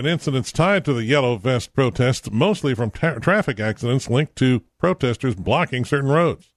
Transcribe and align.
And 0.00 0.08
incidents 0.08 0.50
tied 0.50 0.86
to 0.86 0.94
the 0.94 1.04
yellow 1.04 1.36
vest 1.36 1.74
protests, 1.74 2.30
mostly 2.30 2.74
from 2.74 2.90
tra- 2.90 3.20
traffic 3.20 3.60
accidents 3.60 4.08
linked 4.08 4.34
to 4.36 4.62
protesters 4.78 5.34
blocking 5.34 5.84
certain 5.84 6.08
roads. 6.08 6.54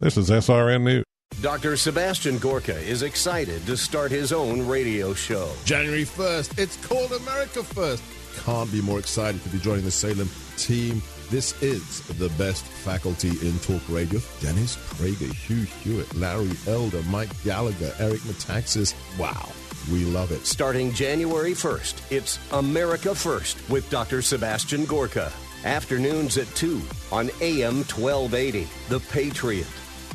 This 0.00 0.18
is 0.18 0.28
SRN 0.28 0.82
News. 0.82 1.04
Dr. 1.40 1.78
Sebastian 1.78 2.36
Gorka 2.36 2.76
is 2.76 3.02
excited 3.02 3.64
to 3.64 3.78
start 3.78 4.10
his 4.10 4.34
own 4.34 4.66
radio 4.66 5.14
show. 5.14 5.50
January 5.64 6.04
1st, 6.04 6.58
it's 6.58 6.76
called 6.86 7.10
America 7.12 7.62
First. 7.62 8.02
Can't 8.44 8.70
be 8.70 8.82
more 8.82 8.98
excited 8.98 9.42
to 9.44 9.48
be 9.48 9.58
joining 9.60 9.86
the 9.86 9.90
Salem 9.90 10.28
team. 10.58 11.00
This 11.30 11.62
is 11.62 12.06
the 12.18 12.28
best 12.36 12.66
faculty 12.66 13.30
in 13.48 13.58
talk 13.60 13.80
radio. 13.88 14.20
Dennis 14.40 14.76
Prager, 14.76 15.32
Hugh 15.32 15.62
Hewitt, 15.62 16.14
Larry 16.16 16.50
Elder, 16.68 17.00
Mike 17.04 17.30
Gallagher, 17.44 17.94
Eric 17.98 18.20
Metaxas. 18.20 18.94
Wow. 19.18 19.48
We 19.90 20.04
love 20.04 20.32
it. 20.32 20.46
Starting 20.46 20.92
January 20.92 21.52
1st, 21.52 22.12
it's 22.12 22.38
America 22.52 23.14
First 23.14 23.58
with 23.68 23.88
Dr. 23.90 24.22
Sebastian 24.22 24.84
Gorka. 24.86 25.32
Afternoons 25.64 26.38
at 26.38 26.46
2 26.54 26.80
on 27.12 27.30
AM 27.40 27.76
1280. 27.84 28.66
The 28.88 29.00
Patriot. 29.00 29.66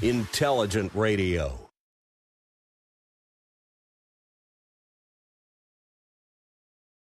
Intelligent 0.02 0.92
Radio. 0.96 1.60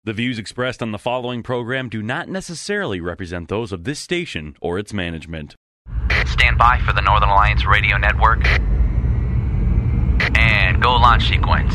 The 0.04 0.12
views 0.12 0.38
expressed 0.38 0.82
on 0.82 0.92
the 0.92 0.98
following 0.98 1.42
program 1.42 1.88
do 1.88 2.00
not 2.00 2.28
necessarily 2.28 3.00
represent 3.00 3.48
those 3.48 3.72
of 3.72 3.82
this 3.82 3.98
station 3.98 4.54
or 4.60 4.78
its 4.78 4.92
management. 4.92 5.56
Stand 6.26 6.56
by 6.58 6.80
for 6.86 6.92
the 6.92 7.00
Northern 7.00 7.28
Alliance 7.28 7.66
Radio 7.66 7.96
Network. 7.98 8.46
And 10.38 10.80
go 10.80 10.92
launch 10.92 11.26
sequence. 11.28 11.74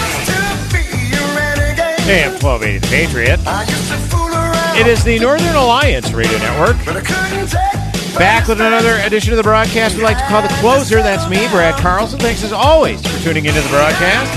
AM 2.09 2.31
1280 2.41 2.79
The 2.79 2.87
Patriot. 2.87 3.39
It 4.79 4.87
is 4.87 5.03
the 5.03 5.19
Northern 5.19 5.55
Alliance 5.55 6.11
Radio 6.11 6.37
Network. 6.39 6.77
Back 8.17 8.47
with 8.47 8.59
another 8.59 8.97
edition 9.05 9.31
of 9.33 9.37
the 9.37 9.43
broadcast 9.43 9.95
we 9.95 10.03
like 10.03 10.17
to 10.17 10.25
call 10.25 10.41
The 10.41 10.53
Closer. 10.59 11.01
That's 11.01 11.29
me, 11.29 11.47
Brad 11.49 11.79
Carlson. 11.79 12.19
Thanks 12.19 12.43
as 12.43 12.51
always 12.51 13.01
for 13.05 13.23
tuning 13.23 13.45
into 13.45 13.61
the 13.61 13.69
broadcast. 13.69 14.31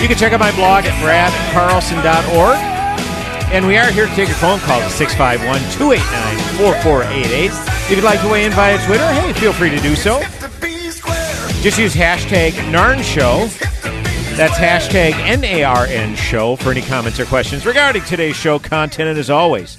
You 0.00 0.06
can 0.06 0.16
check 0.16 0.32
out 0.32 0.40
my 0.40 0.54
blog 0.54 0.84
at 0.86 0.94
bradcarlson.org. 1.02 2.56
And 3.52 3.66
we 3.66 3.76
are 3.76 3.90
here 3.90 4.06
to 4.06 4.14
take 4.14 4.28
your 4.28 4.36
phone 4.36 4.60
calls 4.60 4.84
at 4.84 4.92
651 4.92 5.58
289 5.72 6.58
4488. 6.58 7.50
If 7.50 7.90
you'd 7.90 8.04
like 8.04 8.20
to 8.20 8.28
weigh 8.28 8.44
in 8.44 8.52
via 8.52 8.78
Twitter, 8.86 9.06
hey, 9.14 9.32
feel 9.32 9.52
free 9.52 9.70
to 9.70 9.80
do 9.80 9.96
so. 9.96 10.20
Just 11.60 11.78
use 11.78 11.94
hashtag 11.94 12.52
NARN 12.70 13.02
Show. 13.02 13.48
That's 14.38 14.56
hashtag 14.56 15.14
NARN 15.14 16.16
Show 16.16 16.54
for 16.54 16.70
any 16.70 16.82
comments 16.82 17.18
or 17.18 17.24
questions 17.24 17.66
regarding 17.66 18.04
today's 18.04 18.36
show 18.36 18.60
content. 18.60 19.08
And 19.08 19.18
as 19.18 19.30
always, 19.30 19.78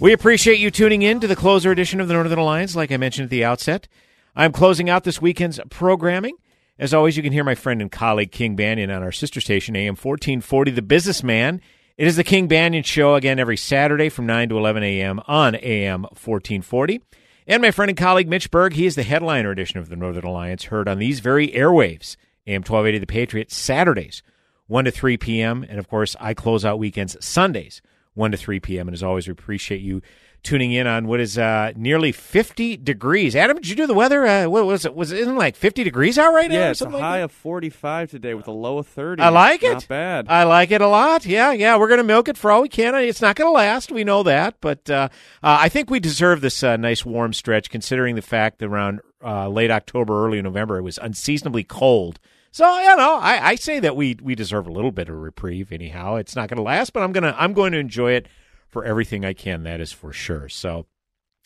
we 0.00 0.14
appreciate 0.14 0.58
you 0.58 0.70
tuning 0.70 1.02
in 1.02 1.20
to 1.20 1.26
the 1.26 1.36
closer 1.36 1.70
edition 1.70 2.00
of 2.00 2.08
the 2.08 2.14
Northern 2.14 2.38
Alliance, 2.38 2.74
like 2.74 2.90
I 2.90 2.96
mentioned 2.96 3.24
at 3.24 3.30
the 3.30 3.44
outset. 3.44 3.88
I'm 4.34 4.50
closing 4.50 4.88
out 4.88 5.04
this 5.04 5.20
weekend's 5.20 5.60
programming. 5.68 6.38
As 6.78 6.94
always, 6.94 7.18
you 7.18 7.22
can 7.22 7.34
hear 7.34 7.44
my 7.44 7.54
friend 7.54 7.82
and 7.82 7.92
colleague 7.92 8.32
King 8.32 8.56
Banaian 8.56 8.96
on 8.96 9.02
our 9.02 9.12
sister 9.12 9.42
station, 9.42 9.76
AM 9.76 9.88
1440, 9.88 10.70
The 10.70 10.80
Businessman. 10.80 11.60
It 11.98 12.06
is 12.06 12.16
the 12.16 12.24
King 12.24 12.48
Banaian 12.48 12.86
Show 12.86 13.14
again 13.14 13.38
every 13.38 13.58
Saturday 13.58 14.08
from 14.08 14.24
9 14.24 14.48
to 14.48 14.56
11 14.56 14.82
a.m. 14.84 15.20
on 15.26 15.54
AM 15.56 16.04
1440. 16.04 17.02
And 17.46 17.60
my 17.60 17.70
friend 17.70 17.90
and 17.90 17.98
colleague 17.98 18.26
Mitch 18.26 18.50
Berg, 18.50 18.72
he 18.72 18.86
is 18.86 18.94
the 18.94 19.02
headliner 19.02 19.50
edition 19.50 19.80
of 19.80 19.90
the 19.90 19.96
Northern 19.96 20.24
Alliance, 20.24 20.64
heard 20.64 20.88
on 20.88 20.98
these 20.98 21.20
very 21.20 21.48
airwaves, 21.48 22.16
AM 22.46 22.60
1280 22.60 22.98
The 22.98 23.06
Patriot, 23.06 23.52
Saturdays, 23.52 24.22
1 24.66 24.84
to 24.84 24.90
3 24.90 25.16
p.m. 25.16 25.64
And 25.68 25.78
of 25.78 25.88
course, 25.88 26.16
I 26.20 26.34
close 26.34 26.64
out 26.64 26.78
weekends 26.78 27.16
Sundays, 27.24 27.82
1 28.14 28.32
to 28.32 28.36
3 28.36 28.60
p.m. 28.60 28.88
And 28.88 28.94
as 28.94 29.02
always, 29.02 29.26
we 29.26 29.32
appreciate 29.32 29.80
you 29.80 30.02
tuning 30.42 30.72
in 30.72 30.86
on 30.86 31.06
what 31.06 31.20
is 31.20 31.38
uh, 31.38 31.72
nearly 31.76 32.10
50 32.10 32.76
degrees. 32.78 33.36
Adam, 33.36 33.56
did 33.56 33.68
you 33.68 33.76
do 33.76 33.86
the 33.86 33.94
weather? 33.94 34.26
Uh, 34.26 34.48
what 34.48 34.66
was 34.66 34.84
it? 34.84 34.94
Was 34.94 35.12
it 35.12 35.28
it 35.28 35.32
like 35.32 35.56
50 35.56 35.84
degrees 35.84 36.18
out 36.18 36.32
right 36.32 36.50
now? 36.50 36.56
Yeah, 36.56 36.70
it's 36.70 36.80
a 36.80 36.90
high 36.90 37.20
like 37.20 37.24
of 37.24 37.32
45 37.32 38.10
today 38.10 38.34
with 38.34 38.48
a 38.48 38.52
low 38.52 38.78
of 38.78 38.86
30. 38.86 39.22
I 39.22 39.28
like 39.28 39.62
it. 39.62 39.72
Not 39.72 39.88
bad. 39.88 40.26
I 40.28 40.44
like 40.44 40.70
it 40.70 40.80
a 40.80 40.88
lot. 40.88 41.24
Yeah, 41.24 41.52
yeah. 41.52 41.76
We're 41.76 41.88
going 41.88 41.98
to 41.98 42.04
milk 42.04 42.28
it 42.28 42.36
for 42.36 42.50
all 42.50 42.62
we 42.62 42.68
can. 42.68 42.94
It's 42.96 43.22
not 43.22 43.36
going 43.36 43.48
to 43.48 43.52
last. 43.52 43.92
We 43.92 44.04
know 44.04 44.22
that. 44.24 44.56
But 44.60 44.90
uh, 44.90 45.08
uh, 45.42 45.58
I 45.60 45.68
think 45.68 45.90
we 45.90 46.00
deserve 46.00 46.40
this 46.40 46.62
uh, 46.62 46.76
nice 46.76 47.04
warm 47.04 47.32
stretch 47.32 47.70
considering 47.70 48.16
the 48.16 48.22
fact 48.22 48.58
that 48.58 48.66
around 48.66 49.00
uh, 49.24 49.48
late 49.48 49.70
October, 49.70 50.24
early 50.24 50.42
November, 50.42 50.78
it 50.78 50.82
was 50.82 50.98
unseasonably 50.98 51.64
cold. 51.64 52.18
So 52.52 52.78
you 52.78 52.96
know, 52.96 53.16
I, 53.16 53.48
I 53.48 53.54
say 53.56 53.80
that 53.80 53.96
we 53.96 54.16
we 54.22 54.34
deserve 54.34 54.66
a 54.66 54.72
little 54.72 54.92
bit 54.92 55.08
of 55.08 55.16
reprieve. 55.16 55.72
Anyhow, 55.72 56.16
it's 56.16 56.36
not 56.36 56.48
going 56.48 56.58
to 56.58 56.62
last, 56.62 56.92
but 56.92 57.02
I'm 57.02 57.12
gonna 57.12 57.34
I'm 57.38 57.54
going 57.54 57.72
to 57.72 57.78
enjoy 57.78 58.12
it 58.12 58.28
for 58.68 58.84
everything 58.84 59.24
I 59.24 59.32
can. 59.32 59.64
That 59.64 59.80
is 59.80 59.90
for 59.90 60.12
sure. 60.12 60.48
So 60.48 60.86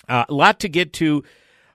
uh, 0.09 0.25
a 0.29 0.35
lot 0.35 0.61
to 0.61 0.69
get 0.69 0.93
to 0.95 1.23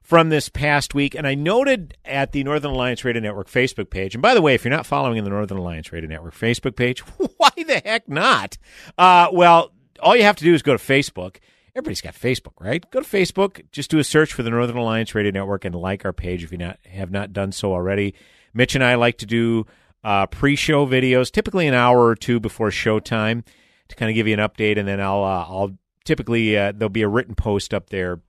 from 0.02 0.30
this 0.30 0.50
past 0.50 0.94
week. 0.94 1.16
And 1.16 1.26
I 1.26 1.36
noted 1.36 1.96
at 2.04 2.34
the 2.34 2.44
Northern 2.44 2.72
Alliance 2.72 3.06
Radio 3.06 3.22
Network 3.22 3.50
Facebook 3.50 3.90
page, 3.90 4.16
and 4.16 4.22
by 4.22 4.34
the 4.34 4.42
way, 4.42 4.54
if 4.54 4.66
you're 4.66 4.74
not 4.74 4.86
following 4.86 5.24
the 5.24 5.30
Northern 5.30 5.58
Alliance 5.58 5.94
Radio 5.94 6.10
Network 6.10 6.36
Facebook 6.36 6.76
page, 6.76 7.00
why 7.38 7.52
the 7.56 7.82
heck 7.86 8.10
not? 8.10 8.58
Uh, 8.98 9.30
well, 9.32 9.72
all 10.02 10.16
you 10.16 10.24
have 10.24 10.38
to 10.38 10.44
do 10.44 10.54
is 10.54 10.62
go 10.62 10.76
to 10.76 10.84
Facebook. 10.84 11.38
Everybody's 11.76 12.02
got 12.02 12.16
Facebook, 12.16 12.54
right? 12.60 12.90
Go 12.92 13.02
to 13.02 13.08
Facebook, 13.08 13.64
just 13.72 13.90
do 13.90 14.00
a 14.00 14.04
search 14.04 14.34
for 14.34 14.44
the 14.44 14.50
Northern 14.50 14.78
Alliance 14.78 15.16
Radio 15.16 15.32
Network 15.32 15.64
and 15.64 15.74
like 15.74 16.04
our 16.04 16.12
page 16.14 16.44
if 16.44 16.52
you 16.52 16.58
not 16.58 16.80
have 16.86 17.12
not 17.12 17.32
done 17.32 17.52
so 17.52 17.72
already. 17.74 18.14
Mitch 18.54 18.76
and 18.76 18.84
I 18.84 18.96
like 18.96 19.18
to 19.20 19.26
do 19.26 19.66
uh, 20.04 20.26
pre-show 20.28 20.86
videos, 20.86 21.32
typically 21.32 21.68
an 21.68 21.74
hour 21.74 22.06
or 22.06 22.16
two 22.16 22.40
before 22.40 22.70
showtime, 22.72 23.46
to 23.88 23.96
kind 23.96 24.10
of 24.10 24.16
give 24.16 24.28
you 24.28 24.34
an 24.34 24.40
update, 24.40 24.78
and 24.78 24.88
then 24.88 25.00
I'll 25.00 25.24
uh, 25.24 25.46
I'll 25.48 25.78
typically 26.04 26.58
uh, 26.58 26.74
there'll 26.74 26.90
be 26.90 27.04
a 27.04 27.08
written 27.08 27.36
post 27.36 27.74
up 27.74 27.90
there 27.90 28.20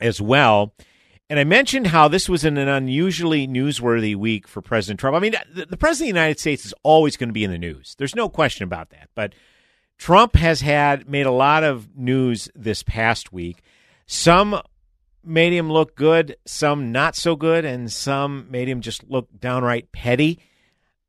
as 0.00 0.20
well. 0.20 0.74
And 1.28 1.38
I 1.38 1.44
mentioned 1.44 1.86
how 1.86 2.08
this 2.08 2.28
was 2.28 2.44
an, 2.44 2.58
an 2.58 2.68
unusually 2.68 3.48
newsworthy 3.48 4.14
week 4.14 4.46
for 4.46 4.60
President 4.60 5.00
Trump. 5.00 5.16
I 5.16 5.20
mean, 5.20 5.34
the, 5.54 5.64
the 5.66 5.76
president 5.78 6.10
of 6.10 6.14
the 6.14 6.20
United 6.20 6.40
States 6.40 6.66
is 6.66 6.74
always 6.82 7.16
going 7.16 7.30
to 7.30 7.34
be 7.34 7.44
in 7.44 7.50
the 7.50 7.58
news. 7.58 7.94
There's 7.96 8.14
no 8.14 8.28
question 8.28 8.64
about 8.64 8.90
that. 8.90 9.08
But 9.14 9.34
Trump 10.02 10.34
has 10.34 10.62
had 10.62 11.08
made 11.08 11.26
a 11.26 11.30
lot 11.30 11.62
of 11.62 11.96
news 11.96 12.48
this 12.56 12.82
past 12.82 13.32
week. 13.32 13.62
Some 14.04 14.60
made 15.22 15.52
him 15.52 15.70
look 15.70 15.94
good, 15.94 16.34
some 16.44 16.90
not 16.90 17.14
so 17.14 17.36
good, 17.36 17.64
and 17.64 17.90
some 17.92 18.48
made 18.50 18.68
him 18.68 18.80
just 18.80 19.08
look 19.08 19.28
downright 19.38 19.92
petty. 19.92 20.40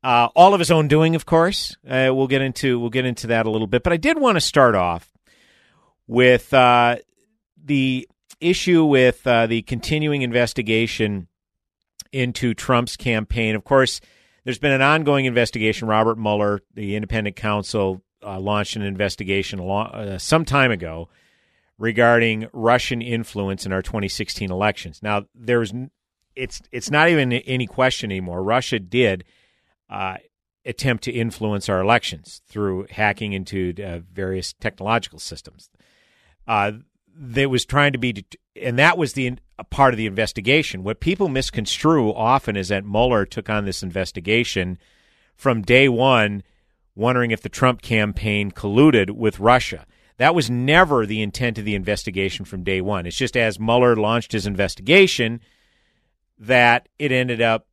Uh, 0.04 0.28
all 0.36 0.54
of 0.54 0.60
his 0.60 0.70
own 0.70 0.86
doing, 0.86 1.16
of 1.16 1.26
course. 1.26 1.76
Uh, 1.84 2.10
we'll 2.14 2.28
get 2.28 2.40
into 2.40 2.78
we'll 2.78 2.88
get 2.88 3.04
into 3.04 3.26
that 3.26 3.46
a 3.46 3.50
little 3.50 3.66
bit. 3.66 3.82
But 3.82 3.92
I 3.92 3.96
did 3.96 4.16
want 4.16 4.36
to 4.36 4.40
start 4.40 4.76
off 4.76 5.10
with 6.06 6.54
uh, 6.54 6.98
the 7.64 8.08
issue 8.40 8.84
with 8.84 9.26
uh, 9.26 9.48
the 9.48 9.62
continuing 9.62 10.22
investigation 10.22 11.26
into 12.12 12.54
Trump's 12.54 12.96
campaign. 12.96 13.56
Of 13.56 13.64
course, 13.64 14.00
there's 14.44 14.60
been 14.60 14.70
an 14.70 14.82
ongoing 14.82 15.24
investigation. 15.24 15.88
Robert 15.88 16.16
Mueller, 16.16 16.60
the 16.74 16.94
independent 16.94 17.34
counsel, 17.34 18.00
uh, 18.24 18.38
launched 18.40 18.76
an 18.76 18.82
investigation 18.82 19.58
long, 19.58 19.86
uh, 19.88 20.18
some 20.18 20.44
time 20.44 20.70
ago 20.70 21.08
regarding 21.78 22.48
Russian 22.52 23.02
influence 23.02 23.66
in 23.66 23.72
our 23.72 23.82
2016 23.82 24.50
elections. 24.50 25.02
Now, 25.02 25.26
there's 25.34 25.72
it's 26.36 26.60
it's 26.72 26.90
not 26.90 27.08
even 27.08 27.32
any 27.32 27.66
question 27.66 28.10
anymore. 28.10 28.42
Russia 28.42 28.78
did 28.78 29.24
uh, 29.88 30.16
attempt 30.64 31.04
to 31.04 31.12
influence 31.12 31.68
our 31.68 31.80
elections 31.80 32.42
through 32.48 32.86
hacking 32.90 33.32
into 33.32 33.74
uh, 33.82 34.00
various 34.12 34.52
technological 34.54 35.18
systems. 35.18 35.70
Uh, 36.46 36.72
that 37.16 37.48
was 37.48 37.64
trying 37.64 37.92
to 37.92 37.98
be, 37.98 38.24
and 38.60 38.78
that 38.78 38.98
was 38.98 39.12
the 39.12 39.36
part 39.70 39.94
of 39.94 39.98
the 39.98 40.06
investigation. 40.06 40.82
What 40.82 41.00
people 41.00 41.28
misconstrue 41.28 42.12
often 42.12 42.56
is 42.56 42.68
that 42.68 42.84
Mueller 42.84 43.24
took 43.24 43.48
on 43.48 43.64
this 43.64 43.82
investigation 43.82 44.78
from 45.36 45.62
day 45.62 45.88
one, 45.88 46.42
wondering 46.94 47.30
if 47.30 47.42
the 47.42 47.48
Trump 47.48 47.82
campaign 47.82 48.50
colluded 48.50 49.10
with 49.10 49.40
Russia. 49.40 49.86
That 50.16 50.34
was 50.34 50.48
never 50.48 51.06
the 51.06 51.22
intent 51.22 51.58
of 51.58 51.64
the 51.64 51.74
investigation 51.74 52.44
from 52.44 52.62
day 52.62 52.80
one. 52.80 53.06
It's 53.06 53.16
just 53.16 53.36
as 53.36 53.58
Mueller 53.58 53.96
launched 53.96 54.32
his 54.32 54.46
investigation 54.46 55.40
that 56.38 56.88
it 56.98 57.10
ended 57.10 57.40
up 57.40 57.66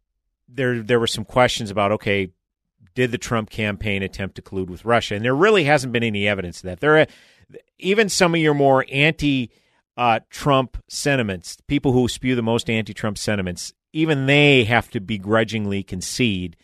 there. 0.47 0.81
There 0.81 0.99
were 0.99 1.07
some 1.07 1.25
questions 1.25 1.69
about 1.69 1.91
okay, 1.91 2.31
did 2.95 3.11
the 3.11 3.17
Trump 3.17 3.49
campaign 3.49 4.03
attempt 4.03 4.35
to 4.35 4.41
collude 4.41 4.69
with 4.69 4.85
Russia? 4.85 5.15
And 5.15 5.23
there 5.23 5.35
really 5.35 5.65
hasn't 5.65 5.93
been 5.93 6.03
any 6.03 6.27
evidence 6.27 6.57
of 6.57 6.63
that. 6.63 6.79
There, 6.79 6.97
are, 6.97 7.07
even 7.77 8.09
some 8.09 8.33
of 8.33 8.41
your 8.41 8.53
more 8.53 8.85
anti 8.91 9.51
uh, 9.97 10.21
Trump 10.29 10.77
sentiments, 10.87 11.57
people 11.67 11.91
who 11.91 12.07
spew 12.07 12.35
the 12.35 12.41
most 12.41 12.69
anti 12.69 12.93
Trump 12.93 13.17
sentiments, 13.17 13.73
even 13.93 14.25
they 14.25 14.63
have 14.63 14.89
to 14.91 14.99
begrudgingly 14.99 15.83
concede. 15.83 16.55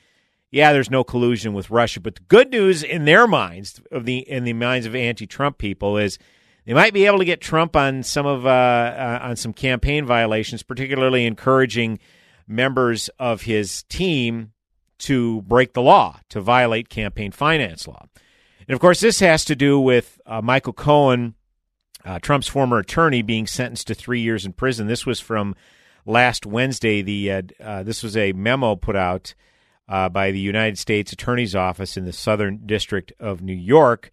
Yeah, 0.50 0.72
there's 0.72 0.90
no 0.90 1.04
collusion 1.04 1.54
with 1.54 1.70
Russia, 1.70 2.00
but 2.00 2.16
the 2.16 2.22
good 2.28 2.52
news 2.52 2.82
in 2.82 3.06
their 3.06 3.28
minds, 3.28 3.82
of 3.92 4.06
the 4.06 4.20
in 4.20 4.46
the 4.46 4.54
minds 4.54 4.86
of 4.86 4.96
anti-Trump 4.96 5.58
people, 5.58 5.98
is 5.98 6.18
they 6.66 6.74
might 6.74 6.94
be 6.94 7.06
able 7.06 7.20
to 7.20 7.26
get 7.26 7.42
Trump 7.42 7.76
on 7.76 8.04
some 8.04 8.26
of 8.26 8.46
uh, 8.46 8.50
uh, 8.50 9.20
on 9.22 9.36
some 9.36 9.54
campaign 9.54 10.06
violations, 10.06 10.64
particularly 10.64 11.26
encouraging 11.26 12.00
members 12.48 13.10
of 13.20 13.42
his 13.42 13.84
team 13.84 14.54
to 15.00 15.42
break 15.44 15.74
the 15.74 15.82
law, 15.82 16.20
to 16.30 16.40
violate 16.40 16.90
campaign 16.90 17.32
finance 17.32 17.88
law. 17.88 18.06
And 18.68 18.74
of 18.74 18.80
course, 18.80 19.00
this 19.00 19.20
has 19.20 19.46
to 19.46 19.56
do 19.56 19.80
with 19.80 20.20
uh, 20.26 20.42
Michael 20.42 20.74
Cohen 20.74 21.36
uh, 22.06 22.20
Trump's 22.20 22.48
former 22.48 22.80
attorney 22.80 23.22
being 23.22 23.48
sentenced 23.48 23.88
to 23.88 23.94
three 23.94 24.22
years 24.22 24.46
in 24.46 24.54
prison. 24.54 24.88
This 24.88 25.06
was 25.06 25.20
from 25.20 25.56
last 26.06 26.46
Wednesday. 26.46 27.02
The 27.02 27.32
uh, 27.32 27.42
uh, 27.62 27.84
this 27.84 28.02
was 28.02 28.16
a 28.16 28.32
memo 28.32 28.78
put 28.78 28.96
out 28.96 29.34
uh, 29.88 30.10
by 30.10 30.32
the 30.32 30.40
United 30.40 30.78
States 30.78 31.12
Attorney's 31.12 31.56
Office 31.56 31.98
in 31.98 32.06
the 32.06 32.14
Southern 32.14 32.66
District 32.66 33.12
of 33.20 33.42
New 33.42 33.56
York, 33.56 34.12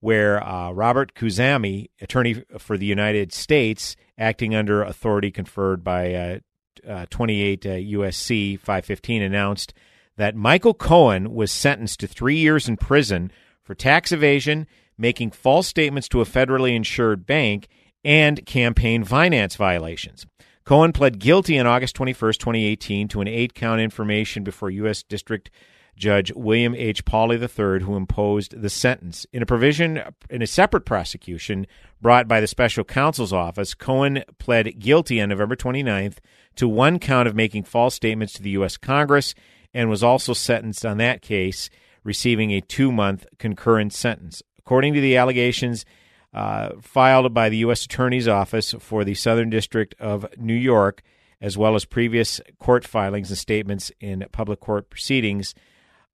where 0.00 0.42
uh, 0.46 0.70
Robert 0.72 1.14
Khuzami, 1.14 1.88
attorney 2.00 2.44
for 2.58 2.76
the 2.76 2.86
United 2.86 3.32
States, 3.32 3.96
acting 4.18 4.54
under 4.54 4.82
authority 4.82 5.30
conferred 5.30 5.82
by 5.82 6.40
uh, 6.86 7.06
28 7.10 7.62
USC 7.62 8.58
515, 8.58 9.22
announced 9.22 9.74
that 10.16 10.36
Michael 10.36 10.74
Cohen 10.74 11.34
was 11.34 11.50
sentenced 11.52 12.00
to 12.00 12.06
three 12.06 12.36
years 12.36 12.68
in 12.68 12.76
prison 12.76 13.30
for 13.62 13.74
tax 13.74 14.12
evasion 14.12 14.66
making 14.98 15.30
false 15.30 15.66
statements 15.66 16.08
to 16.08 16.20
a 16.20 16.24
federally 16.24 16.74
insured 16.74 17.26
bank, 17.26 17.68
and 18.04 18.44
campaign 18.46 19.04
finance 19.04 19.56
violations. 19.56 20.26
Cohen 20.66 20.92
pled 20.92 21.20
guilty 21.20 21.60
on 21.60 21.66
August 21.68 21.94
21, 21.94 22.32
2018, 22.32 23.06
to 23.08 23.20
an 23.20 23.28
eight 23.28 23.54
count 23.54 23.80
information 23.80 24.42
before 24.42 24.68
U.S. 24.68 25.04
District 25.04 25.48
Judge 25.96 26.32
William 26.34 26.74
H. 26.74 27.04
Pauley 27.04 27.40
III, 27.40 27.86
who 27.86 27.94
imposed 27.94 28.60
the 28.60 28.68
sentence. 28.68 29.26
In 29.32 29.44
a 29.44 29.46
provision 29.46 30.02
in 30.28 30.42
a 30.42 30.46
separate 30.46 30.84
prosecution 30.84 31.68
brought 32.02 32.26
by 32.26 32.40
the 32.40 32.48
special 32.48 32.82
counsel's 32.82 33.32
office, 33.32 33.74
Cohen 33.74 34.24
pled 34.38 34.80
guilty 34.80 35.20
on 35.20 35.28
November 35.28 35.54
29th 35.54 36.16
to 36.56 36.66
one 36.66 36.98
count 36.98 37.28
of 37.28 37.36
making 37.36 37.62
false 37.62 37.94
statements 37.94 38.32
to 38.34 38.42
the 38.42 38.50
U.S. 38.50 38.76
Congress 38.76 39.36
and 39.72 39.88
was 39.88 40.02
also 40.02 40.32
sentenced 40.32 40.84
on 40.84 40.98
that 40.98 41.22
case, 41.22 41.70
receiving 42.02 42.50
a 42.50 42.60
two 42.60 42.90
month 42.90 43.24
concurrent 43.38 43.92
sentence. 43.92 44.42
According 44.58 44.94
to 44.94 45.00
the 45.00 45.16
allegations 45.16 45.84
uh, 46.34 46.70
filed 46.80 47.32
by 47.32 47.48
the 47.48 47.58
U.S. 47.58 47.84
Attorney's 47.84 48.28
Office 48.28 48.74
for 48.78 49.04
the 49.04 49.14
Southern 49.14 49.50
District 49.50 49.94
of 49.98 50.26
New 50.38 50.54
York, 50.54 51.02
as 51.40 51.56
well 51.56 51.74
as 51.74 51.84
previous 51.84 52.40
court 52.58 52.84
filings 52.84 53.30
and 53.30 53.38
statements 53.38 53.90
in 54.00 54.24
public 54.32 54.60
court 54.60 54.90
proceedings, 54.90 55.54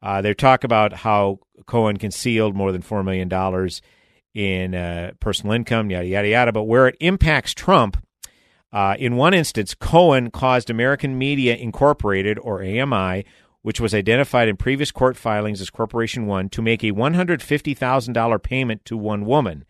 uh, 0.03 0.21
they 0.21 0.35
talk 0.35 0.65
about 0.65 0.93
how 0.93 1.39
Cohen 1.67 1.97
concealed 1.97 2.57
more 2.57 2.73
than 2.73 2.83
$4 2.83 3.05
million 3.05 3.71
in 4.35 4.75
uh, 4.75 5.13
personal 5.21 5.55
income, 5.55 5.91
yada, 5.91 6.07
yada, 6.07 6.29
yada. 6.29 6.53
But 6.53 6.65
where 6.65 6.89
it 6.89 6.97
impacts 6.99 7.55
Trump, 7.55 8.05
uh, 8.73 8.97
in 8.99 9.17
one 9.17 9.35
instance, 9.35 9.75
Cohen 9.75 10.31
caused 10.31 10.71
American 10.71 11.19
Media 11.19 11.55
Incorporated, 11.55 12.39
or 12.39 12.63
AMI, 12.63 13.25
which 13.61 13.81
was 13.81 13.95
identified 13.95 14.49
in 14.49 14.57
previous 14.57 14.91
court 14.91 15.17
filings 15.17 15.61
as 15.61 15.71
Corporation 15.71 16.27
One, 16.27 16.49
to 16.49 16.63
make 16.63 16.83
a 16.83 16.93
$150,000 16.93 18.43
payment 18.43 18.85
to 18.87 18.97
one 18.97 19.25
woman. 19.25 19.65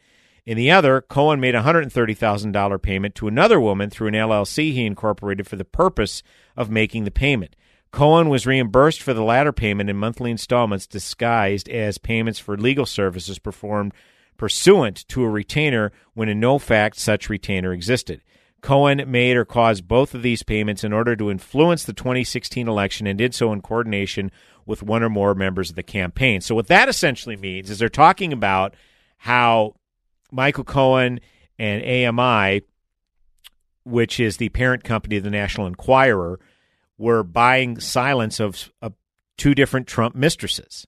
In 0.44 0.56
the 0.56 0.70
other, 0.72 1.00
Cohen 1.00 1.38
made 1.38 1.54
a 1.54 1.62
$130,000 1.62 2.82
payment 2.82 3.14
to 3.14 3.28
another 3.28 3.60
woman 3.60 3.90
through 3.90 4.08
an 4.08 4.14
LLC 4.14 4.72
he 4.72 4.84
incorporated 4.84 5.46
for 5.46 5.56
the 5.56 5.64
purpose 5.64 6.22
of 6.56 6.68
making 6.68 7.04
the 7.04 7.12
payment. 7.12 7.54
Cohen 7.92 8.28
was 8.28 8.46
reimbursed 8.46 9.02
for 9.02 9.14
the 9.14 9.22
latter 9.22 9.52
payment 9.52 9.88
in 9.88 9.96
monthly 9.96 10.30
installments 10.30 10.86
disguised 10.86 11.68
as 11.68 11.98
payments 11.98 12.38
for 12.38 12.56
legal 12.56 12.86
services 12.86 13.38
performed 13.38 13.92
pursuant 14.36 15.06
to 15.08 15.22
a 15.22 15.28
retainer 15.28 15.92
when 16.14 16.28
in 16.28 16.40
no 16.40 16.58
fact 16.58 16.96
such 16.96 17.28
retainer 17.28 17.72
existed. 17.72 18.20
Cohen 18.62 19.04
made 19.06 19.36
or 19.36 19.44
caused 19.44 19.86
both 19.86 20.14
of 20.14 20.22
these 20.22 20.42
payments 20.42 20.82
in 20.82 20.92
order 20.92 21.14
to 21.16 21.30
influence 21.30 21.84
the 21.84 21.92
2016 21.92 22.66
election 22.66 23.06
and 23.06 23.18
did 23.18 23.34
so 23.34 23.52
in 23.52 23.60
coordination 23.60 24.32
with 24.64 24.82
one 24.82 25.02
or 25.02 25.10
more 25.10 25.34
members 25.34 25.70
of 25.70 25.76
the 25.76 25.82
campaign. 25.82 26.40
So, 26.40 26.54
what 26.54 26.68
that 26.68 26.88
essentially 26.88 27.36
means 27.36 27.70
is 27.70 27.78
they're 27.78 27.88
talking 27.88 28.32
about 28.32 28.74
how 29.18 29.74
Michael 30.32 30.64
Cohen 30.64 31.20
and 31.58 31.82
AMI, 31.84 32.62
which 33.84 34.18
is 34.18 34.38
the 34.38 34.48
parent 34.48 34.82
company 34.82 35.16
of 35.16 35.24
the 35.24 35.30
National 35.30 35.66
Enquirer, 35.66 36.40
were 36.98 37.22
buying 37.22 37.78
silence 37.78 38.40
of, 38.40 38.72
two 39.38 39.54
different 39.54 39.86
Trump 39.86 40.14
mistresses. 40.14 40.86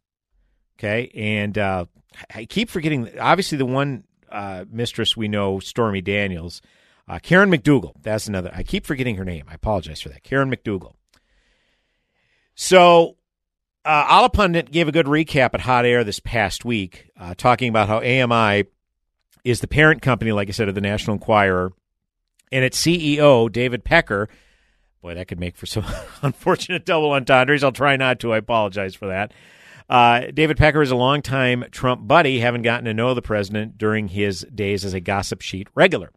Okay. 0.78 1.10
And 1.14 1.56
uh, 1.56 1.86
I 2.34 2.44
keep 2.44 2.70
forgetting, 2.70 3.18
obviously, 3.18 3.58
the 3.58 3.66
one 3.66 4.04
uh, 4.30 4.64
mistress 4.70 5.16
we 5.16 5.28
know, 5.28 5.60
Stormy 5.60 6.00
Daniels 6.00 6.60
uh, 7.08 7.18
Karen 7.18 7.50
McDougal. 7.50 7.92
That's 8.02 8.26
another. 8.26 8.50
I 8.54 8.62
keep 8.62 8.86
forgetting 8.86 9.16
her 9.16 9.24
name. 9.24 9.44
I 9.48 9.54
apologize 9.54 10.00
for 10.00 10.08
that. 10.08 10.22
Karen 10.22 10.50
McDougal. 10.50 10.94
So, 12.54 13.16
uh, 13.84 14.28
gave 14.28 14.88
a 14.88 14.92
good 14.92 15.06
recap 15.06 15.50
at 15.52 15.60
Hot 15.60 15.84
Air 15.84 16.04
this 16.04 16.20
past 16.20 16.64
week, 16.64 17.10
uh, 17.18 17.34
talking 17.36 17.68
about 17.68 17.88
how 17.88 17.98
AMI 17.98 18.64
is 19.44 19.60
the 19.60 19.68
parent 19.68 20.02
company, 20.02 20.32
like 20.32 20.48
I 20.48 20.52
said, 20.52 20.68
of 20.68 20.74
the 20.74 20.80
National 20.80 21.14
Enquirer, 21.14 21.72
and 22.50 22.64
its 22.64 22.80
CEO, 22.80 23.50
David 23.50 23.84
Pecker. 23.84 24.28
Boy, 25.02 25.14
that 25.14 25.28
could 25.28 25.38
make 25.38 25.56
for 25.56 25.66
some 25.66 25.84
unfortunate 26.22 26.86
double 26.86 27.12
entendres. 27.12 27.62
I'll 27.62 27.72
try 27.72 27.96
not 27.96 28.20
to. 28.20 28.32
I 28.32 28.38
apologize 28.38 28.94
for 28.94 29.08
that. 29.08 29.32
Uh, 29.88 30.30
David 30.32 30.56
Pecker 30.56 30.80
is 30.80 30.90
a 30.90 30.96
longtime 30.96 31.66
Trump 31.70 32.08
buddy, 32.08 32.40
having 32.40 32.62
gotten 32.62 32.86
to 32.86 32.94
know 32.94 33.12
the 33.12 33.20
president 33.20 33.76
during 33.76 34.08
his 34.08 34.40
days 34.54 34.84
as 34.84 34.94
a 34.94 35.00
gossip 35.00 35.42
sheet 35.42 35.68
regular. 35.74 36.10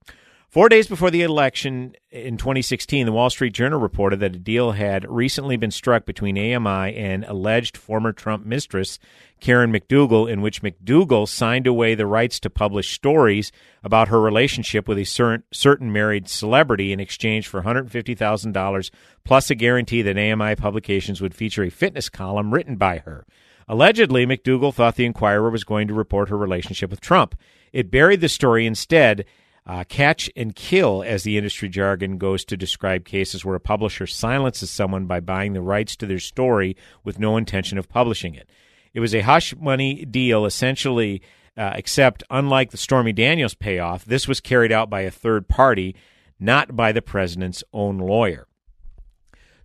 Four 0.58 0.70
days 0.70 0.88
before 0.88 1.12
the 1.12 1.22
election 1.22 1.94
in 2.10 2.38
2016, 2.38 3.06
the 3.06 3.12
Wall 3.12 3.30
Street 3.30 3.54
Journal 3.54 3.80
reported 3.80 4.22
that 4.22 4.36
a 4.36 4.40
deal 4.40 4.72
had 4.72 5.08
recently 5.08 5.56
been 5.56 5.70
struck 5.70 6.04
between 6.04 6.36
AMI 6.36 6.96
and 6.96 7.24
alleged 7.26 7.78
former 7.78 8.12
Trump 8.12 8.44
mistress 8.44 8.98
Karen 9.40 9.72
McDougal, 9.72 10.28
in 10.28 10.42
which 10.42 10.64
McDougal 10.64 11.28
signed 11.28 11.68
away 11.68 11.94
the 11.94 12.08
rights 12.08 12.40
to 12.40 12.50
publish 12.50 12.92
stories 12.92 13.52
about 13.84 14.08
her 14.08 14.20
relationship 14.20 14.88
with 14.88 14.98
a 14.98 15.44
certain 15.54 15.94
married 15.94 16.28
celebrity 16.28 16.92
in 16.92 17.00
exchange 17.00 17.48
for 17.48 17.62
$150,000 17.62 18.90
plus 19.24 19.52
a 19.52 19.56
guarantee 19.56 20.02
that 20.02 20.18
AMI 20.18 20.56
publications 20.56 21.22
would 21.22 21.36
feature 21.36 21.66
a 21.66 21.70
fitness 21.70 22.10
column 22.10 22.52
written 22.52 22.78
by 22.78 22.98
her. 22.98 23.28
Allegedly, 23.68 24.26
McDougal 24.26 24.74
thought 24.74 24.96
the 24.96 25.06
Enquirer 25.06 25.52
was 25.52 25.64
going 25.64 25.88
to 25.88 25.94
report 25.94 26.30
her 26.30 26.38
relationship 26.38 26.90
with 26.90 27.00
Trump. 27.00 27.36
It 27.72 27.92
buried 27.92 28.22
the 28.22 28.28
story 28.30 28.66
instead 28.66 29.24
uh, 29.68 29.84
catch 29.84 30.30
and 30.36 30.56
kill, 30.56 31.04
as 31.06 31.24
the 31.24 31.38
industry 31.38 31.68
jargon 31.68 32.18
goes 32.18 32.46
to 32.46 32.56
describe 32.56 33.04
cases 33.04 33.44
where 33.44 33.56
a 33.56 33.60
publisher 33.60 34.08
silences 34.08 34.72
someone 34.72 35.06
by 35.06 35.20
buying 35.20 35.52
the 35.52 35.62
rights 35.62 35.98
to 35.98 36.06
their 36.06 36.20
story 36.20 36.78
with 37.04 37.20
no 37.20 37.36
intention 37.36 37.78
of 37.78 37.90
publishing 37.90 38.34
it. 38.34 38.50
It 38.94 39.02
was 39.02 39.14
a 39.14 39.22
hush 39.22 39.54
money 39.58 40.06
deal, 40.06 40.46
essentially, 40.46 41.22
uh, 41.58 41.74
except 41.76 42.24
unlike 42.30 42.72
the 42.72 42.78
Stormy 42.78 43.12
Daniels 43.12 43.56
payoff, 43.56 44.06
this 44.06 44.26
was 44.26 44.40
carried 44.40 44.72
out 44.72 44.90
by 44.90 45.02
a 45.02 45.12
third 45.12 45.50
party, 45.50 45.96
not 46.40 46.74
by 46.74 46.94
the 46.94 47.02
president's 47.02 47.64
own 47.74 47.98
lawyer. 47.98 48.48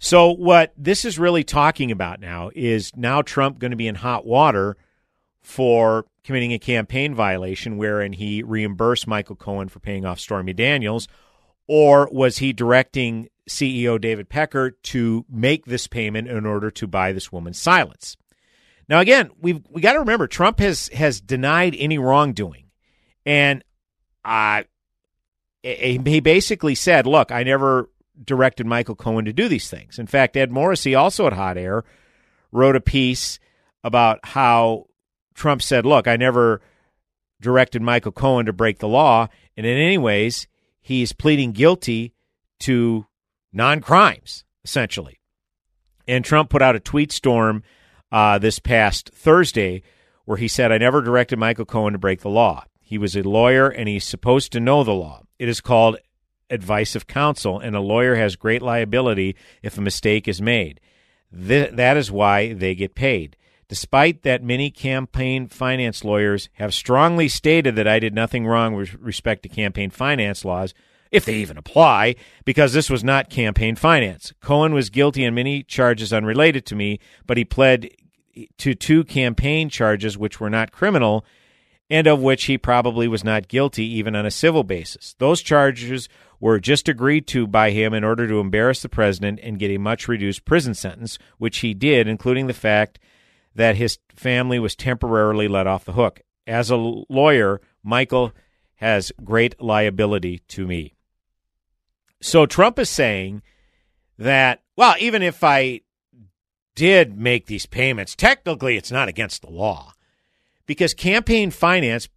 So, 0.01 0.33
what 0.33 0.73
this 0.77 1.05
is 1.05 1.17
really 1.17 1.45
talking 1.45 1.93
about 1.93 2.19
now 2.19 2.51
is 2.57 2.91
now 2.97 3.23
Trump 3.23 3.61
going 3.61 3.71
to 3.71 3.77
be 3.77 3.87
in 3.87 3.95
hot 3.95 4.27
water 4.27 4.77
for 5.43 6.07
committing 6.25 6.53
a 6.53 6.59
campaign 6.59 7.15
violation 7.15 7.77
wherein 7.77 8.13
he 8.13 8.43
reimbursed 8.43 9.07
Michael 9.07 9.37
Cohen 9.37 9.69
for 9.69 9.81
paying 9.81 10.05
off 10.05 10.21
Stormy 10.21 10.53
Daniels? 10.53 11.09
Or 11.67 12.09
was 12.13 12.39
he 12.39 12.53
directing 12.53 13.29
CEO 13.49 14.01
David 14.01 14.29
Pecker 14.29 14.71
to 14.71 15.25
make 15.29 15.65
this 15.65 15.87
payment 15.87 16.29
in 16.29 16.47
order 16.47 16.71
to 16.71 16.87
buy 16.87 17.13
this 17.13 17.33
woman's 17.33 17.61
silence? 17.61 18.17
Now, 18.89 19.01
again, 19.01 19.31
we've 19.41 19.63
we 19.71 19.81
got 19.81 19.95
to 19.95 20.01
remember 20.01 20.27
Trump 20.27 20.59
has 20.59 20.89
has 20.89 21.21
denied 21.21 21.75
any 21.79 21.99
wrongdoing, 21.99 22.67
and 23.25 23.63
uh, 24.25 24.65
he 25.63 26.21
basically 26.21 26.75
said, 26.75 27.07
"Look, 27.07 27.31
I 27.33 27.43
never 27.43 27.89
directed 28.23 28.67
Michael 28.67 28.97
Cohen 28.97 29.25
to 29.25 29.33
do 29.33 29.49
these 29.49 29.71
things." 29.71 29.99
In 29.99 30.07
fact, 30.07 30.37
Ed 30.37 30.51
Morrissey, 30.51 30.95
also 30.95 31.27
at 31.27 31.33
Hot 31.33 31.57
Air, 31.57 31.85
wrote 32.51 32.77
a 32.77 32.81
piece 32.81 33.39
about 33.85 34.21
how 34.25 34.87
Trump 35.35 35.62
said, 35.62 35.87
"Look, 35.87 36.07
I 36.07 36.17
never 36.17 36.61
directed 37.41 37.83
Michael 37.83 38.12
Cohen 38.12 38.47
to 38.47 38.53
break 38.53 38.79
the 38.79 38.89
law, 38.89 39.29
and 39.57 39.67
in 39.67 39.77
any 39.77 39.99
ways, 39.99 40.47
he's 40.81 41.12
pleading 41.12 41.53
guilty 41.53 42.15
to 42.61 43.07
non-crimes, 43.53 44.45
essentially." 44.65 45.19
And 46.07 46.25
Trump 46.25 46.51
put 46.51 46.62
out 46.62 46.77
a 46.77 46.81
tweet 46.81 47.12
storm 47.12 47.62
uh, 48.11 48.39
this 48.39 48.59
past 48.59 49.11
Thursday 49.15 49.83
where 50.25 50.37
he 50.37 50.49
said, 50.49 50.71
I 50.71 50.79
never 50.79 51.01
directed 51.01 51.39
Michael 51.39 51.65
Cohen 51.65 51.93
to 51.95 51.99
break 51.99 52.21
the 52.21 52.31
law. 52.31 52.65
He 52.81 52.99
was 52.99 53.17
a 53.17 53.23
lawyer 53.23 53.69
and 53.69 53.89
he's 53.89 54.05
supposed 54.05 54.53
to 54.53 54.61
know 54.61 54.85
the 54.85 54.93
law. 54.93 55.23
It 55.39 55.49
is 55.49 55.61
called 55.61 55.97
advice 56.51 56.95
of 56.95 57.07
counsel, 57.07 57.59
and 57.59 57.75
a 57.75 57.81
lawyer 57.81 58.15
has 58.15 58.37
great 58.37 58.61
liability 58.62 59.35
if 59.62 59.79
a 59.79 59.81
mistake 59.81 60.29
is 60.29 60.43
made. 60.43 60.81
Th- 61.35 61.71
that 61.73 61.97
is 61.97 62.12
why 62.12 62.53
they 62.53 62.75
get 62.75 62.95
paid. 62.95 63.37
Despite 63.73 64.21
that, 64.25 64.43
many 64.43 64.71
campaign 64.71 65.49
finance 65.49 66.05
lawyers 66.05 66.50
have 66.57 66.75
strongly 66.75 67.26
stated 67.26 67.75
that 67.76 67.88
I 67.88 68.00
did 68.00 68.14
nothing 68.14 68.47
wrong 68.47 68.75
with 68.75 68.93
respect 68.97 69.45
to 69.45 69.49
campaign 69.49 69.88
finance 69.88 70.45
laws, 70.45 70.75
if 71.11 71.25
they 71.25 71.37
even 71.37 71.57
apply, 71.57 72.17
because 72.45 72.75
this 72.75 72.91
was 72.91 73.02
not 73.02 73.31
campaign 73.31 73.75
finance. 73.76 74.35
Cohen 74.43 74.75
was 74.75 74.91
guilty 74.91 75.26
on 75.26 75.35
many 75.35 75.62
charges 75.62 76.12
unrelated 76.12 76.67
to 76.67 76.76
me, 76.76 77.00
but 77.26 77.38
he 77.38 77.47
pled 77.47 77.88
to 78.59 78.75
two 78.75 79.05
campaign 79.05 79.71
charges 79.71 80.19
which 80.19 80.38
were 80.38 80.50
not 80.50 80.71
criminal 80.71 81.25
and 81.88 82.07
of 82.07 82.21
which 82.21 82.45
he 82.45 82.59
probably 82.59 83.09
was 83.09 83.25
not 83.25 83.49
guilty 83.49 83.87
even 83.87 84.14
on 84.14 84.26
a 84.26 84.31
civil 84.31 84.64
basis. 84.64 85.14
Those 85.19 85.41
charges 85.41 86.11
were 86.41 86.61
just 86.61 86.91
agreed 86.91 87.26
to 87.29 87.47
by 87.47 87.71
him 87.71 87.95
in 87.95 88.05
order 88.05 88.29
to 88.29 88.38
embarrass 88.38 88.83
the 88.83 88.91
president 88.91 89.41
and 89.43 89.59
get 89.59 89.71
a 89.71 89.79
much 89.79 90.09
reduced 90.09 90.45
prison 90.45 90.75
sentence, 90.75 91.19
which 91.38 91.61
he 91.61 91.73
did, 91.73 92.07
including 92.07 92.49
the 92.49 92.52
fact 92.52 92.99
that 93.55 93.77
his 93.77 93.99
family 94.15 94.59
was 94.59 94.75
temporarily 94.75 95.49
let 95.49 95.67
off 95.67 95.85
the 95.85 95.93
hook. 95.93 96.21
As 96.47 96.71
a 96.71 96.77
lawyer, 96.77 97.61
Michael 97.83 98.33
has 98.77 99.13
great 99.23 99.61
liability 99.61 100.41
to 100.49 100.67
me. 100.67 100.95
So 102.21 102.47
Trump 102.47 102.79
is 102.79 102.91
saying 102.91 103.43
that, 104.19 104.63
well, 104.77 104.95
even 104.99 105.23
if 105.23 105.45
I 105.45 105.81
did 106.75 107.19
make 107.19 107.47
these 107.47 107.67
payments, 107.67 108.15
technically 108.15 108.77
it's 108.77 108.93
not 108.93 109.09
against 109.09 109.43
the 109.43 109.51
law 109.51 109.93
because 110.67 110.95
campaign 110.95 111.51
finance, 111.51 112.09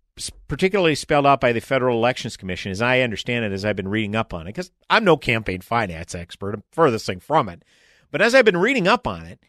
particularly 0.48 0.96
spelled 0.96 1.26
out 1.26 1.42
by 1.42 1.52
the 1.52 1.60
Federal 1.60 1.98
Elections 1.98 2.38
Commission, 2.38 2.72
as 2.72 2.82
I 2.82 3.02
understand 3.02 3.46
it, 3.46 3.52
as 3.52 3.66
I've 3.66 3.76
been 3.76 3.88
reading 3.88 4.16
up 4.16 4.34
on 4.34 4.48
it, 4.48 4.54
because 4.54 4.72
I'm 4.90 5.04
no 5.04 5.18
campaign 5.18 5.62
finance 5.62 6.16
expert, 6.16 6.56
I'm 6.56 6.64
furthest 6.72 7.06
thing 7.06 7.20
from 7.20 7.50
it. 7.50 7.64
But 8.12 8.22
as 8.22 8.34
I've 8.34 8.46
been 8.46 8.58
reading 8.58 8.88
up 8.88 9.08
on 9.08 9.26
it, 9.26 9.40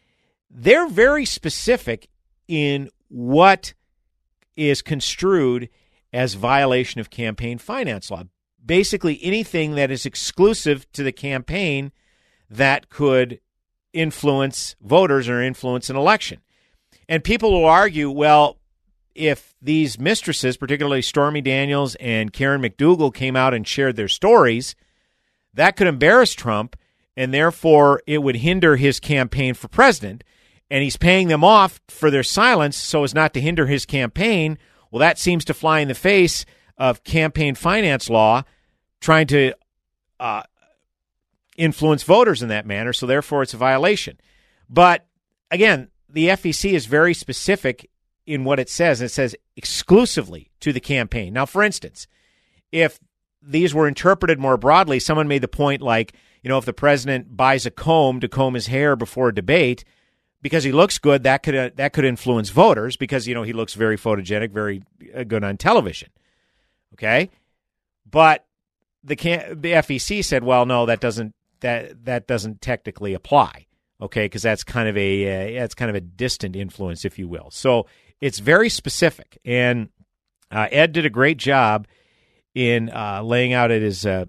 they're 0.49 0.87
very 0.87 1.25
specific 1.25 2.09
in 2.47 2.89
what 3.09 3.73
is 4.55 4.81
construed 4.81 5.69
as 6.13 6.33
violation 6.33 6.99
of 6.99 7.09
campaign 7.09 7.57
finance 7.57 8.09
law. 8.09 8.23
Basically, 8.65 9.19
anything 9.21 9.75
that 9.75 9.91
is 9.91 10.05
exclusive 10.05 10.91
to 10.93 11.03
the 11.03 11.11
campaign 11.11 11.91
that 12.49 12.89
could 12.89 13.39
influence 13.93 14.75
voters 14.81 15.29
or 15.29 15.41
influence 15.41 15.89
an 15.89 15.95
election. 15.95 16.41
And 17.09 17.23
people 17.23 17.51
will 17.51 17.65
argue, 17.65 18.09
well, 18.09 18.57
if 19.15 19.55
these 19.61 19.99
mistresses, 19.99 20.57
particularly 20.57 21.01
Stormy 21.01 21.41
Daniels 21.41 21.95
and 21.95 22.31
Karen 22.31 22.61
McDougal, 22.61 23.13
came 23.13 23.35
out 23.35 23.53
and 23.53 23.67
shared 23.67 23.95
their 23.95 24.07
stories, 24.07 24.75
that 25.53 25.75
could 25.75 25.87
embarrass 25.87 26.33
Trump, 26.33 26.75
and 27.15 27.33
therefore 27.33 28.01
it 28.05 28.19
would 28.19 28.37
hinder 28.37 28.75
his 28.75 28.99
campaign 28.99 29.53
for 29.53 29.67
president. 29.67 30.23
And 30.69 30.83
he's 30.83 30.97
paying 30.97 31.29
them 31.29 31.43
off 31.43 31.79
for 31.87 32.11
their 32.11 32.23
silence 32.23 32.75
so 32.75 33.03
as 33.03 33.13
not 33.13 33.33
to 33.33 33.41
hinder 33.41 33.67
his 33.67 33.85
campaign. 33.85 34.57
Well, 34.91 34.99
that 34.99 35.17
seems 35.17 35.45
to 35.45 35.53
fly 35.53 35.79
in 35.79 35.87
the 35.87 35.95
face 35.95 36.45
of 36.77 37.03
campaign 37.03 37.55
finance 37.55 38.09
law, 38.09 38.43
trying 38.99 39.27
to 39.27 39.53
uh, 40.19 40.43
influence 41.57 42.03
voters 42.03 42.41
in 42.41 42.49
that 42.49 42.65
manner, 42.65 42.93
so 42.93 43.05
therefore 43.05 43.43
it's 43.43 43.53
a 43.53 43.57
violation. 43.57 44.17
But 44.69 45.05
again, 45.51 45.89
the 46.09 46.29
FEC 46.29 46.71
is 46.71 46.85
very 46.85 47.13
specific 47.13 47.89
in 48.25 48.43
what 48.43 48.59
it 48.59 48.69
says. 48.69 49.01
It 49.01 49.09
says 49.09 49.35
exclusively 49.55 50.51
to 50.59 50.71
the 50.71 50.79
campaign. 50.79 51.33
Now, 51.33 51.45
for 51.45 51.63
instance, 51.63 52.07
if 52.71 52.99
these 53.41 53.73
were 53.73 53.87
interpreted 53.87 54.39
more 54.39 54.57
broadly, 54.57 54.99
someone 54.99 55.27
made 55.27 55.41
the 55.41 55.47
point 55.47 55.81
like, 55.81 56.13
you 56.43 56.49
know, 56.49 56.57
if 56.57 56.65
the 56.65 56.73
president 56.73 57.35
buys 57.35 57.65
a 57.65 57.71
comb 57.71 58.19
to 58.19 58.27
comb 58.27 58.53
his 58.53 58.67
hair 58.67 58.95
before 58.95 59.29
a 59.29 59.35
debate 59.35 59.83
because 60.47 60.63
he 60.63 60.71
looks 60.71 60.97
good, 60.97 61.23
that 61.23 61.43
could 61.43 61.55
uh, 61.55 61.69
that 61.75 61.91
could 61.91 62.05
influence 62.05 62.51
voters 62.51 62.95
because 62.95 63.27
you 63.27 63.35
know 63.35 63.43
he 63.43 63.51
looks 63.51 63.73
very 63.73 63.97
photogenic, 63.97 64.51
very 64.51 64.81
uh, 65.13 65.25
good 65.25 65.43
on 65.43 65.57
television. 65.57 66.07
Okay, 66.93 67.29
but 68.09 68.45
the 69.03 69.17
can- 69.17 69.59
the 69.59 69.73
FEC 69.73 70.23
said, 70.23 70.45
well, 70.45 70.65
no, 70.65 70.85
that 70.85 71.01
doesn't 71.01 71.33
that 71.59 72.05
that 72.05 72.27
doesn't 72.27 72.61
technically 72.61 73.13
apply. 73.13 73.65
Okay, 74.01 74.23
because 74.23 74.41
that's 74.41 74.63
kind 74.63 74.87
of 74.87 74.95
a 74.95 75.57
uh, 75.57 75.59
that's 75.59 75.75
kind 75.75 75.89
of 75.89 75.95
a 75.95 76.01
distant 76.01 76.55
influence, 76.55 77.03
if 77.03 77.19
you 77.19 77.27
will. 77.27 77.51
So 77.51 77.85
it's 78.21 78.39
very 78.39 78.69
specific, 78.69 79.37
and 79.43 79.89
uh, 80.49 80.69
Ed 80.71 80.93
did 80.93 81.05
a 81.05 81.09
great 81.09 81.37
job 81.37 81.87
in 82.55 82.89
uh, 82.89 83.21
laying 83.21 83.51
out 83.51 83.69
his 83.69 84.05
uh, 84.05 84.27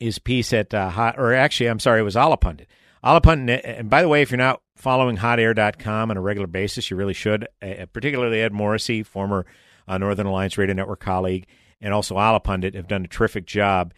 his 0.00 0.18
piece 0.18 0.54
at 0.54 0.72
or 0.72 1.34
actually, 1.34 1.66
I'm 1.66 1.78
sorry, 1.78 2.00
it 2.00 2.04
was 2.04 2.16
Allahpundit. 2.16 2.68
Allahpundit, 3.04 3.60
and 3.64 3.90
by 3.90 4.00
the 4.00 4.08
way, 4.08 4.22
if 4.22 4.30
you're 4.30 4.38
not 4.38 4.62
following 4.76 5.18
HotAir.com 5.18 6.10
on 6.10 6.16
a 6.16 6.20
regular 6.20 6.46
basis, 6.46 6.90
you 6.90 6.96
really 6.96 7.12
should. 7.12 7.46
Uh, 7.60 7.86
particularly 7.92 8.40
Ed 8.40 8.52
Morrissey, 8.52 9.02
former 9.02 9.44
Northern 9.86 10.26
Alliance 10.26 10.56
Radio 10.56 10.74
Network 10.74 11.00
colleague, 11.00 11.46
and 11.80 11.92
also 11.92 12.16
Allahpundit 12.16 12.74
have 12.74 12.88
done 12.88 13.04
a 13.04 13.08
terrific 13.08 13.44
job 13.44 13.92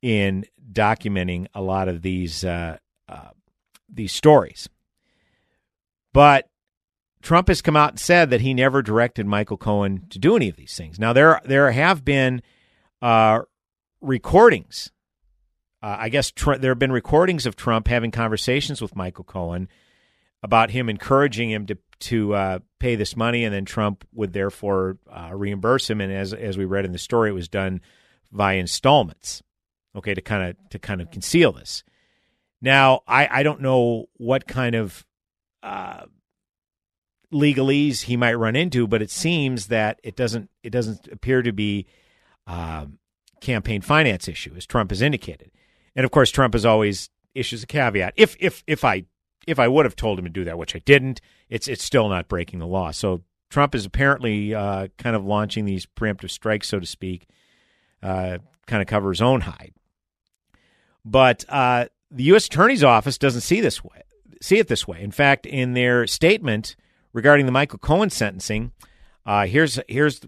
in 0.00 0.44
documenting 0.72 1.46
a 1.54 1.60
lot 1.60 1.88
of 1.88 2.02
these 2.02 2.44
uh, 2.44 2.76
uh, 3.08 3.30
these 3.88 4.12
stories. 4.12 4.68
But 6.12 6.48
Trump 7.20 7.48
has 7.48 7.62
come 7.62 7.76
out 7.76 7.90
and 7.90 8.00
said 8.00 8.30
that 8.30 8.40
he 8.40 8.54
never 8.54 8.82
directed 8.82 9.26
Michael 9.26 9.56
Cohen 9.56 10.06
to 10.10 10.18
do 10.18 10.36
any 10.36 10.48
of 10.48 10.56
these 10.56 10.76
things. 10.76 10.98
Now 10.98 11.12
there 11.12 11.40
there 11.44 11.70
have 11.72 12.04
been 12.04 12.42
uh, 13.00 13.40
recordings. 14.00 14.91
Uh, 15.82 15.96
I 16.00 16.08
guess 16.08 16.30
tr- 16.30 16.54
there 16.54 16.70
have 16.70 16.78
been 16.78 16.92
recordings 16.92 17.46
of 17.46 17.56
Trump 17.56 17.88
having 17.88 18.10
conversations 18.10 18.80
with 18.80 18.94
Michael 18.94 19.24
Cohen 19.24 19.68
about 20.42 20.70
him 20.70 20.88
encouraging 20.88 21.50
him 21.50 21.66
to 21.66 21.78
to 22.00 22.34
uh, 22.34 22.58
pay 22.78 22.96
this 22.96 23.16
money, 23.16 23.44
and 23.44 23.54
then 23.54 23.64
Trump 23.64 24.04
would 24.12 24.32
therefore 24.32 24.98
uh, 25.10 25.30
reimburse 25.32 25.88
him. 25.88 26.00
And 26.00 26.12
as 26.12 26.32
as 26.32 26.56
we 26.58 26.64
read 26.64 26.84
in 26.84 26.92
the 26.92 26.98
story, 26.98 27.30
it 27.30 27.34
was 27.34 27.48
done 27.48 27.80
via 28.32 28.56
installments 28.56 29.42
okay, 29.94 30.14
to 30.14 30.20
kind 30.20 30.50
of 30.50 30.68
to 30.70 30.78
kind 30.78 31.00
of 31.00 31.10
conceal 31.10 31.52
this. 31.52 31.84
Now, 32.60 33.00
I, 33.06 33.28
I 33.30 33.42
don't 33.42 33.60
know 33.60 34.06
what 34.16 34.46
kind 34.46 34.74
of 34.74 35.04
uh, 35.62 36.04
legalese 37.32 38.02
he 38.02 38.16
might 38.16 38.34
run 38.34 38.56
into, 38.56 38.86
but 38.86 39.02
it 39.02 39.10
seems 39.10 39.66
that 39.66 40.00
it 40.02 40.16
doesn't 40.16 40.50
it 40.62 40.70
doesn't 40.70 41.08
appear 41.08 41.42
to 41.42 41.52
be 41.52 41.86
um, 42.46 42.98
campaign 43.40 43.80
finance 43.80 44.28
issue, 44.28 44.54
as 44.56 44.66
Trump 44.66 44.90
has 44.90 45.02
indicated. 45.02 45.50
And 45.94 46.04
of 46.04 46.10
course, 46.10 46.30
Trump 46.30 46.54
has 46.54 46.64
always 46.64 47.10
issues 47.34 47.62
a 47.62 47.66
caveat. 47.66 48.14
If 48.16 48.36
if 48.40 48.62
if 48.66 48.84
I 48.84 49.04
if 49.46 49.58
I 49.58 49.68
would 49.68 49.84
have 49.84 49.96
told 49.96 50.18
him 50.18 50.24
to 50.24 50.30
do 50.30 50.44
that, 50.44 50.58
which 50.58 50.76
I 50.76 50.80
didn't, 50.80 51.20
it's 51.48 51.68
it's 51.68 51.84
still 51.84 52.08
not 52.08 52.28
breaking 52.28 52.58
the 52.58 52.66
law. 52.66 52.90
So 52.90 53.22
Trump 53.50 53.74
is 53.74 53.84
apparently 53.84 54.54
uh, 54.54 54.88
kind 54.98 55.16
of 55.16 55.24
launching 55.24 55.64
these 55.64 55.86
preemptive 55.86 56.30
strikes, 56.30 56.68
so 56.68 56.80
to 56.80 56.86
speak, 56.86 57.28
uh, 58.02 58.38
kind 58.66 58.80
of 58.80 58.88
cover 58.88 59.10
his 59.10 59.20
own 59.20 59.42
hide. 59.42 59.74
But 61.04 61.44
uh, 61.48 61.86
the 62.10 62.24
U.S. 62.24 62.46
Attorney's 62.46 62.84
Office 62.84 63.18
doesn't 63.18 63.40
see 63.40 63.60
this 63.60 63.82
way, 63.82 64.02
see 64.40 64.58
it 64.58 64.68
this 64.68 64.86
way. 64.86 65.02
In 65.02 65.10
fact, 65.10 65.46
in 65.46 65.74
their 65.74 66.06
statement 66.06 66.76
regarding 67.12 67.46
the 67.46 67.52
Michael 67.52 67.78
Cohen 67.78 68.10
sentencing, 68.10 68.72
uh, 69.26 69.46
here's 69.46 69.78
here's 69.88 70.20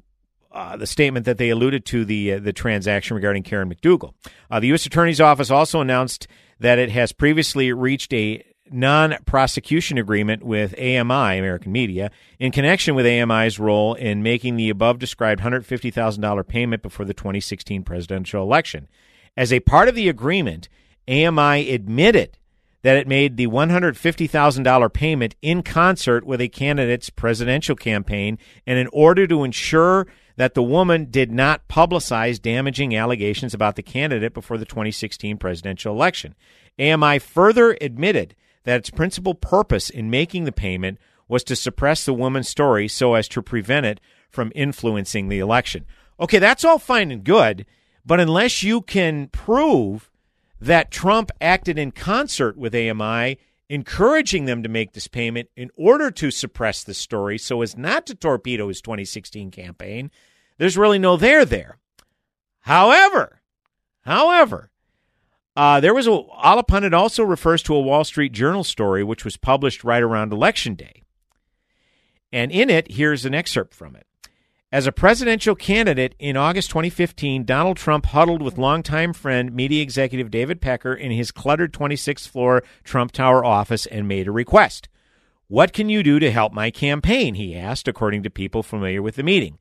uh, 0.54 0.76
the 0.76 0.86
statement 0.86 1.26
that 1.26 1.36
they 1.36 1.50
alluded 1.50 1.84
to 1.84 2.04
the 2.04 2.34
uh, 2.34 2.38
the 2.38 2.52
transaction 2.52 3.16
regarding 3.16 3.42
Karen 3.42 3.68
McDougal. 3.68 4.14
Uh, 4.50 4.60
the 4.60 4.68
U.S. 4.68 4.86
Attorney's 4.86 5.20
Office 5.20 5.50
also 5.50 5.80
announced 5.80 6.28
that 6.60 6.78
it 6.78 6.90
has 6.90 7.12
previously 7.12 7.72
reached 7.72 8.14
a 8.14 8.42
non 8.70 9.16
prosecution 9.26 9.98
agreement 9.98 10.44
with 10.44 10.72
AMI, 10.78 11.38
American 11.38 11.72
Media, 11.72 12.10
in 12.38 12.52
connection 12.52 12.94
with 12.94 13.04
AMI's 13.04 13.58
role 13.58 13.94
in 13.94 14.22
making 14.22 14.56
the 14.56 14.70
above 14.70 14.98
described 14.98 15.42
$150,000 15.42 16.46
payment 16.46 16.82
before 16.82 17.04
the 17.04 17.14
2016 17.14 17.82
presidential 17.82 18.42
election. 18.42 18.88
As 19.36 19.52
a 19.52 19.60
part 19.60 19.88
of 19.88 19.96
the 19.96 20.08
agreement, 20.08 20.68
AMI 21.08 21.68
admitted 21.70 22.38
that 22.82 22.96
it 22.96 23.08
made 23.08 23.36
the 23.36 23.46
$150,000 23.46 24.92
payment 24.92 25.34
in 25.42 25.62
concert 25.62 26.24
with 26.24 26.40
a 26.40 26.48
candidate's 26.48 27.10
presidential 27.10 27.74
campaign 27.74 28.38
and 28.66 28.78
in 28.78 28.88
order 28.92 29.26
to 29.26 29.42
ensure 29.42 30.06
that 30.36 30.54
the 30.54 30.62
woman 30.62 31.06
did 31.10 31.30
not 31.30 31.68
publicize 31.68 32.40
damaging 32.40 32.96
allegations 32.96 33.54
about 33.54 33.76
the 33.76 33.82
candidate 33.82 34.34
before 34.34 34.58
the 34.58 34.64
2016 34.64 35.36
presidential 35.38 35.94
election. 35.94 36.34
AMI 36.78 37.18
further 37.18 37.76
admitted 37.80 38.34
that 38.64 38.78
its 38.78 38.90
principal 38.90 39.34
purpose 39.34 39.90
in 39.90 40.10
making 40.10 40.44
the 40.44 40.52
payment 40.52 40.98
was 41.28 41.44
to 41.44 41.56
suppress 41.56 42.04
the 42.04 42.14
woman's 42.14 42.48
story 42.48 42.88
so 42.88 43.14
as 43.14 43.28
to 43.28 43.42
prevent 43.42 43.86
it 43.86 44.00
from 44.28 44.52
influencing 44.54 45.28
the 45.28 45.38
election. 45.38 45.86
Okay, 46.18 46.38
that's 46.38 46.64
all 46.64 46.78
fine 46.78 47.10
and 47.10 47.24
good, 47.24 47.66
but 48.04 48.20
unless 48.20 48.62
you 48.62 48.80
can 48.80 49.28
prove 49.28 50.10
that 50.60 50.90
Trump 50.90 51.30
acted 51.40 51.78
in 51.78 51.92
concert 51.92 52.56
with 52.56 52.74
AMI, 52.74 53.38
encouraging 53.68 54.44
them 54.44 54.62
to 54.62 54.68
make 54.68 54.92
this 54.92 55.08
payment 55.08 55.48
in 55.56 55.70
order 55.76 56.10
to 56.10 56.30
suppress 56.30 56.84
the 56.84 56.94
story 56.94 57.38
so 57.38 57.62
as 57.62 57.76
not 57.76 58.06
to 58.06 58.14
torpedo 58.14 58.68
his 58.68 58.80
2016 58.80 59.50
campaign, 59.50 60.10
there's 60.58 60.78
really 60.78 60.98
no 60.98 61.16
there 61.16 61.44
there. 61.44 61.78
However, 62.60 63.40
however, 64.02 64.70
uh, 65.56 65.80
there 65.80 65.94
was 65.94 66.06
a 66.06 66.10
Allahpundit 66.10 66.92
also 66.92 67.22
refers 67.22 67.62
to 67.64 67.74
a 67.74 67.80
Wall 67.80 68.04
Street 68.04 68.32
Journal 68.32 68.64
story 68.64 69.04
which 69.04 69.24
was 69.24 69.36
published 69.36 69.84
right 69.84 70.02
around 70.02 70.32
election 70.32 70.74
day. 70.74 71.02
And 72.32 72.50
in 72.50 72.70
it, 72.70 72.90
here's 72.90 73.24
an 73.24 73.34
excerpt 73.34 73.74
from 73.74 73.94
it. 73.94 74.06
As 74.74 74.88
a 74.88 74.92
presidential 74.92 75.54
candidate 75.54 76.16
in 76.18 76.36
August 76.36 76.70
2015, 76.70 77.44
Donald 77.44 77.76
Trump 77.76 78.06
huddled 78.06 78.42
with 78.42 78.58
longtime 78.58 79.12
friend, 79.12 79.54
media 79.54 79.80
executive 79.80 80.32
David 80.32 80.60
Pecker, 80.60 80.92
in 80.92 81.12
his 81.12 81.30
cluttered 81.30 81.72
26th 81.72 82.26
floor 82.26 82.64
Trump 82.82 83.12
Tower 83.12 83.44
office 83.44 83.86
and 83.86 84.08
made 84.08 84.26
a 84.26 84.32
request. 84.32 84.88
What 85.46 85.72
can 85.72 85.88
you 85.88 86.02
do 86.02 86.18
to 86.18 86.32
help 86.32 86.52
my 86.52 86.72
campaign? 86.72 87.34
He 87.34 87.54
asked, 87.54 87.86
according 87.86 88.24
to 88.24 88.30
people 88.30 88.64
familiar 88.64 89.00
with 89.00 89.14
the 89.14 89.22
meeting. 89.22 89.58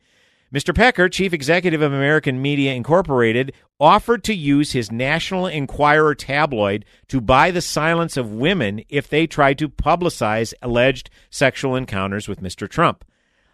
Mr. 0.51 0.73
Pecker, 0.73 1.07
chief 1.09 1.31
executive 1.31 1.83
of 1.83 1.93
American 1.93 2.41
Media 2.41 2.73
Incorporated, 2.73 3.53
offered 3.79 4.23
to 4.23 4.33
use 4.33 4.71
his 4.71 4.91
National 4.91 5.45
Enquirer 5.45 6.15
tabloid 6.15 6.85
to 7.09 7.21
buy 7.21 7.51
the 7.51 7.61
silence 7.61 8.17
of 8.17 8.33
women 8.33 8.83
if 8.89 9.09
they 9.09 9.27
tried 9.27 9.59
to 9.59 9.69
publicize 9.69 10.55
alleged 10.63 11.11
sexual 11.29 11.75
encounters 11.75 12.27
with 12.27 12.41
Mr. 12.41 12.67
Trump. 12.67 13.05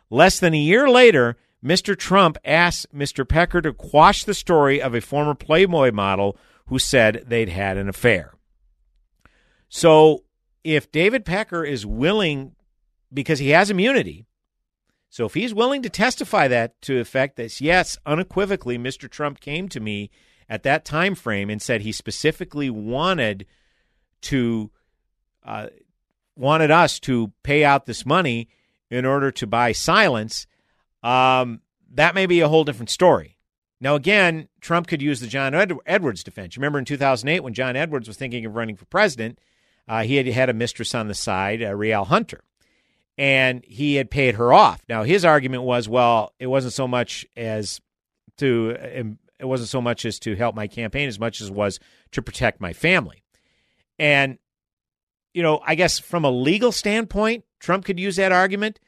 Less 0.09 0.39
than 0.39 0.53
a 0.53 0.57
year 0.57 0.89
later, 0.89 1.35
Mr. 1.63 1.97
Trump 1.97 2.37
asked 2.45 2.93
Mr. 2.95 3.27
Pecker 3.27 3.61
to 3.61 3.73
quash 3.73 4.23
the 4.23 4.33
story 4.33 4.81
of 4.81 4.95
a 4.95 5.01
former 5.01 5.35
Playboy 5.35 5.91
model 5.91 6.37
who 6.67 6.79
said 6.79 7.23
they'd 7.27 7.49
had 7.49 7.77
an 7.77 7.89
affair. 7.89 8.33
So, 9.67 10.23
if 10.63 10.91
David 10.91 11.25
Pecker 11.25 11.63
is 11.63 11.85
willing, 11.85 12.53
because 13.13 13.39
he 13.39 13.49
has 13.49 13.69
immunity, 13.69 14.25
so 15.09 15.25
if 15.25 15.33
he's 15.33 15.53
willing 15.53 15.81
to 15.81 15.89
testify 15.89 16.47
that 16.47 16.79
to 16.83 16.99
effect 16.99 17.35
that 17.37 17.59
yes, 17.59 17.97
unequivocally, 18.05 18.77
Mr. 18.77 19.09
Trump 19.09 19.39
came 19.39 19.67
to 19.69 19.79
me 19.79 20.11
at 20.47 20.63
that 20.63 20.85
time 20.85 21.15
frame 21.15 21.49
and 21.49 21.61
said 21.61 21.81
he 21.81 21.91
specifically 21.91 22.69
wanted 22.69 23.45
to 24.21 24.71
uh, 25.43 25.67
wanted 26.35 26.71
us 26.71 26.99
to 26.99 27.31
pay 27.43 27.63
out 27.63 27.85
this 27.85 28.05
money 28.05 28.49
in 28.89 29.05
order 29.05 29.31
to 29.31 29.47
buy 29.47 29.71
silence 29.71 30.45
um, 31.03 31.61
that 31.91 32.15
may 32.15 32.25
be 32.25 32.39
a 32.41 32.47
whole 32.47 32.63
different 32.63 32.89
story. 32.89 33.37
Now, 33.81 33.95
again, 33.95 34.49
Trump 34.59 34.87
could 34.87 35.01
use 35.01 35.21
the 35.21 35.27
John 35.27 35.55
Ed- 35.55 35.73
Edwards 35.85 36.23
defense. 36.23 36.57
Remember 36.57 36.79
in 36.79 36.85
2008 36.85 37.41
when 37.41 37.53
John 37.53 37.75
Edwards 37.75 38.07
was 38.07 38.17
thinking 38.17 38.45
of 38.45 38.55
running 38.55 38.75
for 38.75 38.85
president, 38.85 39.39
uh, 39.87 40.03
he 40.03 40.17
had 40.17 40.27
had 40.27 40.49
a 40.49 40.53
mistress 40.53 40.93
on 40.93 41.07
the 41.07 41.13
side, 41.13 41.63
uh, 41.63 42.03
Hunter, 42.03 42.41
and 43.17 43.63
he 43.65 43.95
had 43.95 44.11
paid 44.11 44.35
her 44.35 44.51
off. 44.51 44.83
Now, 44.89 45.03
his 45.03 45.23
argument 45.23 45.63
was, 45.63 45.87
well, 45.87 46.33
it 46.39 46.47
wasn't 46.47 46.73
so 46.73 46.87
much 46.87 47.25
as 47.37 47.79
to 48.37 48.69
it 49.39 49.45
wasn't 49.45 49.69
so 49.69 49.81
much 49.81 50.05
as 50.05 50.19
to 50.19 50.35
help 50.35 50.55
my 50.55 50.67
campaign 50.67 51.07
as 51.07 51.19
much 51.19 51.39
as 51.39 51.49
was 51.49 51.79
to 52.11 52.21
protect 52.21 52.59
my 52.59 52.73
family. 52.73 53.23
And 53.97 54.37
you 55.33 55.43
know, 55.43 55.61
I 55.65 55.75
guess 55.75 55.99
from 55.99 56.25
a 56.25 56.31
legal 56.31 56.71
standpoint, 56.71 57.45
Trump 57.59 57.85
could 57.85 57.99
use 57.99 58.15
that 58.17 58.31
argument, 58.31 58.79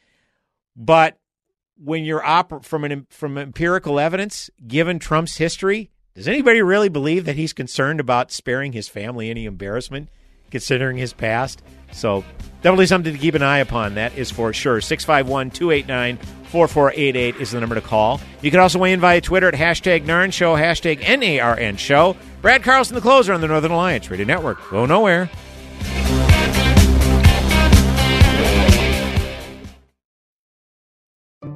but 0.76 1.18
when 1.84 2.04
you're 2.04 2.22
oper- 2.22 2.64
from 2.64 2.84
an 2.84 3.08
from 3.10 3.38
empirical 3.38 4.00
evidence, 4.00 4.50
given 4.68 5.00
Trump's 5.00 5.38
history, 5.38 5.90
does 6.14 6.28
anybody 6.28 6.62
really 6.62 6.90
believe 6.90 7.26
that 7.26 7.36
he's 7.36 7.54
concerned 7.54 8.00
about 8.00 8.32
sparing 8.32 8.74
his 8.74 8.88
family 8.88 9.30
any 9.30 9.46
embarrassment, 9.46 10.10
considering 10.52 10.98
his 10.98 11.14
past? 11.14 11.62
So, 11.92 12.24
definitely 12.62 12.88
something 12.88 13.14
to 13.14 13.20
keep 13.20 13.36
an 13.36 13.44
eye 13.44 13.60
upon. 13.60 13.96
That 13.96 14.18
is 14.18 14.32
for 14.32 14.54
sure. 14.54 14.82
651 14.82 15.52
289 15.52 16.18
4488 16.18 17.36
is 17.38 17.52
the 17.52 17.60
number 17.60 17.76
to 17.76 17.82
call. 17.82 18.20
You 18.42 18.52
can 18.52 18.60
also 18.60 18.78
weigh 18.78 18.92
in 18.94 19.00
via 19.00 19.22
Twitter 19.22 19.48
at 19.48 19.54
hashtag 19.54 20.06
NARN 20.06 20.32
Show, 20.34 20.56
hashtag 20.56 21.00
NARN 21.02 21.78
Show. 21.78 22.18
Brad 22.42 22.64
Carlson, 22.64 22.96
the 22.96 23.02
closer 23.02 23.34
on 23.34 23.42
the 23.42 23.48
Northern 23.48 23.72
Alliance 23.72 24.10
Radio 24.12 24.26
Network. 24.26 24.70
Go 24.70 24.86
nowhere. 24.86 25.30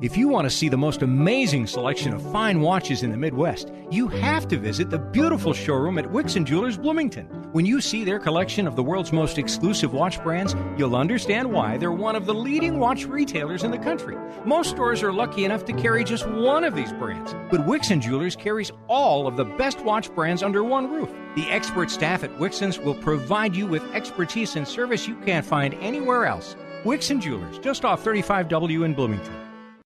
If 0.02 0.18
you 0.18 0.28
want 0.28 0.44
to 0.46 0.50
see 0.50 0.68
the 0.68 0.78
most 0.78 1.04
amazing 1.04 1.68
selection 1.68 2.14
of 2.14 2.32
fine 2.34 2.60
watches 2.60 3.02
in 3.02 3.12
the 3.12 3.18
Midwest, 3.18 3.72
you 3.90 4.10
have 4.10 4.46
to 4.50 4.58
visit 4.58 4.90
the 4.90 5.00
beautiful 5.00 5.54
showroom 5.54 5.98
at 5.98 6.12
Wixon 6.12 6.44
Jewelers 6.44 6.78
Bloomington. 6.78 7.28
When 7.54 7.66
you 7.66 7.80
see 7.80 8.04
their 8.04 8.20
collection 8.20 8.68
of 8.68 8.76
the 8.76 8.84
world's 8.84 9.14
most 9.14 9.38
exclusive 9.38 9.94
watch 9.94 10.22
brands, 10.22 10.54
you'll 10.78 10.98
understand 10.98 11.50
why 11.50 11.78
they're 11.78 11.94
one 11.94 12.18
of 12.18 12.26
the 12.26 12.34
leading 12.34 12.78
watch 12.78 13.06
retailers 13.06 13.64
in 13.64 13.72
the 13.72 13.78
country. 13.78 14.18
Most 14.44 14.72
stores 14.72 15.02
are 15.02 15.14
lucky 15.14 15.46
enough 15.46 15.64
to 15.64 15.74
carry 15.74 16.04
just 16.04 16.28
one 16.28 16.66
of 16.66 16.76
these 16.76 16.92
brands, 16.94 17.34
but 17.50 17.66
Wixon 17.66 18.02
Jewelers 18.02 18.36
carries 18.36 18.74
all 18.90 19.28
of 19.28 19.38
the 19.38 19.46
best 19.46 19.80
watch 19.80 20.14
brands 20.14 20.44
under 20.44 20.62
one 20.62 20.92
roof. 20.92 21.10
The 21.36 21.50
expert 21.50 21.90
staff 21.90 22.22
at 22.26 22.38
Wixon's 22.38 22.80
will 22.80 22.96
provide 22.96 23.56
you 23.56 23.66
with 23.66 23.84
expertise 23.94 24.58
and 24.58 24.68
service 24.68 25.08
you 25.08 25.16
can't 25.22 25.46
find 25.46 25.74
anywhere 25.76 26.26
else. 26.26 26.58
Wixon 26.84 27.22
Jewelers, 27.22 27.60
just 27.60 27.86
off 27.86 28.04
35W 28.04 28.84
in 28.84 28.94
Bloomington. 28.94 29.45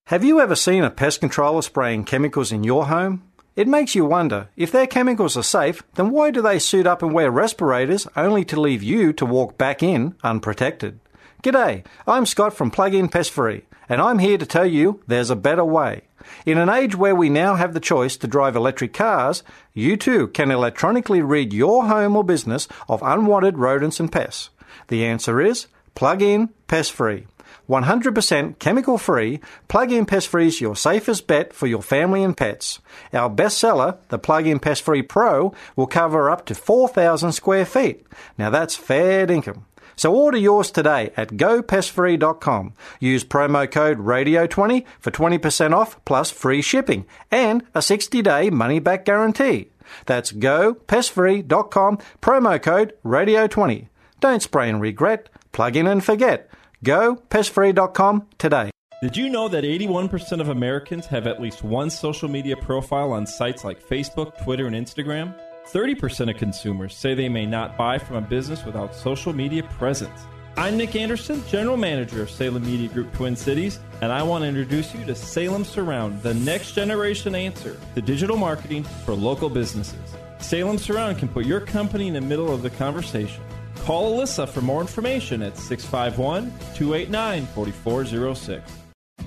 Have 0.09 0.23
you 0.23 0.39
ever 0.39 0.55
seen 0.55 0.83
a 0.83 0.89
pest 0.89 1.19
controller 1.19 1.61
spraying 1.61 2.03
chemicals 2.03 2.51
in 2.51 2.63
your 2.63 2.87
home? 2.87 3.21
It 3.55 3.67
makes 3.67 3.93
you 3.93 4.05
wonder 4.05 4.49
if 4.57 4.71
their 4.71 4.87
chemicals 4.87 5.37
are 5.37 5.43
safe, 5.43 5.83
then 5.93 6.09
why 6.09 6.31
do 6.31 6.41
they 6.41 6.57
suit 6.57 6.87
up 6.87 7.03
and 7.03 7.13
wear 7.13 7.29
respirators 7.29 8.07
only 8.15 8.43
to 8.45 8.59
leave 8.59 8.81
you 8.81 9.13
to 9.13 9.23
walk 9.23 9.59
back 9.59 9.83
in 9.83 10.15
unprotected? 10.23 10.99
G'day, 11.43 11.85
I'm 12.07 12.25
Scott 12.25 12.55
from 12.55 12.71
Plug 12.71 12.95
In 12.95 13.07
Pest 13.07 13.29
Free, 13.29 13.65
and 13.87 14.01
I'm 14.01 14.17
here 14.17 14.39
to 14.39 14.47
tell 14.47 14.65
you 14.65 14.99
there's 15.05 15.29
a 15.29 15.35
better 15.35 15.63
way. 15.63 16.01
In 16.43 16.57
an 16.57 16.69
age 16.69 16.95
where 16.95 17.13
we 17.13 17.29
now 17.29 17.53
have 17.53 17.75
the 17.75 17.79
choice 17.79 18.17
to 18.17 18.27
drive 18.27 18.55
electric 18.55 18.95
cars, 18.95 19.43
you 19.75 19.95
too 19.95 20.29
can 20.29 20.49
electronically 20.49 21.21
rid 21.21 21.53
your 21.53 21.85
home 21.85 22.15
or 22.15 22.23
business 22.23 22.67
of 22.87 23.03
unwanted 23.03 23.59
rodents 23.59 23.99
and 23.99 24.11
pests. 24.11 24.49
The 24.87 25.05
answer 25.05 25.39
is 25.39 25.67
Plug 25.93 26.23
In 26.23 26.47
Pest 26.65 26.93
Free. 26.93 27.27
100% 27.69 28.57
chemical 28.57 28.97
free, 28.97 29.39
Plug 29.67 29.91
In 29.91 30.07
Pest 30.07 30.27
Free 30.27 30.47
is 30.47 30.59
your 30.59 30.75
safest 30.75 31.27
bet 31.27 31.53
for 31.53 31.67
your 31.67 31.83
family 31.83 32.23
and 32.23 32.35
pets. 32.35 32.79
Our 33.13 33.29
bestseller, 33.29 33.99
the 34.09 34.17
Plug 34.17 34.47
In 34.47 34.59
Pest 34.59 34.81
Free 34.81 35.03
Pro, 35.03 35.53
will 35.75 35.85
cover 35.85 36.31
up 36.31 36.45
to 36.47 36.55
4,000 36.55 37.31
square 37.31 37.65
feet. 37.65 38.07
Now 38.39 38.49
that's 38.49 38.75
fair 38.75 39.31
income. 39.31 39.67
So 39.95 40.15
order 40.15 40.37
yours 40.37 40.71
today 40.71 41.11
at 41.15 41.31
gopestfree.com. 41.31 42.73
Use 42.99 43.23
promo 43.23 43.69
code 43.69 43.99
RADIO20 43.99 44.85
for 44.99 45.11
20% 45.11 45.73
off 45.73 46.03
plus 46.05 46.31
free 46.31 46.61
shipping 46.61 47.05
and 47.29 47.63
a 47.75 47.81
60 47.81 48.21
day 48.21 48.49
money 48.49 48.79
back 48.79 49.05
guarantee. 49.05 49.69
That's 50.05 50.31
gopestfree.com, 50.31 51.99
promo 52.21 52.61
code 52.61 52.93
RADIO20. 53.05 53.89
Don't 54.21 54.41
spray 54.41 54.69
and 54.69 54.81
regret, 54.81 55.29
plug 55.51 55.75
in 55.75 55.85
and 55.85 56.03
forget. 56.03 56.48
Go 56.83 57.17
pestfree.com 57.29 58.27
today. 58.37 58.71
Did 59.01 59.15
you 59.15 59.29
know 59.29 59.47
that 59.47 59.63
81% 59.63 60.41
of 60.41 60.49
Americans 60.49 61.05
have 61.07 61.27
at 61.27 61.41
least 61.41 61.63
one 61.63 61.89
social 61.89 62.29
media 62.29 62.55
profile 62.57 63.11
on 63.11 63.25
sites 63.25 63.63
like 63.63 63.81
Facebook, 63.81 64.41
Twitter, 64.43 64.67
and 64.67 64.75
Instagram? 64.75 65.33
30% 65.71 66.29
of 66.29 66.37
consumers 66.37 66.95
say 66.95 67.13
they 67.13 67.29
may 67.29 67.45
not 67.45 67.77
buy 67.77 67.97
from 67.97 68.17
a 68.17 68.21
business 68.21 68.65
without 68.65 68.95
social 68.95 69.33
media 69.33 69.63
presence. 69.63 70.25
I'm 70.57 70.75
Nick 70.75 70.95
Anderson, 70.95 71.41
General 71.47 71.77
Manager 71.77 72.23
of 72.23 72.29
Salem 72.29 72.65
Media 72.65 72.89
Group 72.89 73.13
Twin 73.13 73.35
Cities, 73.35 73.79
and 74.01 74.11
I 74.11 74.23
want 74.23 74.43
to 74.43 74.47
introduce 74.47 74.93
you 74.93 75.05
to 75.05 75.15
Salem 75.15 75.63
Surround, 75.63 76.21
the 76.21 76.33
next 76.33 76.73
generation 76.73 77.35
answer 77.35 77.79
to 77.95 78.01
digital 78.01 78.35
marketing 78.35 78.83
for 78.83 79.13
local 79.13 79.49
businesses. 79.49 80.15
Salem 80.39 80.77
Surround 80.77 81.17
can 81.17 81.29
put 81.29 81.45
your 81.45 81.61
company 81.61 82.07
in 82.07 82.13
the 82.13 82.21
middle 82.21 82.53
of 82.53 82.61
the 82.61 82.69
conversation. 82.71 83.43
Call 83.83 84.17
Alyssa 84.17 84.47
for 84.47 84.61
more 84.61 84.81
information 84.81 85.41
at 85.41 85.57
651 85.57 86.51
289 86.75 87.45
4406. 87.47 88.71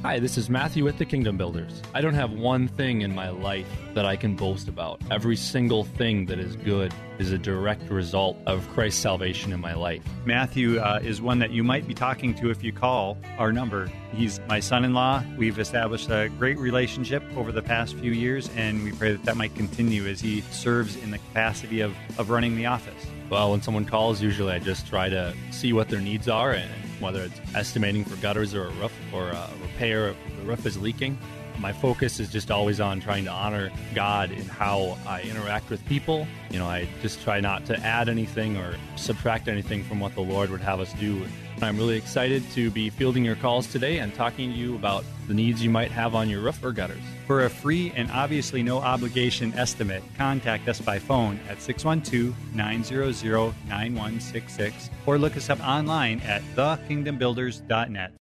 Hi, 0.02 0.18
this 0.18 0.36
is 0.36 0.50
Matthew 0.50 0.82
with 0.82 0.98
the 0.98 1.04
Kingdom 1.04 1.36
Builders. 1.36 1.80
I 1.94 2.00
don't 2.00 2.14
have 2.14 2.32
one 2.32 2.66
thing 2.66 3.02
in 3.02 3.14
my 3.14 3.30
life 3.30 3.68
that 3.94 4.04
I 4.04 4.16
can 4.16 4.34
boast 4.34 4.66
about. 4.66 5.00
Every 5.12 5.36
single 5.36 5.84
thing 5.84 6.26
that 6.26 6.40
is 6.40 6.56
good 6.56 6.92
is 7.20 7.30
a 7.30 7.38
direct 7.38 7.88
result 7.88 8.36
of 8.46 8.68
Christ's 8.70 9.00
salvation 9.00 9.52
in 9.52 9.60
my 9.60 9.74
life. 9.74 10.02
Matthew 10.24 10.80
uh, 10.80 10.98
is 11.04 11.22
one 11.22 11.38
that 11.38 11.52
you 11.52 11.62
might 11.62 11.86
be 11.86 11.94
talking 11.94 12.34
to 12.34 12.50
if 12.50 12.64
you 12.64 12.72
call 12.72 13.16
our 13.38 13.52
number. 13.52 13.92
He's 14.12 14.40
my 14.48 14.58
son 14.58 14.84
in 14.84 14.92
law. 14.92 15.22
We've 15.36 15.60
established 15.60 16.10
a 16.10 16.30
great 16.36 16.58
relationship 16.58 17.22
over 17.36 17.52
the 17.52 17.62
past 17.62 17.94
few 17.94 18.10
years, 18.10 18.50
and 18.56 18.82
we 18.82 18.90
pray 18.90 19.12
that 19.12 19.22
that 19.22 19.36
might 19.36 19.54
continue 19.54 20.08
as 20.08 20.20
he 20.20 20.40
serves 20.50 20.96
in 20.96 21.12
the 21.12 21.18
capacity 21.18 21.80
of, 21.80 21.94
of 22.18 22.28
running 22.28 22.56
the 22.56 22.66
office. 22.66 23.06
Well, 23.32 23.52
when 23.52 23.62
someone 23.62 23.86
calls, 23.86 24.20
usually 24.20 24.52
I 24.52 24.58
just 24.58 24.86
try 24.86 25.08
to 25.08 25.32
see 25.52 25.72
what 25.72 25.88
their 25.88 26.02
needs 26.02 26.28
are 26.28 26.52
and 26.52 26.70
whether 27.00 27.22
it's 27.22 27.40
estimating 27.54 28.04
for 28.04 28.14
gutters 28.16 28.54
or 28.54 28.66
a 28.66 28.70
roof 28.72 28.92
or 29.10 29.30
a 29.30 29.48
repair 29.62 30.08
if 30.08 30.16
the 30.36 30.42
roof 30.42 30.66
is 30.66 30.76
leaking. 30.76 31.16
My 31.58 31.72
focus 31.72 32.20
is 32.20 32.28
just 32.28 32.50
always 32.50 32.78
on 32.78 33.00
trying 33.00 33.24
to 33.24 33.30
honor 33.30 33.72
God 33.94 34.32
in 34.32 34.44
how 34.44 34.98
I 35.06 35.22
interact 35.22 35.70
with 35.70 35.82
people. 35.86 36.26
You 36.50 36.58
know, 36.58 36.66
I 36.66 36.86
just 37.00 37.22
try 37.22 37.40
not 37.40 37.64
to 37.66 37.80
add 37.80 38.10
anything 38.10 38.58
or 38.58 38.76
subtract 38.96 39.48
anything 39.48 39.82
from 39.82 39.98
what 39.98 40.14
the 40.14 40.20
Lord 40.20 40.50
would 40.50 40.60
have 40.60 40.80
us 40.80 40.92
do. 40.92 41.24
I'm 41.62 41.78
really 41.78 41.96
excited 41.96 42.42
to 42.50 42.70
be 42.70 42.90
fielding 42.90 43.24
your 43.24 43.36
calls 43.36 43.66
today 43.66 44.00
and 44.00 44.14
talking 44.14 44.52
to 44.52 44.58
you 44.58 44.74
about 44.74 45.06
the 45.26 45.32
needs 45.32 45.64
you 45.64 45.70
might 45.70 45.90
have 45.90 46.14
on 46.14 46.28
your 46.28 46.42
roof 46.42 46.62
or 46.62 46.72
gutters. 46.72 47.00
For 47.32 47.44
a 47.44 47.48
free 47.48 47.90
and 47.96 48.10
obviously 48.10 48.62
no 48.62 48.76
obligation 48.76 49.54
estimate, 49.54 50.02
contact 50.18 50.68
us 50.68 50.82
by 50.82 50.98
phone 50.98 51.40
at 51.48 51.62
612 51.62 52.36
900 52.54 53.54
9166 53.66 54.90
or 55.06 55.16
look 55.16 55.34
us 55.38 55.48
up 55.48 55.58
online 55.66 56.20
at 56.20 56.42
thekingdombuilders.net. 56.54 58.12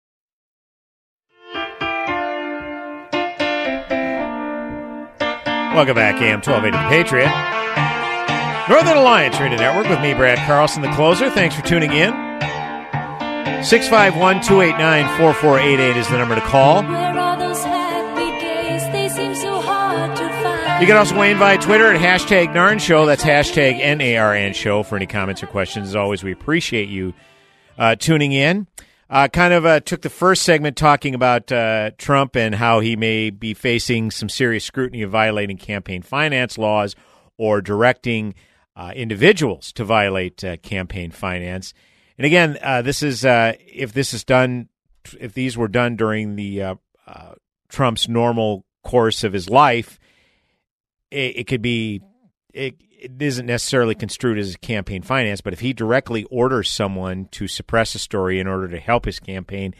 Welcome 5.76 5.96
back, 5.96 6.22
AM 6.22 6.40
1280 6.40 6.72
The 6.72 6.88
Patriot. 6.88 7.32
Northern 8.70 8.96
Alliance 8.96 9.38
Radio 9.42 9.58
Network 9.58 9.90
with 9.90 10.00
me, 10.00 10.14
Brad 10.14 10.38
Carlson, 10.48 10.82
the 10.82 10.92
closer. 10.94 11.30
Thanks 11.30 11.54
for 11.54 11.64
tuning 11.64 11.92
in. 11.92 12.12
651 13.62 14.42
289 14.42 15.18
4488 15.18 15.98
is 15.98 16.08
the 16.08 16.18
number 16.18 16.36
to 16.36 16.42
call. 16.42 16.82
You 20.82 20.88
can 20.88 20.98
also 20.98 21.16
weigh 21.16 21.30
in 21.30 21.38
via 21.38 21.60
Twitter 21.60 21.94
at 21.94 22.02
hashtag 22.02 22.56
NARN 22.56 22.80
Show. 22.80 23.06
That's 23.06 23.24
hashtag 23.24 23.80
N-A-R-N 23.80 24.54
Show 24.54 24.82
for 24.82 24.96
any 24.96 25.06
comments 25.06 25.44
or 25.44 25.46
questions. 25.46 25.90
As 25.90 25.96
always, 25.96 26.24
we 26.24 26.32
appreciate 26.32 26.90
you 26.90 27.14
uh, 27.78 27.96
tuning 27.98 28.32
in. 28.32 28.66
Uh, 29.08 29.28
kind 29.28 29.54
of 29.54 29.64
uh, 29.64 29.80
took 29.82 30.02
the 30.02 30.10
first 30.10 30.42
segment 30.42 30.76
talking 30.76 31.14
about 31.14 31.52
uh, 31.52 31.92
Trump 32.00 32.36
and 32.36 32.56
how 32.56 32.80
he 32.80 32.96
may 32.96 33.30
be 33.30 33.54
facing 33.54 34.10
some 34.10 34.28
serious 34.28 34.66
scrutiny 34.66 35.04
of 35.04 35.12
violating 35.12 35.56
campaign 35.56 36.02
finance 36.02 36.58
laws 36.58 36.96
or 37.38 37.62
directing 37.62 38.34
uh, 38.76 38.92
individuals 38.96 39.72
to 39.74 39.86
violate 39.86 40.44
uh, 40.44 40.58
campaign 40.58 41.12
finance. 41.12 41.76
And 42.18 42.26
again, 42.26 42.58
this 42.84 43.04
is 43.04 43.24
if 43.24 43.94
this 43.94 44.16
is 44.16 44.24
done, 44.24 44.68
if 45.20 45.36
these 45.36 45.56
were 45.56 45.68
done 45.68 45.96
during 45.96 46.38
the 46.38 46.80
Trump's 47.70 48.10
normal 48.10 48.66
course 48.84 49.24
of 49.24 49.32
his 49.32 49.48
life, 49.48 50.00
it, 51.12 51.38
it 51.38 51.48
could 51.48 51.62
be 51.62 52.02
it, 52.54 52.76
it 53.00 53.22
isn't 53.22 53.46
necessarily 53.46 53.96
construed 53.96 54.38
as 54.38 54.56
campaign 54.58 55.02
finance, 55.02 55.42
but 55.42 55.54
if 55.54 55.60
he 55.60 55.74
directly 55.74 56.24
orders 56.26 56.70
someone 56.70 57.28
to 57.32 57.48
suppress 57.48 57.96
a 57.96 58.00
story 58.00 58.40
in 58.40 58.48
order 58.48 58.68
to 58.68 58.80
help 58.80 59.06
his 59.06 59.20
campaign, 59.20 59.74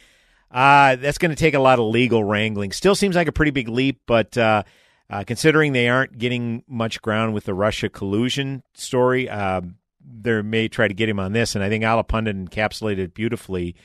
uh, 0.50 0.96
that's 0.96 1.18
going 1.18 1.30
to 1.30 1.36
take 1.36 1.54
a 1.54 1.60
lot 1.60 1.80
of 1.80 1.86
legal 1.86 2.24
wrangling. 2.24 2.72
Still 2.72 2.96
seems 2.96 3.16
like 3.16 3.28
a 3.28 3.32
pretty 3.32 3.52
big 3.52 3.70
leap, 3.70 4.02
but 4.06 4.38
uh, 4.38 4.64
uh, 5.10 5.24
considering 5.26 5.74
they 5.74 5.88
aren't 5.88 6.18
getting 6.18 6.64
much 6.68 7.02
ground 7.02 7.34
with 7.34 7.46
the 7.46 7.54
Russia 7.54 7.90
collusion 7.90 8.64
story, 8.74 9.30
uh, 9.30 9.62
they 10.04 10.42
may 10.42 10.68
try 10.68 10.88
to 10.88 10.94
get 10.94 11.08
him 11.08 11.20
on 11.20 11.32
this. 11.32 11.56
And 11.56 11.64
I 11.64 11.70
think 11.70 11.84
Allahpundit 11.84 12.48
encapsulated 12.48 13.14
beautifully 13.14 13.76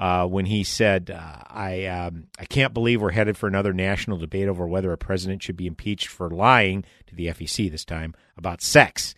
uh, 0.00 0.26
when 0.26 0.46
he 0.46 0.64
said, 0.64 1.10
uh, 1.10 1.42
"I 1.46 1.84
um, 1.84 2.28
I 2.38 2.46
can't 2.46 2.72
believe 2.72 3.02
we're 3.02 3.10
headed 3.10 3.36
for 3.36 3.46
another 3.46 3.74
national 3.74 4.16
debate 4.16 4.48
over 4.48 4.66
whether 4.66 4.90
a 4.92 4.98
president 4.98 5.42
should 5.42 5.58
be 5.58 5.66
impeached 5.66 6.08
for 6.08 6.30
lying 6.30 6.84
to 7.06 7.14
the 7.14 7.26
FEC 7.26 7.70
this 7.70 7.84
time 7.84 8.14
about 8.38 8.62
sex." 8.62 9.14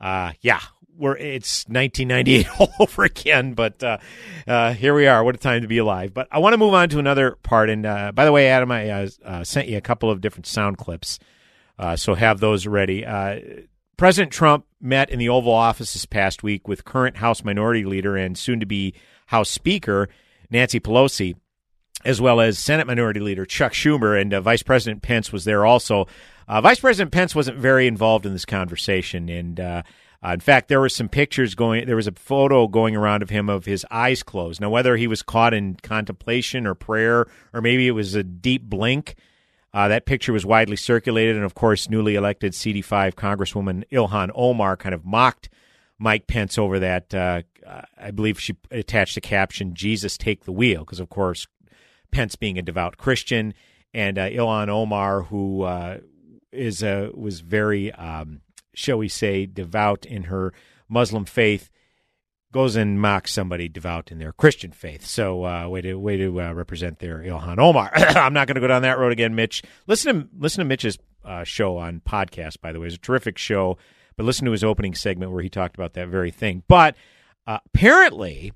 Uh, 0.00 0.30
yeah, 0.40 0.60
we're 0.96 1.16
it's 1.16 1.66
1998 1.66 2.46
all 2.60 2.72
over 2.78 3.02
again, 3.02 3.54
but 3.54 3.82
uh, 3.82 3.98
uh, 4.46 4.72
here 4.72 4.94
we 4.94 5.08
are. 5.08 5.24
What 5.24 5.34
a 5.34 5.38
time 5.38 5.62
to 5.62 5.68
be 5.68 5.78
alive! 5.78 6.14
But 6.14 6.28
I 6.30 6.38
want 6.38 6.52
to 6.52 6.58
move 6.58 6.74
on 6.74 6.88
to 6.90 7.00
another 7.00 7.32
part. 7.42 7.68
And 7.68 7.84
uh, 7.84 8.12
by 8.12 8.24
the 8.24 8.32
way, 8.32 8.48
Adam, 8.48 8.70
I 8.70 9.08
sent 9.42 9.66
you 9.66 9.78
a 9.78 9.82
couple 9.82 10.12
of 10.12 10.20
different 10.20 10.46
sound 10.46 10.78
clips, 10.78 11.18
so 11.96 12.14
have 12.14 12.38
those 12.38 12.68
ready. 12.68 13.04
President 13.96 14.32
Trump 14.32 14.64
met 14.80 15.10
in 15.10 15.18
the 15.18 15.28
Oval 15.28 15.52
Office 15.52 15.92
this 15.92 16.06
past 16.06 16.44
week 16.44 16.68
with 16.68 16.84
current 16.84 17.16
House 17.16 17.42
Minority 17.42 17.84
Leader 17.84 18.16
and 18.16 18.38
soon 18.38 18.60
to 18.60 18.64
be 18.64 18.94
House 19.30 19.48
Speaker 19.48 20.08
Nancy 20.50 20.80
Pelosi, 20.80 21.36
as 22.04 22.20
well 22.20 22.40
as 22.40 22.58
Senate 22.58 22.86
Minority 22.86 23.20
Leader 23.20 23.44
Chuck 23.44 23.72
Schumer, 23.72 24.20
and 24.20 24.34
uh, 24.34 24.40
Vice 24.40 24.62
President 24.62 25.02
Pence 25.02 25.32
was 25.32 25.44
there 25.44 25.64
also. 25.64 26.06
Uh, 26.48 26.60
Vice 26.60 26.80
President 26.80 27.12
Pence 27.12 27.34
wasn't 27.34 27.56
very 27.56 27.86
involved 27.86 28.26
in 28.26 28.32
this 28.32 28.44
conversation, 28.44 29.28
and 29.28 29.60
uh, 29.60 29.82
uh, 30.24 30.30
in 30.30 30.40
fact, 30.40 30.68
there 30.68 30.80
were 30.80 30.88
some 30.88 31.08
pictures 31.08 31.54
going. 31.54 31.86
There 31.86 31.96
was 31.96 32.08
a 32.08 32.12
photo 32.12 32.66
going 32.66 32.96
around 32.96 33.22
of 33.22 33.30
him 33.30 33.48
of 33.48 33.66
his 33.66 33.86
eyes 33.90 34.22
closed. 34.22 34.60
Now, 34.60 34.70
whether 34.70 34.96
he 34.96 35.06
was 35.06 35.22
caught 35.22 35.54
in 35.54 35.76
contemplation 35.76 36.66
or 36.66 36.74
prayer, 36.74 37.26
or 37.52 37.60
maybe 37.60 37.86
it 37.86 37.92
was 37.92 38.14
a 38.14 38.24
deep 38.24 38.64
blink. 38.64 39.14
Uh, 39.72 39.86
that 39.86 40.04
picture 40.04 40.32
was 40.32 40.44
widely 40.44 40.74
circulated, 40.74 41.36
and 41.36 41.44
of 41.44 41.54
course, 41.54 41.88
newly 41.88 42.16
elected 42.16 42.52
CD5 42.52 43.14
Congresswoman 43.14 43.84
Ilhan 43.92 44.32
Omar 44.34 44.76
kind 44.76 44.94
of 44.94 45.04
mocked 45.04 45.48
Mike 46.00 46.26
Pence 46.26 46.58
over 46.58 46.80
that 46.80 47.14
uh, 47.14 47.42
I 47.98 48.10
believe 48.10 48.40
she 48.40 48.56
attached 48.70 49.16
a 49.16 49.20
caption, 49.20 49.74
Jesus 49.74 50.16
take 50.16 50.44
the 50.44 50.52
wheel, 50.52 50.80
because 50.80 51.00
of 51.00 51.08
course, 51.08 51.46
Pence 52.10 52.36
being 52.36 52.58
a 52.58 52.62
devout 52.62 52.96
Christian 52.96 53.54
and 53.94 54.18
uh, 54.18 54.28
Ilhan 54.28 54.68
Omar, 54.68 55.22
who 55.22 55.62
uh, 55.62 55.98
is 56.52 56.82
a, 56.82 57.10
was 57.14 57.40
very, 57.40 57.92
um, 57.92 58.40
shall 58.74 58.98
we 58.98 59.08
say, 59.08 59.46
devout 59.46 60.04
in 60.04 60.24
her 60.24 60.52
Muslim 60.88 61.24
faith, 61.24 61.70
goes 62.52 62.74
and 62.74 63.00
mocks 63.00 63.32
somebody 63.32 63.68
devout 63.68 64.10
in 64.10 64.18
their 64.18 64.32
Christian 64.32 64.72
faith. 64.72 65.06
So, 65.06 65.44
uh, 65.44 65.68
way 65.68 65.80
to 65.82 65.94
way 65.94 66.16
to 66.16 66.40
uh, 66.40 66.52
represent 66.52 66.98
their 66.98 67.18
Ilhan 67.18 67.58
Omar. 67.58 67.90
I'm 67.94 68.32
not 68.32 68.48
going 68.48 68.56
to 68.56 68.60
go 68.60 68.66
down 68.66 68.82
that 68.82 68.98
road 68.98 69.12
again, 69.12 69.34
Mitch. 69.34 69.62
Listen 69.86 70.22
to 70.22 70.28
listen 70.36 70.60
to 70.60 70.64
Mitch's 70.64 70.98
uh, 71.24 71.44
show 71.44 71.76
on 71.76 72.00
podcast. 72.00 72.60
By 72.60 72.72
the 72.72 72.80
way, 72.80 72.88
it's 72.88 72.96
a 72.96 72.98
terrific 72.98 73.38
show. 73.38 73.78
But 74.16 74.26
listen 74.26 74.44
to 74.46 74.52
his 74.52 74.64
opening 74.64 74.94
segment 74.94 75.32
where 75.32 75.42
he 75.42 75.48
talked 75.48 75.76
about 75.76 75.94
that 75.94 76.08
very 76.08 76.30
thing. 76.30 76.62
But 76.68 76.94
uh, 77.46 77.58
apparently, 77.66 78.52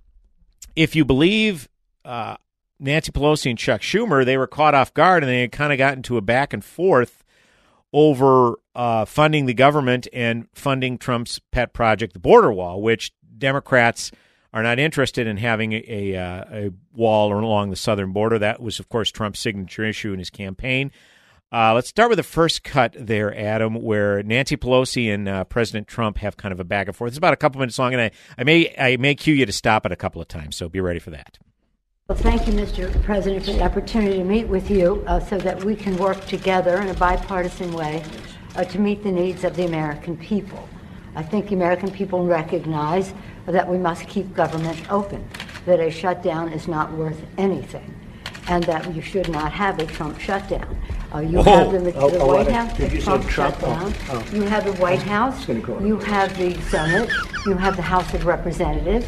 if 0.77 0.95
you 0.97 1.05
believe 1.05 1.69
uh, 2.05 2.37
Nancy 2.79 3.13
Pelosi 3.13 3.51
and 3.51 3.59
Chuck 3.59 3.81
Schumer, 3.81 4.25
they 4.25 4.37
were 4.37 4.47
caught 4.47 4.75
off 4.75 4.93
guard 4.95 5.23
and 5.23 5.31
they 5.31 5.43
had 5.43 5.53
kind 5.53 5.73
of 5.73 5.79
gotten 5.79 5.99
into 5.99 6.17
a 6.17 6.21
back 6.21 6.53
and 6.53 6.65
forth 6.65 7.25
over 7.93 8.59
uh, 8.75 9.05
funding 9.05 9.47
the 9.47 9.55
government 9.55 10.09
and 10.13 10.49
funding 10.53 10.99
Trump's 10.99 11.41
pet 11.53 11.73
project, 11.73 12.13
the 12.13 12.19
border 12.19 12.53
wall, 12.53 12.83
which 12.83 13.13
Democrats 13.39 14.11
are 14.53 14.63
not 14.63 14.79
interested 14.79 15.27
in 15.27 15.37
having 15.37 15.73
a, 15.73 15.85
a, 15.89 16.17
uh, 16.17 16.45
a 16.51 16.71
wall 16.93 17.33
along 17.33 17.71
the 17.71 17.77
southern 17.77 18.13
border. 18.13 18.39
That 18.39 18.61
was, 18.61 18.79
of 18.79 18.89
course, 18.89 19.11
Trump's 19.11 19.41
signature 19.41 19.85
issue 19.85 20.13
in 20.13 20.19
his 20.19 20.31
campaign. 20.31 20.91
Uh, 21.55 21.73
let's 21.73 21.89
start 21.89 22.09
with 22.09 22.17
the 22.17 22.25
first 22.25 22.65
cut 22.65 22.97
there, 22.99 23.33
Adam, 23.39 23.81
where 23.81 24.25
Nancy 24.25 24.57
Pelosi 24.57 25.15
and 25.15 25.29
uh, 25.29 25.45
President 25.45 25.87
Trump 25.87 26.19
have 26.19 26.37
kind 26.37 26.51
of 26.51 26.59
a 26.59 26.65
back 26.65 26.89
and 26.89 26.97
forth. 26.97 27.11
It's 27.11 27.17
about 27.17 27.33
a 27.33 27.37
couple 27.37 27.61
minutes 27.61 27.79
long, 27.79 27.93
and 27.93 28.03
I, 28.03 28.11
I 28.37 28.43
may 28.43 28.75
I 28.77 28.97
may 28.97 29.15
cue 29.15 29.35
you 29.35 29.47
to 29.47 29.53
stop 29.53 29.87
it 29.87 29.93
a 29.93 29.97
couple 29.97 30.21
of 30.21 30.27
times, 30.27 30.57
so 30.57 30.69
be 30.69 30.81
ready 30.81 30.99
for 30.99 31.11
that. 31.11 31.39
Well, 32.09 32.19
thank 32.19 32.49
you, 32.49 32.55
Mr. 32.55 33.01
President, 33.05 33.45
for 33.45 33.53
the 33.53 33.63
opportunity 33.63 34.17
to 34.17 34.25
meet 34.25 34.49
with 34.49 34.69
you 34.69 35.05
uh, 35.07 35.21
so 35.21 35.39
that 35.39 35.63
we 35.63 35.77
can 35.77 35.97
work 35.97 36.27
together 36.27 36.81
in 36.81 36.89
a 36.89 36.95
bipartisan 36.95 37.73
way 37.73 38.03
uh, 38.57 38.65
to 38.65 38.81
meet 38.81 39.05
the 39.05 39.13
needs 39.13 39.45
of 39.45 39.55
the 39.55 39.65
American 39.65 40.17
people. 40.17 40.69
I 41.15 41.23
think 41.23 41.51
the 41.51 41.55
American 41.55 41.93
people 41.93 42.27
recognize 42.27 43.15
that 43.47 43.69
we 43.69 43.79
must 43.79 44.09
keep 44.09 44.35
government 44.35 44.91
open, 44.91 45.25
that 45.67 45.79
a 45.79 45.89
shutdown 45.89 46.53
is 46.53 46.67
not 46.67 46.91
worth 46.95 47.25
anything, 47.39 47.95
and 48.49 48.63
that 48.65 48.95
you 48.95 49.01
should 49.03 49.29
not 49.29 49.53
have 49.53 49.79
a 49.79 49.87
Trump 49.87 50.19
shutdown. 50.21 50.77
Uh, 51.15 51.21
you 51.21 51.39
Oh. 51.39 51.43
have 51.43 51.73
the, 51.73 51.79
the 51.79 51.95
Oh, 51.97 52.11
oh, 52.19 52.27
White? 52.27 52.49
House, 52.51 52.77
the 52.77 52.89
Trump 53.01 53.27
Trump? 53.29 53.55
shutdown. 53.61 53.95
Oh, 54.11 54.25
oh. 54.31 54.35
You 54.37 54.43
have 54.43 54.65
the 54.65 54.73
White 54.75 55.03
House. 55.03 55.49
You 55.49 55.99
have 56.01 56.37
the 56.37 56.61
Senate. 56.63 57.11
You 57.47 57.55
have 57.55 57.77
the 57.77 57.83
House 57.83 58.13
of 58.15 58.27
Representatives. 58.27 59.07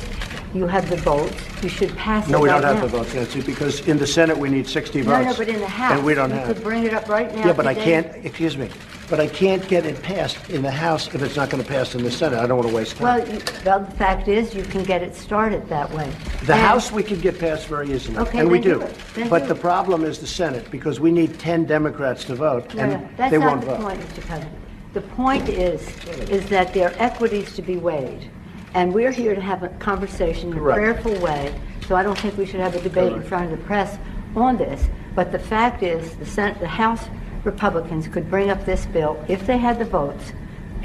You 0.54 0.66
have 0.66 0.88
the 0.88 0.96
votes. 0.96 1.34
You 1.62 1.68
should 1.68 1.94
pass 1.96 2.26
it 2.26 2.30
No, 2.30 2.40
we 2.40 2.48
don't 2.48 2.62
have 2.62 2.76
now. 2.76 2.82
the 2.82 2.88
vote, 2.88 3.14
Nancy, 3.14 3.40
because 3.42 3.86
in 3.88 3.98
the 3.98 4.06
Senate 4.06 4.36
we 4.38 4.48
need 4.48 4.66
60 4.66 5.02
votes. 5.02 5.26
no, 5.26 5.34
but 5.36 5.48
in 5.48 5.60
the 5.60 5.66
House. 5.68 5.92
And 5.96 6.04
we 6.04 6.14
don't 6.14 6.30
you 6.30 6.36
have. 6.36 6.46
could 6.46 6.62
bring 6.62 6.84
it 6.84 6.94
up 6.94 7.08
right 7.08 7.34
now. 7.34 7.46
Yeah, 7.46 7.52
but 7.52 7.66
I 7.66 7.74
today. 7.74 7.84
can't, 8.02 8.24
excuse 8.24 8.56
me, 8.56 8.70
but 9.10 9.20
I 9.20 9.26
can't 9.26 9.66
get 9.68 9.84
it 9.84 10.02
passed 10.02 10.48
in 10.48 10.62
the 10.62 10.70
House 10.70 11.14
if 11.14 11.22
it's 11.22 11.36
not 11.36 11.50
going 11.50 11.62
to 11.62 11.68
pass 11.68 11.94
in 11.94 12.02
the 12.02 12.10
Senate. 12.10 12.38
I 12.38 12.46
don't 12.46 12.56
want 12.58 12.68
to 12.70 12.74
waste 12.74 12.96
time. 12.96 13.04
Well, 13.20 13.28
you, 13.34 13.40
well, 13.64 13.80
the 13.80 13.90
fact 13.96 14.28
is, 14.28 14.54
you 14.54 14.62
can 14.62 14.82
get 14.82 15.02
it 15.02 15.14
started 15.14 15.68
that 15.68 15.90
way. 15.92 16.10
The 16.44 16.54
And- 16.54 16.62
House 16.62 16.90
we 16.90 17.02
could 17.02 17.20
get 17.20 17.38
passed 17.38 17.66
very 17.66 17.92
easily, 17.92 18.16
Okay, 18.18 18.38
and 18.38 18.50
we 18.50 18.58
then 18.58 18.62
do. 18.72 18.78
do 18.78 18.84
it. 18.86 18.94
Then 19.14 19.28
But 19.28 19.40
do 19.42 19.48
the 19.48 19.54
it. 19.56 19.60
problem 19.60 20.04
is 20.04 20.18
the 20.20 20.26
Senate, 20.26 20.70
because 20.70 21.00
we 21.00 21.10
need 21.10 21.38
10 21.38 21.64
Democrats 21.66 22.24
to 22.24 22.34
vote, 22.34 22.72
No, 22.74 22.82
and 22.82 22.92
no, 22.92 23.08
that's 23.16 23.30
they 23.30 23.38
not 23.38 23.46
won't 23.48 23.60
the 23.62 23.66
vote. 23.66 23.80
point, 23.80 24.00
Mr. 24.00 24.20
President. 24.26 24.52
The 24.94 25.00
point 25.02 25.48
is, 25.50 25.86
is 26.30 26.48
that 26.48 26.72
there 26.72 26.88
are 26.88 26.94
equities 26.98 27.54
to 27.56 27.62
be 27.62 27.76
weighed, 27.76 28.30
and 28.76 28.92
we're 28.92 29.10
here 29.10 29.34
to 29.34 29.40
have 29.40 29.62
a 29.62 29.70
conversation 29.78 30.52
in 30.52 30.58
a 30.58 30.60
prayerful 30.60 31.18
way. 31.20 31.58
So 31.88 31.96
I 31.96 32.02
don't 32.02 32.18
think 32.18 32.36
we 32.36 32.44
should 32.44 32.60
have 32.60 32.74
a 32.74 32.80
debate 32.80 33.10
in 33.10 33.22
front 33.22 33.50
of 33.50 33.58
the 33.58 33.64
press 33.64 33.96
on 34.36 34.58
this. 34.58 34.84
But 35.14 35.32
the 35.32 35.38
fact 35.38 35.82
is, 35.82 36.14
the 36.16 36.26
Senate, 36.26 36.60
the 36.60 36.68
House 36.68 37.08
Republicans 37.42 38.06
could 38.06 38.28
bring 38.28 38.50
up 38.50 38.66
this 38.66 38.84
bill 38.84 39.24
if 39.28 39.46
they 39.46 39.56
had 39.56 39.78
the 39.78 39.86
votes 39.86 40.32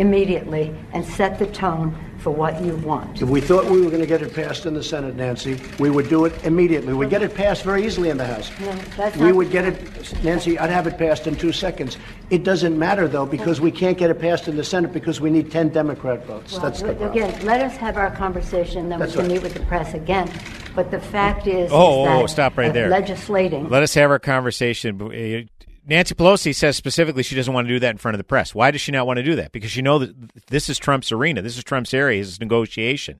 immediately 0.02 0.76
and 0.94 1.06
set 1.06 1.38
the 1.40 1.46
tone 1.48 1.96
for 2.18 2.32
what 2.32 2.62
you 2.64 2.76
want. 2.78 3.22
If 3.22 3.30
we 3.30 3.42
thought 3.42 3.66
we 3.66 3.82
were 3.82 3.90
going 3.90 4.02
to 4.02 4.08
get 4.08 4.22
it 4.22 4.34
passed 4.34 4.66
in 4.68 4.74
the 4.76 4.84
Senate, 4.84 5.16
Nancy, 5.16 5.60
we 5.80 5.90
would 5.90 6.08
do 6.10 6.26
it 6.26 6.34
immediately. 6.44 6.94
We'd 6.94 7.10
get 7.10 7.24
it 7.24 7.34
passed 7.34 7.64
very 7.64 7.84
easily 7.86 8.10
in 8.10 8.18
the 8.18 8.26
House. 8.28 8.52
No, 8.60 8.72
that's 8.98 9.16
We 9.18 9.28
not- 9.28 9.36
would 9.36 9.52
get 9.52 9.66
it, 9.66 10.24
Nancy, 10.24 10.60
I'd 10.60 10.70
have 10.70 10.86
it 10.86 10.98
passed 11.00 11.26
in 11.26 11.36
two 11.36 11.52
seconds. 11.52 11.98
It 12.30 12.44
doesn't 12.44 12.78
matter, 12.78 13.08
though, 13.08 13.26
because 13.26 13.60
we 13.60 13.72
can't 13.72 13.98
get 13.98 14.12
it 14.12 14.20
passed 14.20 14.48
in 14.48 14.56
the 14.56 14.64
Senate 14.64 14.94
because 14.94 15.20
we 15.20 15.32
need 15.32 15.52
10 15.52 15.70
Democrat 15.70 16.26
votes. 16.26 16.52
Well, 16.54 16.62
That's 16.62 16.82
the 16.82 16.94
problem. 16.94 17.12
again, 17.12 17.46
let 17.46 17.62
us 17.62 17.76
have 17.78 17.98
our 17.98 18.12
conversation, 18.12 18.90
then 18.90 19.00
That's 19.00 19.14
we 19.16 19.22
can 19.22 19.30
right. 19.30 19.34
meet 19.36 19.44
with 19.44 19.54
the 19.56 19.66
press 19.66 19.94
again. 19.96 20.30
But 20.76 20.92
the 20.92 21.00
fact 21.00 21.48
is, 21.48 21.72
Oh, 21.74 22.04
is 22.06 22.10
oh, 22.10 22.22
that 22.22 22.30
stop 22.30 22.58
right 22.58 22.70
uh, 22.70 22.74
there. 22.74 22.90
Legislating. 22.90 23.68
Let 23.70 23.82
us 23.84 23.94
have 23.96 24.12
our 24.12 24.20
conversation. 24.20 25.48
Nancy 25.92 26.16
Pelosi 26.16 26.56
says 26.56 26.78
specifically 26.78 27.22
she 27.22 27.36
doesn't 27.36 27.54
want 27.54 27.68
to 27.68 27.74
do 27.74 27.80
that 27.82 27.90
in 27.90 27.98
front 27.98 28.16
of 28.16 28.18
the 28.18 28.24
press. 28.24 28.56
Why 28.56 28.72
does 28.72 28.80
she 28.80 28.94
not 28.94 29.06
want 29.06 29.18
to 29.18 29.24
do 29.24 29.36
that? 29.36 29.52
Because 29.52 29.72
she 29.72 29.82
knows 29.82 30.08
that 30.08 30.46
this 30.48 30.70
is 30.70 30.80
Trump's 30.80 31.12
arena. 31.12 31.42
This 31.42 31.58
is 31.58 31.66
Trump's 31.66 31.94
area. 31.94 32.22
This 32.22 32.30
is 32.30 32.40
negotiation. 32.40 33.20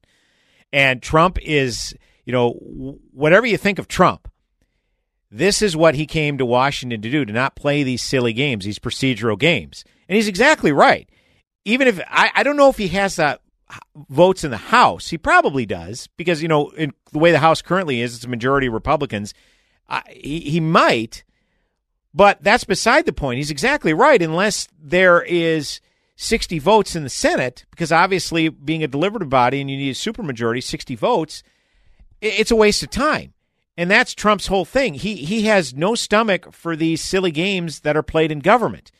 And 0.72 1.02
Trump 1.02 1.38
is, 1.42 1.94
you 2.24 2.32
know, 2.32 2.52
whatever 3.12 3.46
you 3.46 3.58
think 3.58 3.78
of 3.78 3.90
Trump, 3.90 4.32
this 5.30 5.62
is 5.62 5.76
what 5.76 5.96
he 5.96 6.06
came 6.06 6.38
to 6.38 6.46
Washington 6.46 7.02
to 7.02 7.12
do, 7.12 7.26
to 7.26 7.34
not 7.34 7.58
play 7.58 7.84
these 7.84 8.02
silly 8.02 8.32
games, 8.32 8.64
these 8.64 8.80
procedural 8.80 9.38
games. 9.38 9.84
And 10.08 10.16
he's 10.16 10.30
exactly 10.30 10.72
right. 10.72 11.10
Even 11.66 11.90
if 11.90 12.00
I, 12.08 12.32
I 12.36 12.44
don't 12.44 12.56
know 12.56 12.70
if 12.70 12.78
he 12.78 12.88
has 12.88 13.20
uh, 13.20 13.36
votes 14.10 14.46
in 14.46 14.52
the 14.52 14.56
House, 14.56 15.10
he 15.10 15.18
probably 15.18 15.66
does 15.66 16.08
because 16.16 16.42
you 16.42 16.48
know 16.48 16.70
in 16.70 16.94
the 17.12 17.20
way 17.20 17.34
the 17.34 17.40
House 17.40 17.62
currently 17.62 18.00
is, 18.00 18.16
it's 18.16 18.24
a 18.24 18.30
majority 18.30 18.68
of 18.68 18.74
Republicans. 18.74 19.34
He, 20.10 20.40
he 20.40 20.62
might, 20.62 21.26
but 22.14 22.42
that's 22.42 22.64
beside 22.64 23.06
the 23.06 23.14
point. 23.14 23.38
He's 23.38 23.52
exactly 23.52 23.94
right, 23.94 24.22
unless 24.22 24.68
there 24.82 25.22
is 25.22 25.80
60 26.16 26.60
votes 26.60 26.96
in 26.96 27.04
the 27.04 27.10
Senate, 27.10 27.66
because 27.72 27.92
obviously, 27.92 28.50
being 28.50 28.84
a 28.84 28.88
deliberative 28.88 29.30
body 29.30 29.62
and 29.62 29.70
you 29.70 29.78
need 29.78 29.92
a 29.92 29.94
supermajority, 29.94 30.64
60 30.64 30.96
votes, 30.96 31.44
it's 32.22 32.52
a 32.52 32.56
waste 32.56 32.84
of 32.84 32.90
time. 32.90 33.34
And 33.78 33.90
that's 33.90 34.14
Trump's 34.14 34.48
whole 34.48 34.66
thing. 34.66 34.94
He 34.96 35.16
he 35.16 35.44
has 35.44 35.74
no 35.74 35.96
stomach 35.96 36.54
for 36.54 36.76
these 36.76 37.02
silly 37.02 37.32
games 37.32 37.80
that 37.80 37.98
are 37.98 38.04
played 38.04 38.32
in 38.32 38.40
government. 38.40 38.92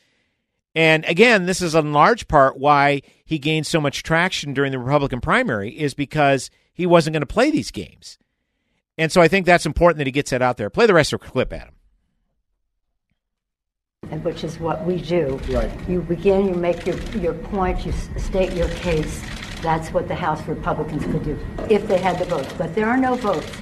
And 0.74 1.04
again, 1.06 1.46
this 1.46 1.62
is 1.62 1.76
in 1.76 1.92
large 1.92 2.28
part 2.28 2.58
why 2.58 3.02
he 3.26 3.38
gained 3.38 3.68
so 3.68 3.82
much 3.82 4.04
traction 4.04 4.54
during 4.54 4.72
the 4.72 4.80
Republican 4.80 5.20
primary 5.20 5.78
is 5.78 5.94
because 5.94 6.50
he 6.74 6.86
wasn't 6.86 7.14
going 7.14 7.22
to 7.22 7.28
play 7.28 7.52
these 7.52 7.72
games. 7.72 8.18
And 8.98 9.12
so 9.12 9.22
I 9.22 9.28
think 9.28 9.46
that's 9.46 9.66
important 9.66 9.98
that 9.98 10.08
he 10.08 10.12
gets 10.12 10.32
that 10.32 10.42
out 10.42 10.58
there. 10.58 10.70
Play 10.70 10.86
the 10.86 10.94
rest 10.94 11.12
of 11.12 11.20
the 11.20 11.28
clip, 11.28 11.52
Adam. 11.52 11.76
And 14.10 14.24
which 14.26 14.44
is 14.44 14.60
what 14.60 14.84
we 14.84 15.00
do. 15.00 15.40
Right. 15.50 15.72
You 15.88 16.02
begin, 16.02 16.48
you 16.48 16.56
make 16.56 16.88
your, 16.88 16.98
your 17.20 17.36
point, 17.36 17.86
you 17.86 17.92
state 18.18 18.54
your 18.54 18.68
case. 18.70 19.22
That's 19.62 19.94
what 19.94 20.08
the 20.08 20.16
House 20.16 20.42
Republicans 20.48 21.04
could 21.04 21.24
do 21.24 21.38
if 21.70 21.88
they 21.88 22.00
had 22.00 22.18
the 22.18 22.26
votes. 22.26 22.52
But 22.58 22.74
there 22.74 22.88
are 22.88 22.98
no 22.98 23.14
votes 23.14 23.62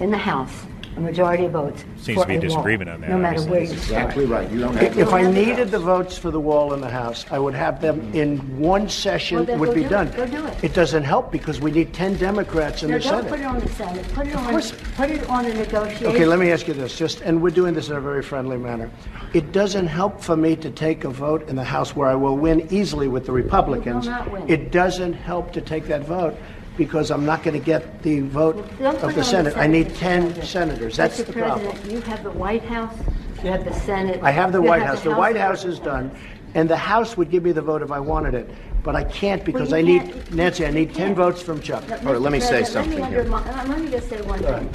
in 0.00 0.10
the 0.10 0.16
House, 0.16 0.64
a 0.96 1.00
majority 1.00 1.44
of 1.46 1.52
votes. 1.52 1.84
Seems 1.98 2.18
for 2.18 2.24
to 2.24 2.28
be 2.28 2.34
a 2.34 2.38
wall, 2.38 2.48
disagreement 2.48 2.90
on 2.90 3.00
that, 3.00 3.10
No 3.10 3.18
matter 3.18 3.40
obviously. 3.40 3.50
where 3.50 3.60
you 3.62 3.66
That's 3.68 3.82
start. 3.82 4.02
exactly 4.02 4.24
right. 4.26 4.50
You 4.50 4.60
don't 4.60 4.76
If 4.76 4.96
if 4.98 5.12
I 5.12 5.22
needed 5.30 5.70
the 5.70 5.78
votes 5.78 6.16
for 6.16 6.30
the 6.30 6.40
wall 6.40 6.72
in 6.72 6.80
the 6.80 6.88
House, 6.90 7.24
I 7.30 7.38
would 7.38 7.54
have 7.54 7.80
them 7.80 8.10
in 8.14 8.38
one 8.58 8.88
session, 8.88 9.38
Well, 9.38 9.46
then 9.46 9.58
would 9.60 9.68
go 9.70 9.74
be 9.74 9.82
do 9.82 9.88
done. 9.88 10.06
it. 10.08 10.16
Go 10.16 10.26
do 10.26 10.46
it. 10.46 10.64
It 10.64 10.74
doesn't 10.74 11.02
help 11.04 11.32
because 11.32 11.60
we 11.60 11.70
need 11.70 11.92
10 11.92 12.16
Democrats 12.16 12.82
in 12.82 12.90
No, 12.90 12.98
the 12.98 13.04
don't 13.04 13.12
Senate. 13.24 13.30
put 13.30 13.40
it 13.40 13.44
on 13.46 13.60
the 13.60 13.68
Senate. 13.68 14.12
Put 14.14 14.26
it 14.28 14.36
on. 14.36 14.50
course. 14.50 14.72
Put 14.96 15.10
it 15.10 15.28
on 15.28 15.44
the 15.44 15.54
negotiation. 15.54 16.06
Okay, 16.06 16.24
let 16.26 16.38
me 16.38 16.50
ask 16.52 16.68
you 16.68 16.74
this, 16.74 16.96
just, 16.96 17.20
and 17.22 17.42
we're 17.42 17.50
doing 17.50 17.74
this 17.74 17.88
in 17.88 17.96
a 17.96 18.00
very 18.00 18.22
friendly 18.22 18.56
manner. 18.58 18.90
It 19.32 19.50
doesn't 19.52 19.88
help 19.88 20.20
for 20.20 20.36
me 20.36 20.54
to 20.56 20.70
take 20.70 21.04
a 21.04 21.10
vote 21.10 21.48
in 21.48 21.56
the 21.56 21.64
House 21.64 21.96
where 21.96 22.08
I 22.08 22.14
will 22.14 22.36
win 22.36 22.68
easily 22.70 23.08
with 23.08 23.26
the 23.26 23.32
Republicans. 23.32 24.06
not 24.06 24.30
win. 24.30 24.44
It 24.48 24.70
doesn't 24.70 25.14
help 25.14 25.52
to 25.54 25.60
take 25.60 25.86
that 25.88 26.02
vote 26.02 26.34
because 26.76 27.10
I'm 27.10 27.24
not 27.24 27.42
going 27.42 27.58
to 27.58 27.64
get 27.64 28.02
the 28.02 28.20
vote 28.20 28.56
Don't 28.78 28.98
put 28.98 29.10
of 29.10 29.14
the 29.14 29.24
Senate. 29.24 29.56
I 29.56 29.66
need 29.66 29.94
10 29.94 30.22
President. 30.22 30.46
senators. 30.46 30.96
That's 30.96 31.20
Mr. 31.20 31.26
the 31.26 31.32
problem. 31.34 31.66
President, 31.70 31.92
you 31.92 32.00
have 32.02 32.22
the 32.24 32.30
White 32.32 32.64
House, 32.64 32.96
you 33.42 33.50
have 33.50 33.64
the 33.64 33.72
Senate. 33.80 34.20
I 34.22 34.30
have 34.30 34.52
the 34.52 34.60
you 34.60 34.68
White 34.68 34.82
have 34.82 34.94
House. 34.96 35.02
The 35.04 35.14
White 35.14 35.36
House 35.36 35.64
is 35.64 35.78
done, 35.78 36.10
and 36.54 36.68
the 36.68 36.76
House 36.76 37.16
would 37.16 37.30
give 37.30 37.42
me 37.44 37.52
the 37.52 37.62
vote 37.62 37.82
if 37.82 37.90
I 37.92 38.00
wanted 38.00 38.34
it. 38.34 38.50
But 38.82 38.96
I 38.96 39.04
can't 39.04 39.44
because 39.44 39.70
you 39.70 39.76
I 39.76 39.82
need, 39.82 40.02
can't- 40.02 40.34
Nancy, 40.34 40.66
I 40.66 40.70
need 40.70 40.94
10 40.94 41.14
votes 41.14 41.40
from 41.42 41.60
Chuck. 41.60 41.84
Mr. 41.84 42.02
President, 42.02 42.22
Let 42.22 42.32
me, 42.32 42.96
undermi- 42.96 43.46
uh, 43.64 43.68
let 43.68 43.80
me 43.80 43.90
just 43.90 44.08
say 44.10 44.20
one 44.22 44.40
thing. 44.40 44.70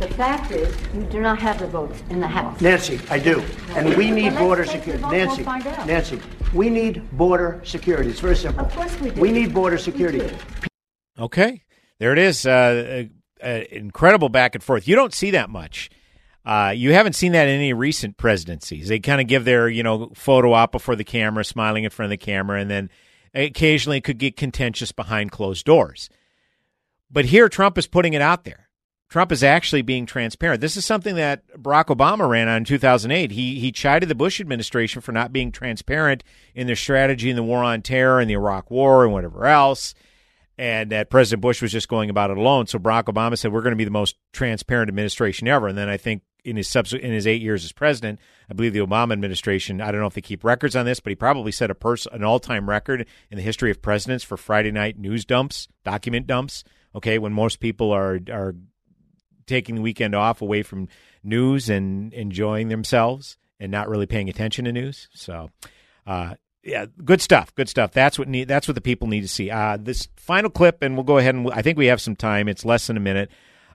The 0.00 0.08
fact 0.14 0.50
is, 0.50 0.74
you 0.94 1.02
do 1.04 1.20
not 1.20 1.38
have 1.40 1.58
the 1.60 1.66
votes 1.66 2.02
in 2.10 2.20
the 2.20 2.26
House. 2.26 2.60
Nancy, 2.60 2.98
I 3.10 3.18
do. 3.18 3.42
And 3.76 3.90
we 3.90 4.06
Well, 4.06 4.14
need 4.14 4.24
let's 4.32 4.38
border 4.38 4.64
take 4.64 4.84
the 4.84 4.92
security. 4.92 5.02
vote, 5.02 5.10
we'll 5.12 5.26
Nancy, 5.26 5.42
find 5.44 5.66
out. 5.66 5.86
Nancy, 5.86 6.20
we 6.54 6.70
need 6.70 7.02
border 7.16 7.60
security. 7.64 8.10
It's 8.10 8.20
very 8.20 8.34
simple. 8.36 8.64
Of 8.64 8.74
course 8.74 8.98
we 9.00 9.10
do. 9.10 9.20
We 9.20 9.30
need 9.30 9.52
border 9.54 9.78
security. 9.78 10.34
Okay, 11.18 11.62
there 11.98 12.12
it 12.12 12.18
is. 12.18 12.44
Uh, 12.44 13.06
uh, 13.42 13.46
uh, 13.46 13.64
incredible 13.70 14.28
back 14.28 14.54
and 14.54 14.64
forth. 14.64 14.88
You 14.88 14.96
don't 14.96 15.14
see 15.14 15.30
that 15.32 15.50
much. 15.50 15.90
Uh, 16.44 16.72
you 16.74 16.92
haven't 16.92 17.14
seen 17.14 17.32
that 17.32 17.48
in 17.48 17.54
any 17.54 17.72
recent 17.72 18.16
presidencies. 18.16 18.88
They 18.88 18.98
kind 18.98 19.20
of 19.20 19.26
give 19.26 19.44
their 19.44 19.68
you 19.68 19.82
know 19.82 20.10
photo 20.14 20.52
op 20.52 20.72
before 20.72 20.96
the 20.96 21.04
camera, 21.04 21.44
smiling 21.44 21.84
in 21.84 21.90
front 21.90 22.12
of 22.12 22.18
the 22.18 22.24
camera, 22.24 22.60
and 22.60 22.70
then 22.70 22.90
occasionally 23.32 23.98
it 23.98 24.04
could 24.04 24.18
get 24.18 24.36
contentious 24.36 24.92
behind 24.92 25.30
closed 25.30 25.64
doors. 25.64 26.10
But 27.10 27.26
here, 27.26 27.48
Trump 27.48 27.78
is 27.78 27.86
putting 27.86 28.14
it 28.14 28.22
out 28.22 28.44
there. 28.44 28.68
Trump 29.08 29.30
is 29.30 29.44
actually 29.44 29.82
being 29.82 30.06
transparent. 30.06 30.60
This 30.60 30.76
is 30.76 30.84
something 30.84 31.14
that 31.14 31.46
Barack 31.56 31.86
Obama 31.86 32.28
ran 32.28 32.48
on 32.48 32.58
in 32.58 32.64
2008. 32.64 33.30
He 33.30 33.60
he 33.60 33.70
chided 33.70 34.08
the 34.08 34.16
Bush 34.16 34.40
administration 34.40 35.00
for 35.00 35.12
not 35.12 35.32
being 35.32 35.52
transparent 35.52 36.24
in 36.54 36.66
their 36.66 36.74
strategy 36.74 37.30
in 37.30 37.36
the 37.36 37.42
war 37.42 37.62
on 37.62 37.82
terror 37.82 38.18
and 38.18 38.28
the 38.28 38.34
Iraq 38.34 38.70
War 38.70 39.04
and 39.04 39.12
whatever 39.12 39.46
else 39.46 39.94
and 40.56 40.90
that 40.90 41.10
President 41.10 41.42
Bush 41.42 41.60
was 41.60 41.72
just 41.72 41.88
going 41.88 42.10
about 42.10 42.30
it 42.30 42.36
alone. 42.36 42.66
So 42.66 42.78
Barack 42.78 43.04
Obama 43.04 43.36
said, 43.36 43.52
"We're 43.52 43.62
going 43.62 43.72
to 43.72 43.76
be 43.76 43.84
the 43.84 43.90
most 43.90 44.16
transparent 44.32 44.88
administration 44.88 45.48
ever." 45.48 45.68
And 45.68 45.76
then 45.76 45.88
I 45.88 45.96
think 45.96 46.22
in 46.44 46.56
his 46.56 46.68
subs- 46.68 46.92
in 46.92 47.12
his 47.12 47.26
eight 47.26 47.42
years 47.42 47.64
as 47.64 47.72
president, 47.72 48.20
I 48.48 48.54
believe 48.54 48.72
the 48.72 48.80
Obama 48.80 49.12
administration. 49.12 49.80
I 49.80 49.90
don't 49.90 50.00
know 50.00 50.06
if 50.06 50.14
they 50.14 50.20
keep 50.20 50.44
records 50.44 50.76
on 50.76 50.86
this, 50.86 51.00
but 51.00 51.10
he 51.10 51.16
probably 51.16 51.52
set 51.52 51.70
a 51.70 51.74
pers- 51.74 52.06
an 52.12 52.22
all 52.22 52.38
time 52.38 52.68
record 52.68 53.06
in 53.30 53.36
the 53.36 53.42
history 53.42 53.70
of 53.70 53.82
presidents 53.82 54.22
for 54.22 54.36
Friday 54.36 54.70
night 54.70 54.98
news 54.98 55.24
dumps, 55.24 55.68
document 55.84 56.26
dumps. 56.26 56.64
Okay, 56.94 57.18
when 57.18 57.32
most 57.32 57.60
people 57.60 57.90
are 57.90 58.20
are 58.30 58.54
taking 59.46 59.74
the 59.74 59.82
weekend 59.82 60.14
off 60.14 60.40
away 60.40 60.62
from 60.62 60.88
news 61.22 61.68
and 61.68 62.12
enjoying 62.14 62.68
themselves 62.68 63.36
and 63.58 63.70
not 63.70 63.88
really 63.88 64.06
paying 64.06 64.28
attention 64.28 64.64
to 64.66 64.72
news. 64.72 65.08
So. 65.14 65.50
Uh, 66.06 66.34
yeah, 66.64 66.86
good 67.04 67.20
stuff. 67.20 67.54
Good 67.54 67.68
stuff. 67.68 67.92
That's 67.92 68.18
what 68.18 68.26
need. 68.26 68.48
That's 68.48 68.66
what 68.66 68.74
the 68.74 68.80
people 68.80 69.06
need 69.06 69.20
to 69.20 69.28
see. 69.28 69.50
Uh, 69.50 69.76
this 69.78 70.08
final 70.16 70.50
clip, 70.50 70.82
and 70.82 70.94
we'll 70.94 71.04
go 71.04 71.18
ahead 71.18 71.34
and 71.34 71.50
I 71.52 71.62
think 71.62 71.76
we 71.76 71.86
have 71.86 72.00
some 72.00 72.16
time. 72.16 72.48
It's 72.48 72.64
less 72.64 72.86
than 72.86 72.96
a 72.96 73.00
minute. 73.00 73.30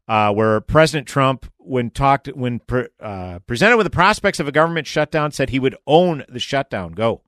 Uh, 0.07 0.33
where 0.33 0.59
President 0.59 1.07
Trump, 1.07 1.45
when 1.59 1.91
talked, 1.91 2.27
when 2.29 2.57
pre, 2.57 2.87
uh, 2.99 3.37
presented 3.45 3.77
with 3.77 3.85
the 3.85 3.91
prospects 3.91 4.39
of 4.39 4.47
a 4.47 4.51
government 4.51 4.87
shutdown, 4.87 5.31
said 5.31 5.51
he 5.51 5.59
would 5.59 5.75
own 5.85 6.23
the 6.27 6.39
shutdown. 6.39 6.93
Go. 6.93 7.21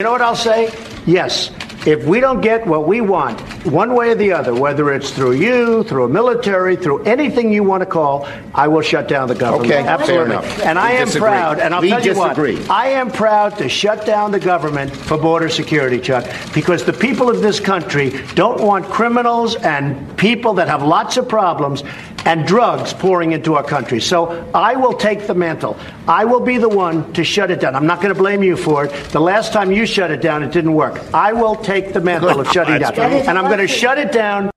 You 0.00 0.04
know 0.04 0.10
what 0.10 0.22
I'll 0.22 0.34
say? 0.34 0.74
Yes. 1.06 1.52
If 1.86 2.04
we 2.06 2.18
don't 2.18 2.40
get 2.40 2.66
what 2.66 2.86
we 2.88 3.02
want, 3.02 3.38
one 3.66 3.94
way 3.94 4.10
or 4.10 4.14
the 4.14 4.32
other, 4.32 4.54
whether 4.54 4.90
it's 4.92 5.10
through 5.10 5.32
you, 5.32 5.84
through 5.84 6.04
a 6.04 6.08
military, 6.08 6.76
through 6.76 7.02
anything 7.02 7.52
you 7.52 7.62
want 7.62 7.82
to 7.82 7.86
call, 7.86 8.26
I 8.54 8.68
will 8.68 8.80
shut 8.80 9.06
down 9.06 9.28
the 9.28 9.34
government. 9.34 9.70
Okay, 9.70 9.86
absolutely. 9.86 10.36
And 10.64 10.78
I 10.78 10.92
am 10.92 11.06
disagree. 11.06 11.28
proud, 11.28 11.58
and 11.58 11.74
I'll 11.74 11.82
We 11.82 11.90
tell 11.90 12.00
you 12.02 12.14
disagree. 12.14 12.56
what, 12.56 12.70
I 12.70 12.88
am 12.88 13.10
proud 13.10 13.58
to 13.58 13.68
shut 13.68 14.06
down 14.06 14.32
the 14.32 14.40
government 14.40 14.96
for 14.96 15.18
border 15.18 15.50
security, 15.50 16.00
Chuck, 16.00 16.24
because 16.54 16.84
the 16.84 16.92
people 16.94 17.28
of 17.28 17.42
this 17.42 17.60
country 17.60 18.18
don't 18.34 18.62
want 18.62 18.86
criminals 18.86 19.56
and 19.56 20.16
people 20.16 20.54
that 20.54 20.68
have 20.68 20.82
lots 20.82 21.18
of 21.18 21.28
problems 21.28 21.82
and 22.26 22.46
drugs 22.46 22.92
pouring 22.92 23.32
into 23.32 23.54
our 23.54 23.64
country. 23.64 24.00
So 24.00 24.50
I 24.54 24.76
will 24.76 24.92
take 24.92 25.26
the 25.26 25.34
mantle. 25.34 25.78
I 26.06 26.26
will 26.26 26.40
be 26.40 26.58
the 26.58 26.68
one 26.68 27.10
to 27.14 27.24
shut 27.24 27.50
it 27.50 27.60
down. 27.60 27.74
I'm 27.74 27.86
not 27.86 28.02
going 28.02 28.12
to 28.12 28.20
blame 28.20 28.42
you 28.42 28.56
for 28.58 28.84
it. 28.84 28.92
The 29.10 29.20
last 29.20 29.54
time 29.54 29.72
you 29.72 29.86
shut 29.86 30.10
it 30.10 30.20
down, 30.20 30.42
it 30.42 30.52
didn't 30.52 30.74
work. 30.74 31.02
I 31.14 31.32
will 31.32 31.56
take 31.56 31.94
the 31.94 32.00
mantle 32.00 32.40
of 32.40 32.48
shutting 32.50 32.74
it 32.74 32.80
down. 32.80 33.12
And 33.12 33.38
I'm 33.38 33.44
going 33.44 33.54
going 33.56 33.68
to 33.68 33.72
shut 33.72 33.98
it 33.98 34.12
down. 34.12 34.50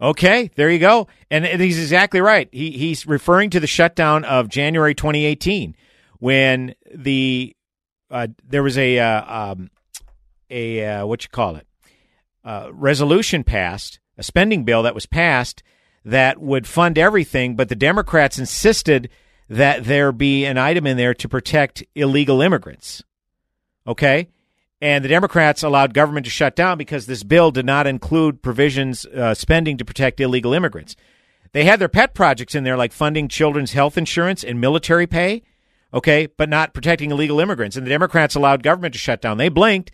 Okay, 0.00 0.50
there 0.56 0.70
you 0.70 0.78
go. 0.78 1.08
And 1.30 1.44
he's 1.44 1.78
exactly 1.78 2.20
right. 2.20 2.48
He, 2.52 2.72
he's 2.72 3.06
referring 3.06 3.50
to 3.50 3.60
the 3.60 3.66
shutdown 3.66 4.24
of 4.24 4.48
January 4.48 4.94
2018 4.94 5.76
when 6.18 6.74
the 6.94 7.56
uh, 8.10 8.28
there 8.46 8.62
was 8.62 8.76
a 8.76 8.98
uh, 8.98 9.52
um, 9.52 9.70
a 10.50 10.84
uh, 10.84 11.06
what 11.06 11.22
you 11.24 11.30
call 11.30 11.56
it 11.56 11.66
uh, 12.44 12.68
resolution 12.72 13.44
passed, 13.44 13.98
a 14.18 14.22
spending 14.22 14.64
bill 14.64 14.82
that 14.82 14.94
was 14.94 15.06
passed 15.06 15.62
that 16.04 16.40
would 16.40 16.66
fund 16.66 16.98
everything, 16.98 17.56
but 17.56 17.68
the 17.68 17.74
Democrats 17.74 18.38
insisted 18.38 19.08
that 19.48 19.84
there 19.84 20.12
be 20.12 20.44
an 20.44 20.58
item 20.58 20.86
in 20.86 20.96
there 20.96 21.14
to 21.14 21.28
protect 21.28 21.82
illegal 21.94 22.40
immigrants. 22.40 23.02
Okay, 23.86 24.28
and 24.80 25.04
the 25.04 25.08
Democrats 25.08 25.62
allowed 25.62 25.94
government 25.94 26.26
to 26.26 26.30
shut 26.30 26.56
down 26.56 26.78
because 26.78 27.06
this 27.06 27.22
bill 27.22 27.50
did 27.50 27.66
not 27.66 27.86
include 27.86 28.42
provisions 28.42 29.06
uh, 29.06 29.34
spending 29.34 29.78
to 29.78 29.84
protect 29.84 30.20
illegal 30.20 30.52
immigrants. 30.52 30.96
They 31.52 31.64
had 31.64 31.78
their 31.78 31.88
pet 31.88 32.14
projects 32.14 32.54
in 32.54 32.64
there, 32.64 32.76
like 32.76 32.92
funding 32.92 33.28
children's 33.28 33.72
health 33.72 33.96
insurance 33.96 34.42
and 34.42 34.60
military 34.60 35.06
pay, 35.06 35.42
okay, 35.94 36.26
but 36.26 36.48
not 36.48 36.74
protecting 36.74 37.12
illegal 37.12 37.40
immigrants. 37.40 37.76
And 37.76 37.86
the 37.86 37.90
Democrats 37.90 38.34
allowed 38.34 38.62
government 38.62 38.92
to 38.94 38.98
shut 38.98 39.22
down. 39.22 39.38
They 39.38 39.48
blinked 39.48 39.92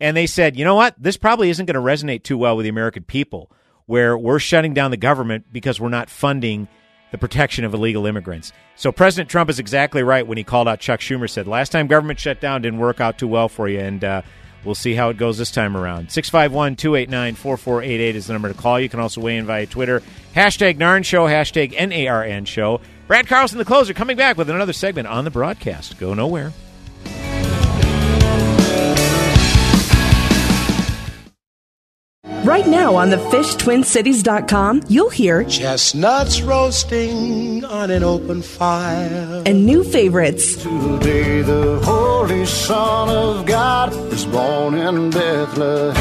and 0.00 0.16
they 0.16 0.26
said, 0.26 0.56
you 0.56 0.64
know 0.64 0.74
what? 0.74 0.94
This 0.98 1.16
probably 1.16 1.50
isn't 1.50 1.66
going 1.66 1.74
to 1.74 1.80
resonate 1.80 2.22
too 2.24 2.38
well 2.38 2.56
with 2.56 2.64
the 2.64 2.70
American 2.70 3.04
people, 3.04 3.52
where 3.86 4.16
we're 4.16 4.38
shutting 4.38 4.74
down 4.74 4.90
the 4.90 4.96
government 4.96 5.46
because 5.52 5.80
we're 5.80 5.88
not 5.88 6.10
funding 6.10 6.68
the 7.10 7.18
protection 7.18 7.64
of 7.64 7.74
illegal 7.74 8.06
immigrants. 8.06 8.52
So 8.74 8.90
President 8.90 9.30
Trump 9.30 9.50
is 9.50 9.58
exactly 9.58 10.02
right 10.02 10.26
when 10.26 10.38
he 10.38 10.44
called 10.44 10.66
out 10.66 10.80
Chuck 10.80 11.00
Schumer. 11.00 11.28
Said 11.28 11.46
last 11.46 11.70
time 11.70 11.86
government 11.86 12.18
shut 12.18 12.40
down 12.40 12.62
didn't 12.62 12.80
work 12.80 13.00
out 13.00 13.18
too 13.18 13.28
well 13.28 13.48
for 13.48 13.68
you, 13.68 13.80
and 13.80 14.02
uh, 14.02 14.22
we'll 14.64 14.74
see 14.74 14.94
how 14.94 15.10
it 15.10 15.18
goes 15.18 15.38
this 15.38 15.50
time 15.50 15.76
around. 15.76 16.08
651-289-4488 16.08 18.14
is 18.14 18.26
the 18.26 18.32
number 18.32 18.48
to 18.48 18.54
call. 18.54 18.80
You 18.80 18.88
can 18.88 19.00
also 19.00 19.20
weigh 19.20 19.36
in 19.36 19.44
via 19.44 19.66
Twitter. 19.66 20.02
Hashtag 20.34 20.78
Narn 20.78 21.04
Show, 21.04 21.26
hashtag 21.26 21.74
N-A-R-N 21.76 22.46
Show. 22.46 22.80
Brad 23.06 23.26
Carlson, 23.26 23.58
the 23.58 23.64
closer, 23.64 23.92
coming 23.92 24.16
back 24.16 24.38
with 24.38 24.48
another 24.48 24.72
segment 24.72 25.06
on 25.06 25.24
the 25.24 25.30
broadcast. 25.30 25.98
Go 25.98 26.14
nowhere. 26.14 26.52
Right 32.24 32.68
now 32.68 32.94
on 32.94 33.10
the 33.10 33.16
fishtwincities.com, 33.16 34.82
you'll 34.86 35.10
hear 35.10 35.42
chestnuts 35.42 36.40
roasting 36.40 37.64
on 37.64 37.90
an 37.90 38.04
open 38.04 38.42
fire 38.42 39.42
and 39.44 39.66
new 39.66 39.82
favorites. 39.82 40.54
Today 40.62 41.42
the 41.42 41.80
Holy 41.82 42.46
Son 42.46 43.08
of 43.08 43.44
God 43.44 43.92
is 44.12 44.24
born 44.26 44.74
in 44.74 45.10
Bethlehem. 45.10 45.96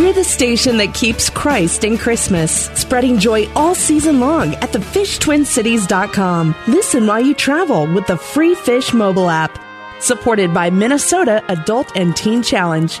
We're 0.00 0.12
the 0.12 0.22
station 0.22 0.76
that 0.76 0.94
keeps 0.94 1.28
Christ 1.28 1.82
in 1.82 1.98
Christmas, 1.98 2.66
spreading 2.74 3.18
joy 3.18 3.50
all 3.54 3.74
season 3.74 4.20
long 4.20 4.54
at 4.56 4.70
thefishtwincities.com. 4.70 6.54
Listen 6.68 7.06
while 7.08 7.20
you 7.20 7.34
travel 7.34 7.92
with 7.92 8.06
the 8.06 8.16
free 8.16 8.54
Fish 8.54 8.92
mobile 8.92 9.28
app, 9.28 9.58
supported 10.00 10.54
by 10.54 10.70
Minnesota 10.70 11.42
Adult 11.48 11.90
and 11.96 12.14
Teen 12.14 12.44
Challenge. 12.44 13.00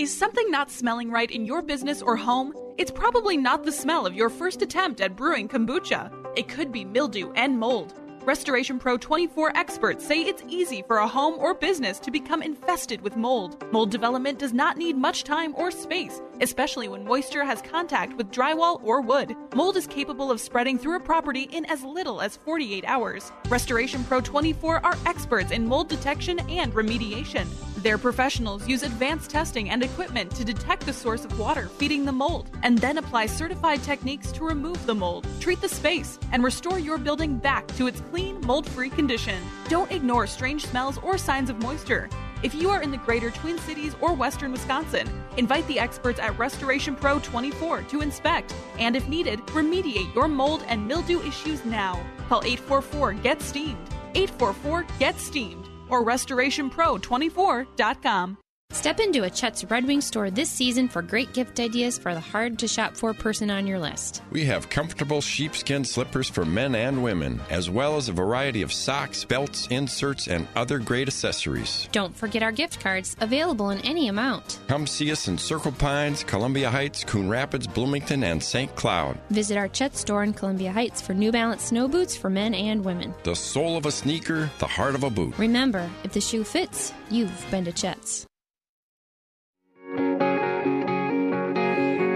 Is 0.00 0.16
something 0.16 0.50
not 0.50 0.70
smelling 0.70 1.10
right 1.10 1.30
in 1.30 1.44
your 1.44 1.60
business 1.60 2.00
or 2.00 2.16
home? 2.16 2.54
It's 2.78 2.90
probably 2.90 3.36
not 3.36 3.64
the 3.64 3.70
smell 3.70 4.06
of 4.06 4.14
your 4.14 4.30
first 4.30 4.62
attempt 4.62 5.02
at 5.02 5.14
brewing 5.14 5.46
kombucha. 5.46 6.10
It 6.38 6.48
could 6.48 6.72
be 6.72 6.86
mildew 6.86 7.30
and 7.32 7.58
mold. 7.58 7.92
Restoration 8.24 8.78
Pro 8.78 8.96
24 8.96 9.54
experts 9.54 10.06
say 10.06 10.22
it's 10.22 10.42
easy 10.48 10.82
for 10.86 10.98
a 10.98 11.06
home 11.06 11.34
or 11.38 11.52
business 11.52 11.98
to 11.98 12.10
become 12.10 12.42
infested 12.42 13.02
with 13.02 13.14
mold. 13.14 13.62
Mold 13.72 13.90
development 13.90 14.38
does 14.38 14.54
not 14.54 14.78
need 14.78 14.96
much 14.96 15.22
time 15.24 15.54
or 15.54 15.70
space, 15.70 16.22
especially 16.40 16.88
when 16.88 17.04
moisture 17.04 17.44
has 17.44 17.60
contact 17.60 18.16
with 18.16 18.30
drywall 18.30 18.82
or 18.82 19.02
wood. 19.02 19.36
Mold 19.54 19.76
is 19.76 19.86
capable 19.86 20.30
of 20.30 20.40
spreading 20.40 20.78
through 20.78 20.96
a 20.96 21.00
property 21.00 21.42
in 21.52 21.66
as 21.66 21.84
little 21.84 22.22
as 22.22 22.38
48 22.38 22.86
hours. 22.86 23.32
Restoration 23.50 24.02
Pro 24.04 24.22
24 24.22 24.82
are 24.82 24.96
experts 25.04 25.50
in 25.50 25.66
mold 25.66 25.90
detection 25.90 26.40
and 26.48 26.72
remediation. 26.72 27.46
Their 27.82 27.96
professionals 27.96 28.68
use 28.68 28.82
advanced 28.82 29.30
testing 29.30 29.70
and 29.70 29.82
equipment 29.82 30.30
to 30.32 30.44
detect 30.44 30.84
the 30.84 30.92
source 30.92 31.24
of 31.24 31.38
water 31.38 31.68
feeding 31.78 32.04
the 32.04 32.12
mold 32.12 32.50
and 32.62 32.76
then 32.76 32.98
apply 32.98 33.24
certified 33.24 33.82
techniques 33.82 34.32
to 34.32 34.44
remove 34.44 34.84
the 34.84 34.94
mold, 34.94 35.26
treat 35.40 35.62
the 35.62 35.68
space, 35.68 36.18
and 36.32 36.44
restore 36.44 36.78
your 36.78 36.98
building 36.98 37.38
back 37.38 37.66
to 37.68 37.86
its 37.86 38.02
clean, 38.10 38.38
mold 38.42 38.68
free 38.68 38.90
condition. 38.90 39.42
Don't 39.68 39.90
ignore 39.90 40.26
strange 40.26 40.66
smells 40.66 40.98
or 40.98 41.16
signs 41.16 41.48
of 41.48 41.62
moisture. 41.62 42.10
If 42.42 42.54
you 42.54 42.68
are 42.68 42.82
in 42.82 42.90
the 42.90 42.98
greater 42.98 43.30
Twin 43.30 43.56
Cities 43.58 43.96
or 44.02 44.12
western 44.12 44.52
Wisconsin, 44.52 45.08
invite 45.38 45.66
the 45.66 45.78
experts 45.78 46.20
at 46.20 46.38
Restoration 46.38 46.94
Pro 46.94 47.18
24 47.20 47.84
to 47.84 48.02
inspect 48.02 48.54
and, 48.78 48.94
if 48.94 49.08
needed, 49.08 49.40
remediate 49.46 50.14
your 50.14 50.28
mold 50.28 50.64
and 50.68 50.86
mildew 50.86 51.22
issues 51.22 51.64
now. 51.64 51.94
Call 52.28 52.42
844 52.44 53.14
GET 53.14 53.40
STEAMED. 53.40 53.88
844 54.14 54.86
GET 54.98 55.18
STEAMED 55.18 55.69
or 55.90 56.04
restorationpro24.com. 56.04 58.38
Step 58.72 59.00
into 59.00 59.24
a 59.24 59.30
Chet's 59.30 59.64
Red 59.64 59.84
Wing 59.84 60.00
store 60.00 60.30
this 60.30 60.48
season 60.48 60.88
for 60.88 61.02
great 61.02 61.32
gift 61.32 61.58
ideas 61.58 61.98
for 61.98 62.14
the 62.14 62.20
hard 62.20 62.56
to 62.60 62.68
shop 62.68 62.96
for 62.96 63.12
person 63.12 63.50
on 63.50 63.66
your 63.66 63.80
list. 63.80 64.22
We 64.30 64.44
have 64.44 64.70
comfortable 64.70 65.20
sheepskin 65.20 65.84
slippers 65.84 66.30
for 66.30 66.44
men 66.44 66.76
and 66.76 67.02
women, 67.02 67.40
as 67.50 67.68
well 67.68 67.96
as 67.96 68.08
a 68.08 68.12
variety 68.12 68.62
of 68.62 68.72
socks, 68.72 69.24
belts, 69.24 69.66
inserts, 69.68 70.28
and 70.28 70.46
other 70.54 70.78
great 70.78 71.08
accessories. 71.08 71.88
Don't 71.90 72.16
forget 72.16 72.44
our 72.44 72.52
gift 72.52 72.80
cards, 72.80 73.16
available 73.20 73.70
in 73.70 73.80
any 73.80 74.06
amount. 74.06 74.60
Come 74.68 74.86
see 74.86 75.10
us 75.10 75.26
in 75.26 75.36
Circle 75.36 75.72
Pines, 75.72 76.22
Columbia 76.22 76.70
Heights, 76.70 77.02
Coon 77.02 77.28
Rapids, 77.28 77.66
Bloomington, 77.66 78.22
and 78.22 78.40
St. 78.40 78.74
Cloud. 78.76 79.18
Visit 79.30 79.56
our 79.56 79.68
Chet 79.68 79.96
store 79.96 80.22
in 80.22 80.32
Columbia 80.32 80.70
Heights 80.72 81.02
for 81.02 81.12
New 81.12 81.32
Balance 81.32 81.64
snow 81.64 81.88
boots 81.88 82.16
for 82.16 82.30
men 82.30 82.54
and 82.54 82.84
women. 82.84 83.12
The 83.24 83.34
soul 83.34 83.76
of 83.76 83.84
a 83.84 83.92
sneaker, 83.92 84.48
the 84.60 84.68
heart 84.68 84.94
of 84.94 85.02
a 85.02 85.10
boot. 85.10 85.36
Remember, 85.38 85.90
if 86.04 86.12
the 86.12 86.20
shoe 86.20 86.44
fits, 86.44 86.94
you've 87.10 87.50
been 87.50 87.64
to 87.64 87.72
Chet's. 87.72 88.26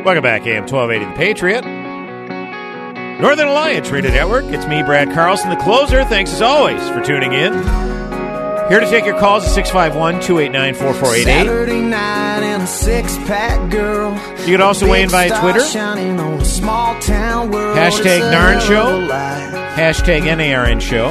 Welcome 0.04 0.22
back, 0.22 0.46
AM 0.46 0.66
1280 0.66 1.06
The 1.06 1.16
Patriot. 1.16 1.64
Northern 3.22 3.48
Alliance 3.48 3.88
Radio 3.90 4.10
Network. 4.10 4.44
It's 4.46 4.66
me, 4.66 4.82
Brad 4.82 5.10
Carlson, 5.14 5.48
the 5.48 5.56
closer. 5.56 6.04
Thanks 6.04 6.30
as 6.30 6.42
always 6.42 6.86
for 6.90 7.02
tuning 7.02 7.32
in. 7.32 7.54
Here 8.68 8.80
to 8.80 8.86
take 8.90 9.06
your 9.06 9.18
calls 9.18 9.44
at 9.44 9.50
651 9.50 10.20
289 10.20 10.74
4488. 10.74 11.46
You 14.46 14.52
can 14.52 14.60
also 14.60 14.90
weigh 14.90 15.02
in 15.04 15.08
via 15.08 15.40
Twitter. 15.40 15.60
Hashtag 17.74 18.20
Narn 18.30 18.60
Show. 18.60 19.08
Hashtag 19.74 20.20
NARN 20.22 20.80
Show. 20.82 21.08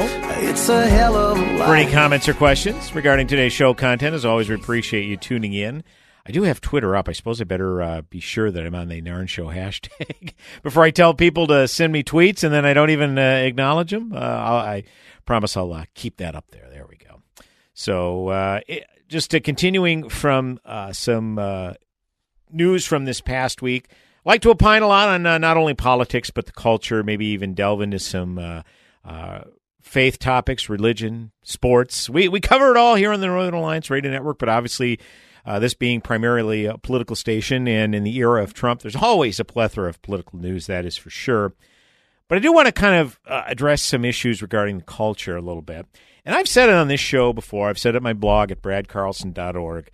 It's 0.48 0.68
a 0.68 0.86
hell 0.86 1.16
of 1.16 1.36
a 1.36 1.40
life. 1.58 1.66
For 1.66 1.74
any 1.74 1.90
comments 1.90 2.28
or 2.28 2.34
questions 2.34 2.94
regarding 2.94 3.26
today's 3.26 3.52
show 3.52 3.74
content, 3.74 4.14
as 4.14 4.24
always, 4.24 4.48
we 4.48 4.54
appreciate 4.54 5.06
you 5.06 5.16
tuning 5.16 5.52
in. 5.52 5.82
I 6.26 6.32
do 6.32 6.42
have 6.44 6.60
Twitter 6.60 6.96
up. 6.96 7.08
I 7.08 7.12
suppose 7.12 7.40
I 7.40 7.44
better 7.44 7.82
uh, 7.82 8.02
be 8.02 8.20
sure 8.20 8.50
that 8.50 8.66
I'm 8.66 8.74
on 8.74 8.88
the 8.88 9.02
Narn 9.02 9.28
Show 9.28 9.46
hashtag 9.48 10.32
before 10.62 10.82
I 10.82 10.90
tell 10.90 11.14
people 11.14 11.46
to 11.48 11.68
send 11.68 11.92
me 11.92 12.02
tweets 12.02 12.44
and 12.44 12.52
then 12.52 12.64
I 12.64 12.72
don't 12.72 12.90
even 12.90 13.18
uh, 13.18 13.22
acknowledge 13.22 13.90
them. 13.90 14.12
Uh, 14.14 14.18
i 14.18 14.84
promise 15.26 15.56
I'll 15.56 15.72
uh, 15.72 15.84
keep 15.94 16.18
that 16.18 16.34
up 16.34 16.50
there. 16.50 16.68
There 16.70 16.86
we 16.88 16.96
go. 16.96 17.22
So 17.72 18.28
uh, 18.28 18.60
it, 18.66 18.86
just 19.08 19.30
continuing 19.42 20.08
from 20.08 20.60
uh, 20.64 20.92
some 20.92 21.74
news 22.50 22.86
from 22.86 23.04
this 23.04 23.20
past 23.20 23.62
week. 23.62 23.88
I 23.90 24.30
like 24.30 24.42
to 24.42 24.50
opine 24.50 24.82
a 24.82 24.88
lot 24.88 25.08
on 25.08 25.22
not 25.22 25.56
only 25.56 25.74
politics 25.74 26.30
but 26.30 26.46
the 26.46 26.52
culture. 26.52 27.02
Maybe 27.02 27.26
even 27.26 27.54
delve 27.54 27.82
into 27.82 27.98
some 27.98 28.64
faith 29.82 30.18
topics, 30.18 30.68
religion, 30.68 31.32
sports. 31.42 32.08
We 32.08 32.28
we 32.28 32.40
cover 32.40 32.70
it 32.70 32.76
all 32.76 32.94
here 32.94 33.12
on 33.12 33.20
the 33.20 33.26
Northern 33.26 33.54
Alliance 33.54 33.90
Radio 33.90 34.10
Network. 34.10 34.38
But 34.38 34.48
obviously, 34.48 34.98
uh, 35.46 35.58
this 35.58 35.74
being 35.74 36.00
primarily 36.00 36.64
a 36.64 36.78
political 36.78 37.16
station, 37.16 37.68
and 37.68 37.94
in 37.94 38.04
the 38.04 38.16
era 38.16 38.42
of 38.42 38.54
Trump, 38.54 38.80
there's 38.80 38.96
always 38.96 39.38
a 39.38 39.44
plethora 39.44 39.88
of 39.88 40.00
political 40.02 40.38
news. 40.38 40.66
That 40.66 40.86
is 40.86 40.96
for 40.96 41.10
sure. 41.10 41.52
But 42.28 42.38
I 42.38 42.40
do 42.40 42.52
want 42.52 42.66
to 42.66 42.72
kind 42.72 43.00
of 43.00 43.18
uh, 43.26 43.44
address 43.46 43.82
some 43.82 44.04
issues 44.04 44.40
regarding 44.40 44.78
the 44.78 44.84
culture 44.84 45.36
a 45.36 45.42
little 45.42 45.62
bit. 45.62 45.86
And 46.24 46.34
I've 46.34 46.48
said 46.48 46.70
it 46.70 46.74
on 46.74 46.88
this 46.88 47.00
show 47.00 47.32
before. 47.34 47.68
I've 47.68 47.78
said 47.78 47.94
it 47.94 47.98
at 47.98 48.02
my 48.02 48.14
blog 48.14 48.50
at 48.50 48.62
bradcarlson.org 48.62 49.90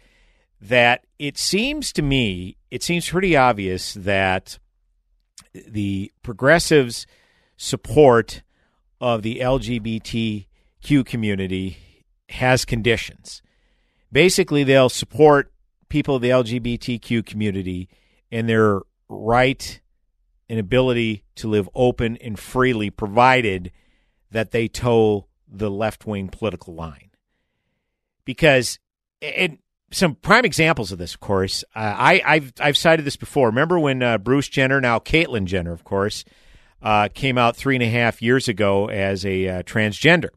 that 0.61 1.05
it 1.19 1.39
seems 1.39 1.93
to 1.95 2.03
me, 2.03 2.57
it 2.71 2.83
seems 2.83 3.09
pretty 3.09 3.37
obvious 3.37 3.95
that 3.95 4.59
the 5.53 6.13
progressives' 6.23 7.07
support 7.57 8.43
of 9.01 9.23
the 9.23 9.41
LGBTQ 9.41 11.05
community 11.05 11.79
has 12.29 12.65
conditions. 12.65 13.43
Basically, 14.13 14.65
they'll 14.65 14.89
support 14.89 15.53
people 15.89 16.17
of 16.17 16.23
the 16.23 16.31
LGBTQ 16.31 17.25
community 17.25 17.89
and 18.31 18.49
their 18.49 18.81
right 19.09 19.81
and 20.49 20.59
ability 20.59 21.25
to 21.37 21.49
live 21.49 21.69
open 21.75 22.17
and 22.17 22.39
freely, 22.39 22.91
provided 22.91 23.71
that 24.31 24.51
they 24.51 24.69
toe 24.69 25.27
the 25.47 25.71
left 25.71 26.07
wing 26.07 26.29
political 26.29 26.75
line. 26.75 27.11
Because, 28.25 28.79
and 29.23 29.59
some 29.93 30.15
prime 30.17 30.45
examples 30.45 30.93
of 30.93 30.99
this, 30.99 31.15
of 31.15 31.21
course, 31.21 31.65
uh, 31.75 31.95
I, 31.97 32.23
I've 32.25 32.53
I've 32.61 32.77
cited 32.77 33.05
this 33.05 33.17
before. 33.17 33.49
Remember 33.49 33.79
when 33.79 34.03
uh, 34.03 34.19
Bruce 34.19 34.49
Jenner, 34.49 34.81
now 34.81 34.99
Caitlyn 34.99 35.47
Jenner, 35.47 35.73
of 35.73 35.85
course, 35.85 36.25
uh, 36.83 37.09
came 37.13 37.39
out 37.39 37.57
three 37.57 37.77
and 37.77 37.83
a 37.83 37.89
half 37.89 38.23
years 38.23 38.49
ago 38.49 38.89
as 38.89 39.25
a 39.25 39.49
uh, 39.49 39.63
transgender. 39.63 40.31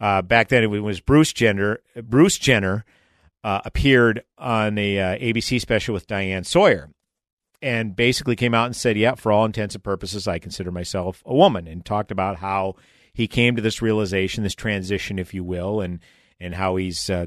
Uh, 0.00 0.22
back 0.22 0.48
then, 0.48 0.64
it 0.64 0.66
was 0.66 1.00
Bruce 1.00 1.32
Jenner. 1.32 1.80
Bruce 2.02 2.38
Jenner 2.38 2.84
uh, 3.44 3.60
appeared 3.64 4.24
on 4.36 4.76
a 4.78 4.96
ABC 5.20 5.60
special 5.60 5.92
with 5.92 6.08
Diane 6.08 6.42
Sawyer, 6.42 6.90
and 7.62 7.94
basically 7.94 8.34
came 8.34 8.54
out 8.54 8.66
and 8.66 8.74
said, 8.74 8.96
"Yeah, 8.96 9.14
for 9.14 9.30
all 9.30 9.44
intents 9.44 9.76
and 9.76 9.84
purposes, 9.84 10.26
I 10.26 10.40
consider 10.40 10.72
myself 10.72 11.22
a 11.24 11.34
woman," 11.34 11.68
and 11.68 11.84
talked 11.84 12.10
about 12.10 12.36
how 12.36 12.74
he 13.12 13.28
came 13.28 13.54
to 13.54 13.62
this 13.62 13.80
realization, 13.80 14.42
this 14.42 14.54
transition, 14.54 15.18
if 15.18 15.32
you 15.32 15.44
will, 15.44 15.80
and 15.80 16.00
and 16.40 16.54
how 16.54 16.76
he's 16.76 17.08
uh, 17.08 17.26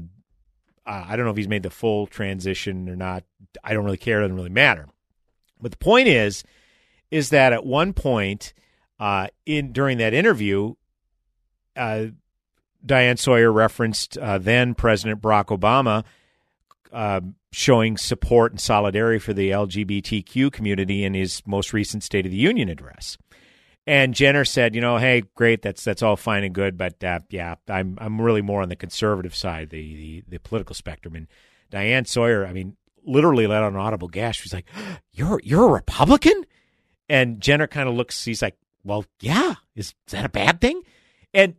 I 0.88 1.16
don't 1.16 1.24
know 1.24 1.30
if 1.30 1.36
he's 1.36 1.48
made 1.48 1.62
the 1.62 1.70
full 1.70 2.06
transition 2.06 2.88
or 2.88 2.96
not. 2.96 3.24
I 3.62 3.72
don't 3.72 3.84
really 3.84 3.96
care. 3.96 4.18
It 4.18 4.22
doesn't 4.22 4.36
really 4.36 4.48
matter. 4.48 4.88
But 5.60 5.70
the 5.70 5.78
point 5.78 6.08
is, 6.08 6.44
is 7.10 7.30
that 7.30 7.52
at 7.52 7.64
one 7.64 7.92
point 7.92 8.54
uh, 8.98 9.28
in 9.44 9.72
during 9.72 9.98
that 9.98 10.14
interview, 10.14 10.74
uh, 11.76 12.06
Diane 12.88 13.16
Sawyer 13.16 13.52
referenced 13.52 14.18
uh, 14.18 14.38
then 14.38 14.74
President 14.74 15.22
Barack 15.22 15.56
Obama 15.56 16.04
uh, 16.92 17.20
showing 17.52 17.96
support 17.96 18.52
and 18.52 18.60
solidarity 18.60 19.18
for 19.18 19.32
the 19.32 19.50
LGBTQ 19.50 20.52
community 20.52 21.04
in 21.04 21.14
his 21.14 21.42
most 21.46 21.72
recent 21.72 22.02
State 22.02 22.26
of 22.26 22.32
the 22.32 22.38
Union 22.38 22.68
address. 22.68 23.16
And 23.86 24.12
Jenner 24.14 24.44
said, 24.44 24.74
you 24.74 24.82
know, 24.82 24.98
hey, 24.98 25.22
great, 25.34 25.62
that's 25.62 25.82
that's 25.82 26.02
all 26.02 26.16
fine 26.16 26.44
and 26.44 26.54
good, 26.54 26.76
but 26.76 27.02
uh, 27.02 27.20
yeah, 27.30 27.54
I'm 27.68 27.96
I'm 27.98 28.20
really 28.20 28.42
more 28.42 28.60
on 28.60 28.68
the 28.68 28.76
conservative 28.76 29.34
side, 29.34 29.70
the, 29.70 29.94
the 29.94 30.24
the 30.28 30.40
political 30.40 30.74
spectrum. 30.74 31.14
And 31.14 31.26
Diane 31.70 32.04
Sawyer, 32.04 32.46
I 32.46 32.52
mean, 32.52 32.76
literally 33.04 33.46
let 33.46 33.62
out 33.62 33.72
an 33.72 33.78
audible 33.78 34.08
gasp. 34.08 34.42
She's 34.42 34.52
like, 34.52 34.66
"You're 35.12 35.40
you're 35.42 35.68
a 35.68 35.72
Republican?" 35.72 36.44
And 37.08 37.40
Jenner 37.40 37.66
kind 37.66 37.88
of 37.88 37.94
looks. 37.94 38.22
He's 38.26 38.42
like, 38.42 38.58
"Well, 38.84 39.06
yeah. 39.20 39.54
Is, 39.74 39.94
is 40.06 40.12
that 40.12 40.26
a 40.26 40.28
bad 40.28 40.60
thing?" 40.60 40.82
And 41.32 41.54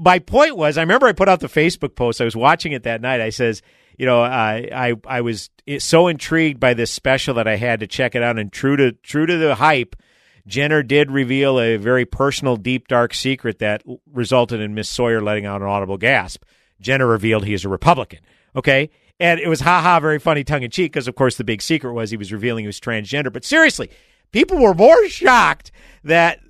my 0.00 0.18
point 0.18 0.56
was, 0.56 0.78
I 0.78 0.82
remember 0.82 1.06
I 1.06 1.12
put 1.12 1.28
out 1.28 1.40
the 1.40 1.48
Facebook 1.48 1.94
post. 1.94 2.20
I 2.20 2.24
was 2.24 2.36
watching 2.36 2.72
it 2.72 2.84
that 2.84 3.00
night. 3.00 3.20
I 3.20 3.30
says, 3.30 3.62
you 3.98 4.06
know, 4.06 4.22
I 4.22 4.68
I 4.72 4.94
I 5.06 5.20
was 5.20 5.50
so 5.78 6.08
intrigued 6.08 6.58
by 6.58 6.74
this 6.74 6.90
special 6.90 7.34
that 7.34 7.46
I 7.46 7.56
had 7.56 7.80
to 7.80 7.86
check 7.86 8.14
it 8.14 8.22
out. 8.22 8.38
And 8.38 8.50
true 8.50 8.76
to 8.76 8.92
true 8.92 9.26
to 9.26 9.36
the 9.36 9.56
hype 9.56 9.94
Jenner 10.46 10.82
did 10.82 11.10
reveal 11.10 11.60
a 11.60 11.76
very 11.76 12.04
personal, 12.04 12.56
deep, 12.56 12.88
dark 12.88 13.14
secret 13.14 13.58
that 13.58 13.82
resulted 14.12 14.60
in 14.60 14.74
Miss 14.74 14.88
Sawyer 14.88 15.20
letting 15.20 15.46
out 15.46 15.62
an 15.62 15.68
audible 15.68 15.98
gasp. 15.98 16.42
Jenner 16.80 17.06
revealed 17.06 17.44
he 17.44 17.54
is 17.54 17.64
a 17.64 17.68
Republican. 17.68 18.20
Okay. 18.56 18.90
And 19.18 19.38
it 19.38 19.48
was 19.48 19.60
haha, 19.60 20.00
very 20.00 20.18
funny, 20.18 20.44
tongue 20.44 20.62
in 20.62 20.70
cheek, 20.70 20.92
because 20.92 21.06
of 21.06 21.14
course 21.14 21.36
the 21.36 21.44
big 21.44 21.60
secret 21.60 21.92
was 21.92 22.10
he 22.10 22.16
was 22.16 22.32
revealing 22.32 22.64
he 22.64 22.66
was 22.66 22.80
transgender. 22.80 23.32
But 23.32 23.44
seriously, 23.44 23.90
people 24.32 24.58
were 24.58 24.74
more 24.74 25.08
shocked 25.08 25.70
that 26.04 26.40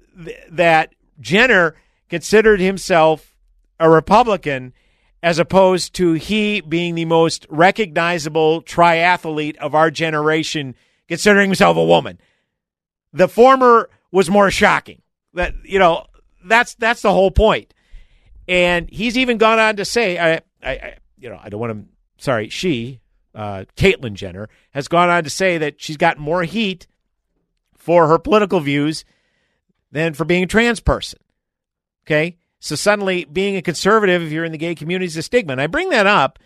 that 0.51 0.95
Jenner 1.21 1.75
considered 2.09 2.61
himself 2.61 3.30
a 3.81 3.91
Republican 3.91 4.73
as 5.23 5.39
opposed 5.39 5.95
to 5.95 6.13
he 6.13 6.61
being 6.61 6.95
the 6.95 7.05
most 7.05 7.47
recognizable 7.51 8.63
triathlete 8.63 9.57
of 9.57 9.75
our 9.75 9.91
generation, 9.91 10.75
considering 11.09 11.49
himself 11.49 11.77
a 11.77 11.85
woman. 11.85 12.21
The 13.13 13.29
former 13.29 13.91
was 14.13 14.31
more 14.31 14.51
shocking. 14.51 15.03
That 15.35 15.55
you 15.65 15.79
know, 15.79 16.07
that's 16.45 16.75
that's 16.77 17.03
the 17.03 17.13
whole 17.13 17.31
point. 17.31 17.75
And 18.47 18.89
he's 18.91 19.19
even 19.19 19.39
gone 19.39 19.59
on 19.59 19.77
to 19.77 19.85
say, 19.85 20.19
I, 20.19 20.41
I, 20.63 20.71
I 20.71 20.97
you 21.19 21.29
know, 21.29 21.39
I 21.43 21.49
don't 21.49 21.61
want 21.61 21.73
to. 21.73 22.23
Sorry, 22.23 22.49
she, 22.49 23.01
uh, 23.35 23.65
Caitlyn 23.77 24.15
Jenner, 24.15 24.49
has 24.73 24.89
gone 24.89 25.09
on 25.09 25.25
to 25.25 25.31
say 25.31 25.59
that 25.59 25.81
she's 25.81 25.97
got 25.97 26.19
more 26.19 26.43
heat 26.45 26.87
for 27.77 28.09
her 28.09 28.19
political 28.19 28.61
views 28.61 29.05
than 29.91 30.13
for 30.15 30.25
being 30.25 30.43
a 30.43 30.47
trans 30.47 30.81
person. 30.81 31.19
Okay, 32.05 32.37
so 32.61 32.75
suddenly 32.75 33.25
being 33.25 33.57
a 33.57 33.63
conservative, 33.63 34.23
if 34.23 34.31
you're 34.31 34.45
in 34.45 34.53
the 34.53 34.59
gay 34.59 34.75
community, 34.75 35.07
is 35.07 35.17
a 35.17 35.23
stigma. 35.23 35.53
And 35.53 35.61
I 35.61 35.67
bring 35.67 35.89
that 35.91 36.07
up 36.07 36.39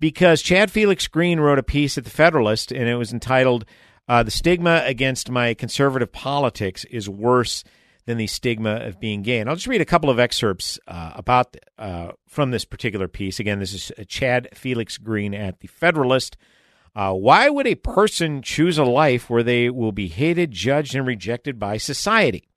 because 0.00 0.42
Chad 0.42 0.70
Felix 0.70 1.06
Greene 1.06 1.40
wrote 1.40 1.58
a 1.58 1.62
piece 1.62 1.98
at 1.98 2.04
the 2.04 2.10
Federalist, 2.10 2.72
and 2.72 2.88
it 2.88 2.96
was 2.96 3.12
entitled 3.12 3.64
uh, 4.08 4.22
the 4.22 4.30
stigma 4.30 4.82
against 4.86 5.30
my 5.30 5.52
conservative 5.54 6.10
politics 6.10 6.84
is 6.86 7.08
worse 7.08 7.62
than 8.06 8.16
the 8.16 8.26
stigma 8.26 8.76
of 8.76 8.98
being 8.98 9.20
gay. 9.20 9.38
And 9.38 9.50
I'll 9.50 9.56
just 9.56 9.66
read 9.66 9.82
a 9.82 9.86
couple 9.86 10.08
of 10.08 10.18
excerpts 10.18 10.78
uh, 10.88 11.12
about 11.14 11.54
uh, 11.78 12.12
from 12.26 12.50
this 12.50 12.64
particular 12.64 13.06
piece. 13.06 13.38
Again, 13.38 13.58
this 13.58 13.74
is 13.74 13.92
uh, 13.98 14.04
Chad 14.08 14.48
Felix 14.54 14.96
Greene 14.96 15.34
at 15.34 15.60
the 15.60 15.68
Federalist. 15.68 16.38
Uh, 16.96 17.12
why 17.12 17.50
would 17.50 17.66
a 17.66 17.74
person 17.74 18.40
choose 18.40 18.78
a 18.78 18.84
life 18.84 19.28
where 19.28 19.42
they 19.42 19.68
will 19.68 19.92
be 19.92 20.08
hated, 20.08 20.50
judged, 20.50 20.94
and 20.94 21.06
rejected 21.06 21.58
by 21.58 21.76
society? 21.76 22.47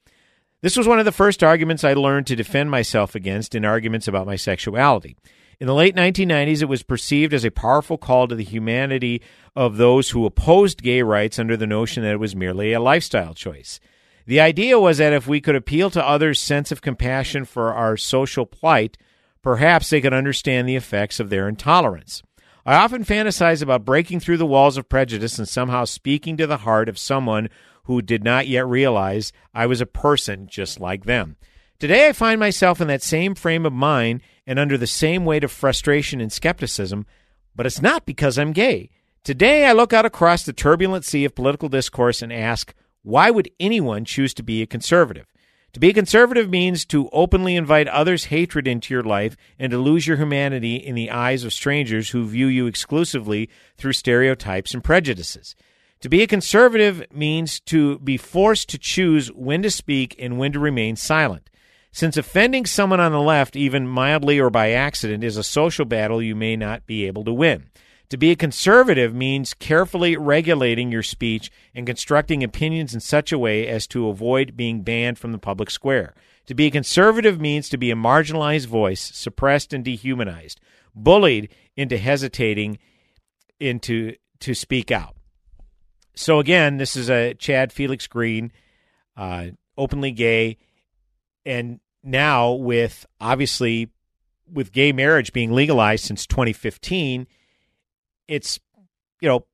This 0.62 0.78
was 0.78 0.88
one 0.88 0.99
of 0.99 1.05
the 1.05 1.12
first 1.12 1.43
arguments 1.43 1.84
I 1.84 1.93
learned 1.93 2.28
to 2.28 2.36
defend 2.36 2.70
myself 2.70 3.16
against 3.16 3.55
in 3.55 3.66
arguments 3.66 4.07
about 4.07 4.28
my 4.28 4.36
sexuality. 4.36 5.18
In 5.59 5.66
the 5.66 5.74
late 5.74 5.95
1990s, 5.95 6.62
it 6.62 6.70
was 6.70 6.84
perceived 6.84 7.34
as 7.34 7.43
a 7.43 7.49
powerful 7.49 7.97
call 7.97 8.28
to 8.28 8.36
the 8.36 8.43
humanity 8.43 9.24
of 9.55 9.78
those 9.78 10.12
who 10.12 10.24
opposed 10.24 10.84
gay 10.84 11.01
rights 11.01 11.39
under 11.39 11.57
the 11.57 11.66
notion 11.66 12.03
that 12.03 12.14
it 12.14 12.20
was 12.20 12.36
merely 12.36 12.74
a 12.74 12.80
lifestyle 12.80 13.34
choice. 13.34 13.80
The 14.28 14.39
idea 14.39 14.80
was 14.80 14.99
that 14.99 15.14
if 15.14 15.28
we 15.28 15.41
could 15.41 15.55
appeal 15.55 15.89
to 15.91 16.07
others' 16.07 16.39
sense 16.39 16.72
of 16.72 16.84
compassion 16.84 17.45
for 17.45 17.74
our 17.74 17.97
social 17.97 18.45
plight, 18.45 18.99
perhaps 19.41 19.89
they 19.89 19.99
could 19.99 20.14
understand 20.14 20.70
the 20.70 20.76
effects 20.76 21.20
of 21.20 21.32
their 21.32 21.49
intolerance. 21.49 22.22
I 22.68 22.76
often 22.76 23.03
fantasize 23.03 23.64
about 23.64 23.86
breaking 23.86 24.20
through 24.20 24.38
the 24.38 24.45
walls 24.45 24.78
of 24.78 24.88
prejudice 24.88 25.39
and 25.39 25.49
somehow 25.49 25.86
speaking 25.86 26.38
to 26.38 26.45
the 26.45 26.57
heart 26.57 26.88
of 26.88 26.99
someone 26.99 27.49
who 27.92 28.02
did 28.02 28.24
not 28.24 28.48
yet 28.48 28.66
realize 28.66 29.34
I 29.54 29.66
was 29.66 29.82
a 29.82 29.86
person 29.86 30.48
just 30.48 30.80
like 30.80 31.04
them. 31.04 31.36
Today, 31.78 32.08
I 32.08 32.14
find 32.14 32.39
myself 32.39 32.80
in 32.80 32.88
that 32.88 33.04
same 33.04 33.36
frame 33.36 33.66
of 33.66 33.74
mind 33.74 34.22
and 34.48 34.58
under 34.58 34.78
the 34.78 34.88
same 34.88 35.26
weight 35.26 35.44
of 35.44 35.52
frustration 35.52 36.22
and 36.22 36.32
skepticism, 36.32 37.06
but 37.54 37.66
it's 37.66 37.82
not 37.82 38.06
because 38.06 38.39
I'm 38.39 38.54
gay. 38.54 38.92
Today, 39.26 39.66
I 39.66 39.74
look 39.74 39.92
out 39.92 40.06
across 40.06 40.44
the 40.44 40.54
turbulent 40.54 41.04
sea 41.04 41.26
of 41.26 41.36
political 41.36 41.68
discourse 41.68 42.22
and 42.22 42.32
ask, 42.32 42.74
why 43.04 43.30
would 43.30 43.52
anyone 43.60 44.06
choose 44.06 44.34
to 44.36 44.44
be 44.44 44.62
a 44.62 44.66
conservative? 44.68 45.26
To 45.74 45.80
be 45.82 45.89
a 45.89 45.94
conservative 45.94 46.50
means 46.50 46.86
to 46.86 47.10
openly 47.12 47.58
invite 47.58 47.89
others' 47.89 48.26
hatred 48.26 48.70
into 48.70 48.94
your 48.94 49.04
life 49.04 49.36
and 49.60 49.70
to 49.72 49.78
lose 49.78 50.08
your 50.08 50.16
humanity 50.16 50.78
in 50.78 50.96
the 50.96 51.12
eyes 51.12 51.44
of 51.44 51.52
strangers 51.52 52.12
who 52.12 52.24
view 52.24 52.48
you 52.48 52.68
exclusively 52.68 53.50
through 53.76 53.94
stereotypes 53.94 54.74
and 54.74 54.82
prejudices. 54.82 55.56
To 56.02 56.10
be 56.10 56.24
a 56.24 56.28
conservative 56.28 57.06
means 57.14 57.60
to 57.62 57.99
be 57.99 58.18
forced 58.18 58.70
to 58.70 58.80
choose 58.80 59.32
when 59.32 59.62
to 59.62 59.70
speak 59.70 60.16
and 60.18 60.39
when 60.39 60.52
to 60.54 60.60
remain 60.60 60.95
silent. 60.95 61.49
Since 61.91 62.18
offending 62.18 62.66
someone 62.66 62.99
on 62.99 63.12
the 63.12 63.22
left, 63.22 63.56
even 63.56 63.88
mildly 63.88 64.39
or 64.39 64.49
by 64.49 64.72
accident, 64.72 65.24
is 65.24 65.38
a 65.38 65.43
social 65.43 65.86
battle 65.86 66.20
you 66.22 66.36
may 66.36 66.56
not 66.56 66.88
be 66.88 67.06
able 67.06 67.24
to 67.26 67.34
win. 67.34 67.70
To 68.10 68.18
be 68.18 68.32
a 68.32 68.36
conservative 68.36 69.14
means 69.14 69.54
carefully 69.54 70.18
regulating 70.18 70.91
your 70.91 71.04
speech 71.04 71.52
and 71.76 71.86
constructing 71.86 72.43
opinions 72.43 72.95
in 72.95 72.99
such 72.99 73.32
a 73.32 73.38
way 73.38 73.68
as 73.68 73.86
to 73.88 74.10
avoid 74.10 74.58
being 74.58 74.82
banned 74.82 75.20
from 75.20 75.32
the 75.32 75.38
public 75.38 75.70
square. 75.70 76.16
To 76.47 76.56
be 76.56 76.66
a 76.66 76.72
conservative 76.72 77.39
means 77.39 77.70
to 77.70 77.78
be 77.78 77.91
a 77.91 77.95
marginalized 77.95 78.66
voice, 78.66 79.12
suppressed 79.14 79.72
and 79.72 79.86
dehumanized, 79.86 80.60
bullied 80.95 81.49
into 81.78 81.97
hesitating 81.97 82.80
into 83.60 84.16
to 84.39 84.56
speak 84.56 84.89
out. 84.91 85.16
So 86.14 86.39
again, 86.39 86.78
this 86.78 86.95
is 86.95 87.09
a 87.09 87.34
Chad 87.34 87.72
Felix 87.72 88.07
Greene, 88.07 88.51
uh, 89.16 89.47
openly 89.78 90.12
gay, 90.12 90.57
and 91.45 91.80
now 92.03 92.51
with 92.51 93.05
obviously 93.20 93.89
with 94.51 94.72
gay 94.72 94.91
marriage 94.91 95.34
being 95.34 95.51
legalized 95.51 96.05
since 96.05 96.26
2015, 96.28 97.28
it's 98.28 98.59
you 99.22 99.28
know 99.30 99.45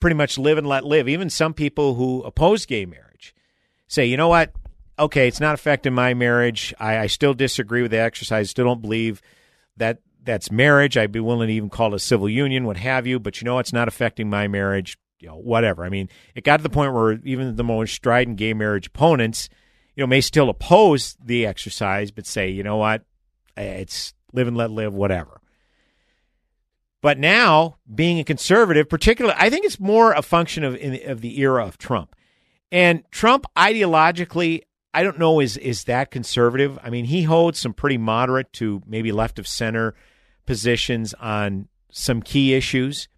pretty 0.00 0.14
much 0.14 0.38
live 0.38 0.58
and 0.58 0.66
let 0.66 0.84
live. 0.84 1.08
Even 1.08 1.30
some 1.30 1.54
people 1.54 1.94
who 1.94 2.22
oppose 2.22 2.66
gay 2.66 2.86
marriage 2.86 3.34
say, 3.88 4.06
you 4.06 4.16
know 4.16 4.28
what? 4.28 4.52
Okay, 4.98 5.28
it's 5.28 5.40
not 5.40 5.54
affecting 5.54 5.94
my 5.94 6.14
marriage. 6.14 6.74
I, 6.78 6.98
I 6.98 7.06
still 7.06 7.34
disagree 7.34 7.82
with 7.82 7.90
the 7.90 8.00
exercise. 8.00 8.50
Still 8.50 8.64
don't 8.66 8.82
believe 8.82 9.22
that 9.76 10.00
that's 10.22 10.50
marriage. 10.50 10.96
I'd 10.96 11.12
be 11.12 11.20
willing 11.20 11.48
to 11.48 11.54
even 11.54 11.70
call 11.70 11.92
it 11.92 11.96
a 11.96 12.00
civil 12.00 12.28
union, 12.28 12.64
what 12.64 12.76
have 12.78 13.06
you. 13.06 13.18
But 13.20 13.40
you 13.40 13.44
know, 13.44 13.58
it's 13.58 13.72
not 13.72 13.88
affecting 13.88 14.28
my 14.28 14.48
marriage. 14.48 14.98
You 15.20 15.28
know, 15.28 15.36
whatever. 15.36 15.84
I 15.84 15.88
mean, 15.88 16.08
it 16.34 16.44
got 16.44 16.58
to 16.58 16.62
the 16.62 16.70
point 16.70 16.92
where 16.92 17.18
even 17.24 17.56
the 17.56 17.64
most 17.64 17.94
strident 17.94 18.36
gay 18.36 18.54
marriage 18.54 18.86
opponents, 18.86 19.48
you 19.96 20.02
know, 20.02 20.06
may 20.06 20.20
still 20.20 20.48
oppose 20.48 21.16
the 21.22 21.44
exercise, 21.46 22.10
but 22.10 22.26
say, 22.26 22.48
you 22.48 22.62
know 22.62 22.76
what, 22.76 23.02
eh, 23.56 23.62
it's 23.62 24.14
live 24.32 24.46
and 24.46 24.56
let 24.56 24.70
live, 24.70 24.94
whatever. 24.94 25.40
But 27.00 27.18
now, 27.18 27.76
being 27.92 28.18
a 28.18 28.24
conservative, 28.24 28.88
particularly, 28.88 29.36
I 29.38 29.50
think 29.50 29.64
it's 29.64 29.78
more 29.78 30.12
a 30.12 30.22
function 30.22 30.64
of 30.64 30.74
of 31.04 31.20
the 31.20 31.40
era 31.40 31.64
of 31.64 31.78
Trump. 31.78 32.14
And 32.70 33.02
Trump 33.10 33.46
ideologically, 33.56 34.62
I 34.92 35.02
don't 35.02 35.18
know 35.18 35.40
is 35.40 35.56
is 35.56 35.84
that 35.84 36.10
conservative. 36.10 36.78
I 36.82 36.90
mean, 36.90 37.04
he 37.04 37.22
holds 37.22 37.58
some 37.58 37.72
pretty 37.72 37.98
moderate 37.98 38.52
to 38.54 38.82
maybe 38.86 39.12
left 39.12 39.38
of 39.38 39.46
center 39.46 39.94
positions 40.44 41.14
on 41.14 41.68
some 41.90 42.20
key 42.20 42.54
issues, 42.54 43.08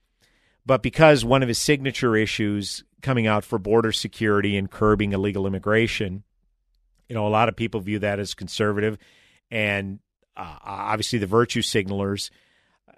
but 0.71 0.85
because 0.85 1.25
one 1.25 1.43
of 1.43 1.49
his 1.49 1.59
signature 1.59 2.15
issues 2.15 2.85
coming 3.03 3.27
out 3.27 3.43
for 3.43 3.59
border 3.59 3.91
security 3.91 4.57
and 4.57 4.71
curbing 4.71 5.13
illegal 5.13 5.45
immigration, 5.45 6.23
you 7.09 7.15
know, 7.17 7.27
a 7.27 7.29
lot 7.29 7.49
of 7.49 7.57
people 7.57 7.81
view 7.81 7.99
that 7.99 8.21
as 8.21 8.35
conservative, 8.35 8.97
and 9.51 9.99
uh, 10.37 10.59
obviously 10.63 11.19
the 11.19 11.27
virtue 11.27 11.61
signalers 11.61 12.31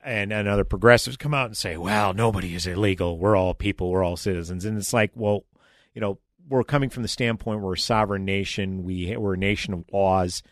and, 0.05 0.35
and 0.35 0.49
other 0.49 0.65
progressives 0.65 1.17
come 1.17 1.33
out 1.33 1.47
and 1.47 1.57
say, 1.57 1.79
well, 1.79 2.13
nobody 2.13 2.55
is 2.55 2.67
illegal. 2.67 3.17
We're 3.17 3.37
all 3.37 3.55
people. 3.55 3.91
We're 3.91 4.05
all 4.05 4.19
citizens. 4.19 4.67
And 4.67 4.77
it's 4.77 4.93
like, 4.93 5.13
well, 5.15 5.47
you 5.95 6.03
know, 6.03 6.19
we're 6.47 6.65
coming 6.65 6.91
from 6.91 7.03
the 7.03 7.09
standpoint 7.09 7.63
we're 7.63 7.73
a 7.73 7.79
sovereign 7.79 8.27
nation. 8.27 8.85
We, 8.85 9.17
we're 9.17 9.33
a 9.33 9.39
nation 9.39 9.73
of 9.73 9.87
laws. 9.91 10.43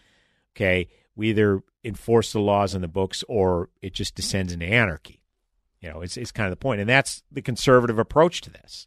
Okay. 0.57 0.89
We 1.15 1.29
either 1.29 1.61
enforce 1.85 2.33
the 2.33 2.41
laws 2.41 2.75
in 2.75 2.81
the 2.81 2.89
books 2.89 3.23
or 3.29 3.69
it 3.83 3.93
just 3.93 4.15
descends 4.15 4.55
into 4.55 4.65
anarchy. 4.65 5.20
You 5.81 5.91
know, 5.91 6.03
it's, 6.03 6.17
it's 6.17 6.33
kind 6.33 6.47
of 6.47 6.51
the 6.51 6.63
point. 6.63 6.81
And 6.81 6.89
that's 6.89 7.23
the 7.31 7.43
conservative 7.43 7.99
approach 7.99 8.41
to 8.43 8.51
this. 8.51 8.87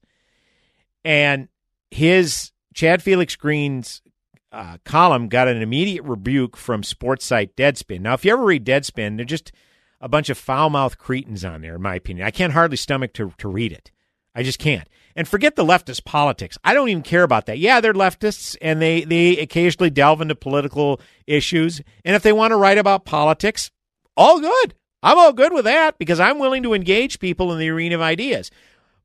And 1.04 1.48
his 1.92 2.52
Chad 2.74 3.02
Felix 3.02 3.36
Greene's 3.36 4.02
uh, 4.52 4.78
column 4.86 5.28
got 5.28 5.48
an 5.48 5.62
immediate 5.62 6.04
rebuke 6.04 6.56
from 6.56 6.84
sports 6.84 7.26
site 7.26 7.56
Deadspin. 7.56 8.02
Now, 8.02 8.14
if 8.14 8.24
you 8.24 8.32
ever 8.32 8.44
read 8.44 8.66
Deadspin, 8.66 9.18
they're 9.18 9.26
just 9.26 9.52
a 10.00 10.08
bunch 10.08 10.30
of 10.30 10.38
foul 10.38 10.70
mouthed 10.70 10.98
cretins 10.98 11.44
on 11.44 11.62
there, 11.62 11.76
in 11.76 11.82
my 11.82 11.96
opinion. 11.96 12.28
I 12.28 12.32
can't 12.32 12.54
hardly 12.54 12.78
stomach 12.78 13.14
to, 13.14 13.34
to 13.38 13.48
read 13.48 13.72
it. 13.72 13.92
I 14.36 14.44
just 14.44 14.60
can't. 14.60 14.88
And 15.16 15.28
forget 15.28 15.56
the 15.56 15.66
leftist 15.66 16.06
politics. 16.06 16.58
I 16.64 16.74
don't 16.74 16.90
even 16.90 17.04
care 17.04 17.24
about 17.24 17.46
that. 17.46 17.60
Yeah, 17.60 17.82
they're 17.82 17.94
leftists 17.94 18.58
and 18.62 18.82
they, 18.82 19.02
they 19.04 19.38
occasionally 19.38 19.92
delve 19.92 20.22
into 20.22 20.36
political 20.36 21.00
issues. 21.28 21.82
And 22.04 22.16
if 22.16 22.24
they 22.24 22.34
want 22.34 22.52
to 22.52 22.58
write 22.58 22.80
about 22.80 23.06
politics, 23.06 23.72
all 24.18 24.40
good. 24.40 24.74
I'm 25.04 25.20
all 25.20 25.34
good 25.34 25.54
with 25.54 25.66
that 25.66 25.98
because 26.00 26.20
I'm 26.20 26.40
willing 26.40 26.64
to 26.64 26.74
engage 26.74 27.20
people 27.20 27.52
in 27.52 27.60
the 27.60 27.70
arena 27.70 27.96
of 27.96 28.02
ideas. 28.02 28.50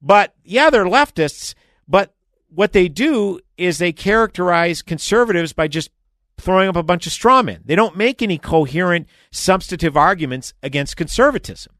But 0.01 0.35
yeah, 0.45 0.71
they're 0.71 0.85
leftists, 0.85 1.55
but 1.89 2.15
what 2.49 2.73
they 2.73 2.89
do 2.89 3.41
is 3.57 3.79
they 3.79 3.93
characterize 3.93 4.81
conservatives 4.81 5.53
by 5.53 5.69
just 5.69 5.91
throwing 6.39 6.69
up 6.69 6.77
a 6.77 6.83
bunch 6.85 7.07
of 7.07 7.13
straw 7.13 7.43
men. 7.43 7.63
They 7.65 7.75
don't 7.75 7.97
make 7.97 8.23
any 8.23 8.39
coherent, 8.39 9.09
substantive 9.33 9.97
arguments 9.97 10.55
against 10.63 10.97
conservatism. 10.97 11.75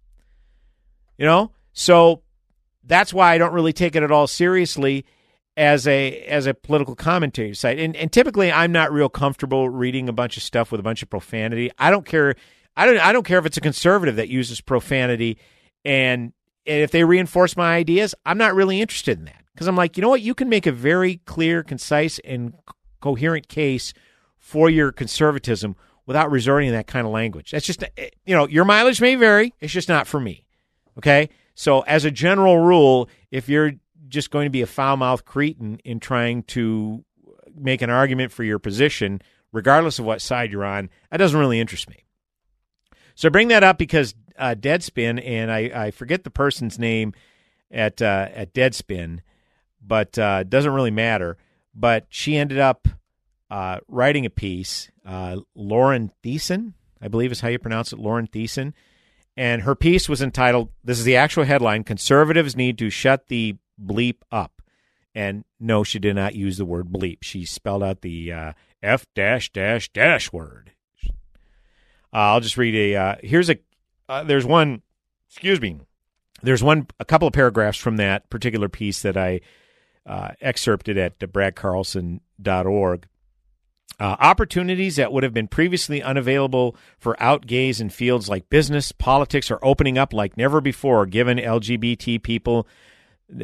You 1.17 1.27
know, 1.27 1.53
so 1.73 2.23
that's 2.85 3.15
why 3.15 3.33
I 3.33 3.39
don't 3.39 3.53
really 3.53 3.73
take 3.73 3.95
it 3.95 4.03
at 4.03 4.11
all 4.11 4.27
seriously 4.27 5.05
as 5.57 5.87
a 5.89 6.21
as 6.23 6.47
a 6.47 6.55
political 6.55 6.95
commentary 6.95 7.55
site. 7.55 7.79
And 7.79 7.95
and 7.97 8.13
typically, 8.13 8.51
I'm 8.51 8.73
not 8.73 8.93
real 8.93 9.09
comfortable 9.09 9.69
reading 9.69 10.09
a 10.09 10.13
bunch 10.13 10.37
of 10.37 10.43
stuff 10.43 10.71
with 10.71 10.81
a 10.81 10.85
bunch 10.85 11.03
of 11.03 11.11
profanity. 11.11 11.71
I 11.79 11.91
don't 11.91 12.07
care. 12.07 12.35
I 12.79 12.87
don't. 12.87 12.99
I 12.99 13.13
don't 13.13 13.27
care 13.27 13.41
if 13.41 13.45
it's 13.45 13.57
a 13.57 13.61
conservative 13.61 14.17
that 14.17 14.29
uses 14.29 14.61
profanity, 14.61 15.39
and, 15.85 16.33
and 16.65 16.83
if 16.83 16.93
they 16.93 17.03
reinforce 17.03 17.57
my 17.57 17.75
ideas, 17.75 18.15
I'm 18.25 18.39
not 18.39 18.55
really 18.55 18.81
interested 18.81 19.19
in 19.19 19.25
that 19.25 19.43
because 19.53 19.67
I'm 19.67 19.75
like, 19.75 19.97
you 19.97 20.01
know 20.01 20.09
what? 20.09 20.23
You 20.23 20.33
can 20.33 20.49
make 20.49 20.65
a 20.65 20.73
very 20.73 21.17
clear, 21.25 21.65
concise, 21.65 22.21
and 22.21 22.55
coherent 23.01 23.49
case 23.49 23.95
for 24.39 24.71
your 24.71 24.93
conservatism 24.93 25.75
without 26.07 26.31
resorting 26.31 26.69
to 26.69 26.77
that 26.77 26.87
kind 26.87 27.05
of 27.05 27.13
language. 27.13 27.51
That's 27.51 27.67
just, 27.67 27.83
eh, 27.83 28.11
you 28.25 28.37
know, 28.37 28.47
your 28.47 28.65
mileage 28.65 29.01
may 29.01 29.17
vary. 29.17 29.53
It's 29.61 29.73
just 29.73 29.89
not 29.89 30.07
for 30.07 30.21
me. 30.21 30.47
Okay. 30.99 31.31
So, 31.57 31.81
as 31.81 32.05
a 32.05 32.13
general 32.13 32.59
rule, 32.59 33.09
if 33.33 33.49
you're 33.49 33.73
just 34.07 34.31
going 34.31 34.47
to 34.47 34.51
be 34.51 34.63
a 34.63 34.67
foul 34.67 34.97
mouthed 34.97 35.25
cretin 35.25 35.81
in 35.85 35.99
trying 35.99 36.45
to 36.45 37.05
make 37.57 37.83
an 37.83 37.91
argument 37.91 38.31
for 38.31 38.45
your 38.45 38.61
position, 38.61 39.21
regardless 39.51 39.99
of 39.99 40.05
what 40.05 40.23
side 40.23 40.53
you're 40.53 40.65
on, 40.65 40.91
that 41.11 41.17
doesn't 41.17 41.39
really 41.39 41.59
interest 41.59 41.91
me. 41.91 42.05
So, 43.19 43.31
bring 43.31 43.49
that 43.49 43.65
up 43.65 43.79
because 43.79 44.15
uh, 44.39 44.55
Deadspin, 44.57 45.21
and 45.27 45.51
I, 45.51 45.73
I 45.75 45.91
forget 45.91 46.23
the 46.23 46.31
person's 46.31 46.79
name 46.79 47.15
at 47.69 48.01
uh, 48.01 48.29
at 48.33 48.55
Deadspin, 48.55 49.23
but 49.85 50.17
uh, 50.17 50.45
doesn't 50.45 50.73
really 50.73 50.93
matter. 50.93 51.37
But 51.75 52.07
she 52.11 52.37
ended 52.37 52.61
up 52.61 52.87
uh, 53.51 53.79
writing 53.89 54.25
a 54.25 54.31
piece. 54.31 54.89
Uh, 55.05 55.39
Lauren 55.57 56.13
Theisen, 56.23 56.75
I 57.03 57.09
believe 57.09 57.33
is 57.33 57.41
how 57.41 57.49
you 57.49 57.59
pronounce 57.59 57.93
it, 57.93 57.99
Lauren 57.99 58.29
Theisen. 58.29 58.73
And 59.37 59.63
her 59.63 59.75
piece 59.75 60.09
was 60.09 60.23
entitled, 60.23 60.69
this 60.85 61.01
is 61.01 61.05
the 61.05 61.17
actual 61.17 61.43
headline 61.43 61.83
Conservatives 61.83 62.55
Need 62.55 62.79
to 62.79 62.89
Shut 62.89 63.27
the 63.27 63.57
Bleep 63.85 64.19
Up. 64.31 64.63
And 65.13 65.45
no, 65.59 65.83
she 65.83 65.99
did 65.99 66.15
not 66.15 66.37
use 66.37 66.57
the 66.57 66.65
word 66.65 66.93
bleep. 66.93 67.19
She 67.23 67.45
spelled 67.45 67.83
out 67.83 68.03
the 68.03 68.33
uh, 68.33 68.53
F 68.81 69.07
dash 69.17 69.51
dash 69.51 69.89
dash 69.89 70.33
word. 70.33 70.71
Uh, 72.13 72.17
I'll 72.17 72.41
just 72.41 72.57
read 72.57 72.75
a, 72.75 72.97
uh, 72.97 73.17
here's 73.23 73.51
a, 73.51 73.59
uh, 74.09 74.25
there's 74.25 74.47
one, 74.47 74.83
excuse 75.29 75.61
me, 75.61 75.81
there's 76.43 76.63
one, 76.63 76.87
a 76.99 77.05
couple 77.05 77.29
of 77.29 77.35
paragraphs 77.35 77.79
from 77.79 77.97
that 77.97 78.31
particular 78.31 78.69
piece 78.69 79.03
that 79.03 79.17
I 79.17 79.41
excerpted 80.41 80.97
at 80.97 81.19
bradcarlson.org. 81.19 83.07
Uh, 84.01 84.17
opportunities 84.21 84.95
that 84.95 85.13
would 85.13 85.25
have 85.25 85.35
been 85.35 85.49
previously 85.49 86.01
unavailable 86.01 86.77
for 87.01 87.21
out 87.21 87.47
gays 87.47 87.81
in 87.81 87.91
fields 87.91 88.29
like 88.29 88.49
business, 88.49 88.93
politics 88.93 89.51
are 89.51 89.59
opening 89.61 89.99
up 89.99 90.13
like 90.13 90.37
never 90.37 90.61
before, 90.61 91.05
given 91.05 91.37
LGBT 91.37 92.23
people 92.23 92.67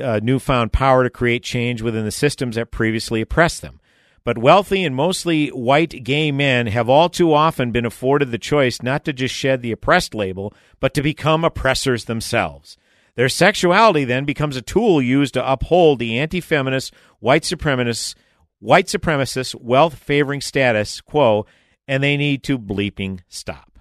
uh, 0.01 0.21
newfound 0.23 0.73
power 0.73 1.03
to 1.03 1.11
create 1.11 1.43
change 1.43 1.83
within 1.83 2.05
the 2.05 2.13
systems 2.13 2.55
that 2.55 2.71
previously 2.71 3.21
oppressed 3.21 3.63
them. 3.63 3.81
But 4.25 4.39
wealthy 4.39 4.85
and 4.85 4.97
mostly 4.97 5.49
white 5.49 6.03
gay 6.03 6.33
men 6.33 6.67
have 6.69 6.89
all 6.89 7.11
too 7.11 7.35
often 7.35 7.73
been 7.73 7.85
afforded 7.85 8.31
the 8.31 8.39
choice 8.39 8.83
not 8.83 9.05
to 9.05 9.13
just 9.13 9.35
shed 9.35 9.61
the 9.61 9.73
oppressed 9.73 10.15
label, 10.15 10.55
but 10.81 10.95
to 10.95 11.03
become 11.03 11.45
oppressors 11.45 12.07
themselves. 12.07 12.79
Their 13.17 13.29
sexuality 13.29 14.05
then 14.05 14.25
becomes 14.25 14.57
a 14.57 14.63
tool 14.63 15.03
used 15.03 15.35
to 15.35 15.53
uphold 15.53 15.99
the 15.99 16.19
anti 16.19 16.41
feminist, 16.41 16.95
white 17.21 17.43
supremacist, 17.43 18.15
white 18.61 18.87
supremacist, 18.87 19.55
wealth 19.61 19.95
favoring 19.95 20.41
status 20.41 21.03
quo, 21.03 21.45
and 21.87 22.03
they 22.03 22.17
need 22.17 22.43
to 22.45 22.59
bleeping 22.59 23.21
stop. 23.29 23.79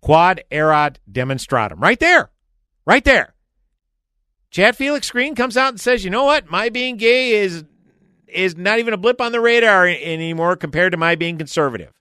Quad 0.00 0.42
erat 0.50 0.98
demonstratum. 1.10 1.78
Right 1.78 2.00
there. 2.00 2.30
Right 2.86 3.04
there. 3.04 3.34
Chad 4.50 4.76
Felix 4.76 5.10
Greene 5.10 5.34
comes 5.34 5.58
out 5.58 5.70
and 5.70 5.80
says, 5.80 6.04
you 6.04 6.10
know 6.10 6.24
what? 6.24 6.50
My 6.50 6.70
being 6.70 6.96
gay 6.96 7.32
is 7.32 7.64
is 8.36 8.56
not 8.56 8.78
even 8.78 8.94
a 8.94 8.98
blip 8.98 9.20
on 9.20 9.32
the 9.32 9.40
radar 9.40 9.86
anymore 9.86 10.56
compared 10.56 10.92
to 10.92 10.98
my 10.98 11.14
being 11.14 11.38
conservative. 11.38 11.92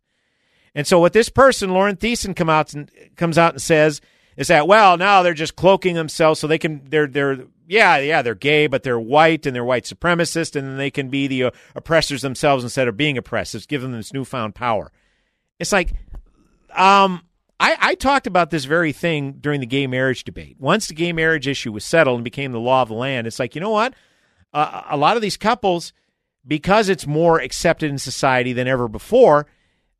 And 0.73 0.85
so 0.85 0.99
what 0.99 1.13
this 1.13 1.29
person, 1.29 1.69
Lauren 1.69 1.95
Theisen, 1.95 2.35
come 2.35 2.49
out 2.49 2.73
and 2.73 2.91
comes 3.15 3.37
out 3.37 3.53
and 3.53 3.61
says 3.61 4.01
is 4.37 4.47
that 4.47 4.67
well 4.67 4.97
now 4.97 5.23
they're 5.23 5.33
just 5.33 5.55
cloaking 5.55 5.95
themselves 5.95 6.39
so 6.39 6.47
they 6.47 6.57
can 6.57 6.81
they're 6.89 7.07
they're 7.07 7.45
yeah 7.67 7.97
yeah 7.97 8.21
they're 8.21 8.35
gay 8.35 8.67
but 8.67 8.83
they're 8.83 8.99
white 8.99 9.45
and 9.45 9.55
they're 9.55 9.63
white 9.63 9.85
supremacist 9.85 10.55
and 10.55 10.79
they 10.79 10.91
can 10.91 11.09
be 11.09 11.27
the 11.27 11.45
uh, 11.45 11.51
oppressors 11.73 12.21
themselves 12.21 12.63
instead 12.63 12.87
of 12.87 12.97
being 12.97 13.17
oppressed 13.17 13.55
it's 13.55 13.65
given 13.65 13.91
them 13.91 13.99
this 13.99 14.13
newfound 14.13 14.53
power 14.53 14.91
it's 15.59 15.71
like 15.71 15.93
um 16.75 17.21
I, 17.57 17.77
I 17.79 17.95
talked 17.95 18.27
about 18.27 18.49
this 18.49 18.65
very 18.65 18.91
thing 18.91 19.33
during 19.39 19.61
the 19.61 19.65
gay 19.65 19.87
marriage 19.87 20.25
debate. 20.25 20.57
Once 20.59 20.87
the 20.87 20.93
gay 20.93 21.13
marriage 21.13 21.47
issue 21.47 21.71
was 21.71 21.85
settled 21.85 22.17
and 22.17 22.23
became 22.23 22.51
the 22.51 22.59
law 22.59 22.81
of 22.81 22.89
the 22.89 22.95
land, 22.95 23.27
it's 23.27 23.39
like, 23.39 23.55
you 23.55 23.61
know 23.61 23.69
what? 23.69 23.93
Uh, 24.53 24.81
a 24.89 24.97
lot 24.97 25.15
of 25.15 25.21
these 25.21 25.37
couples, 25.37 25.93
because 26.45 26.89
it's 26.89 27.07
more 27.07 27.39
accepted 27.39 27.89
in 27.89 27.97
society 27.97 28.53
than 28.53 28.67
ever 28.67 28.87
before, 28.87 29.47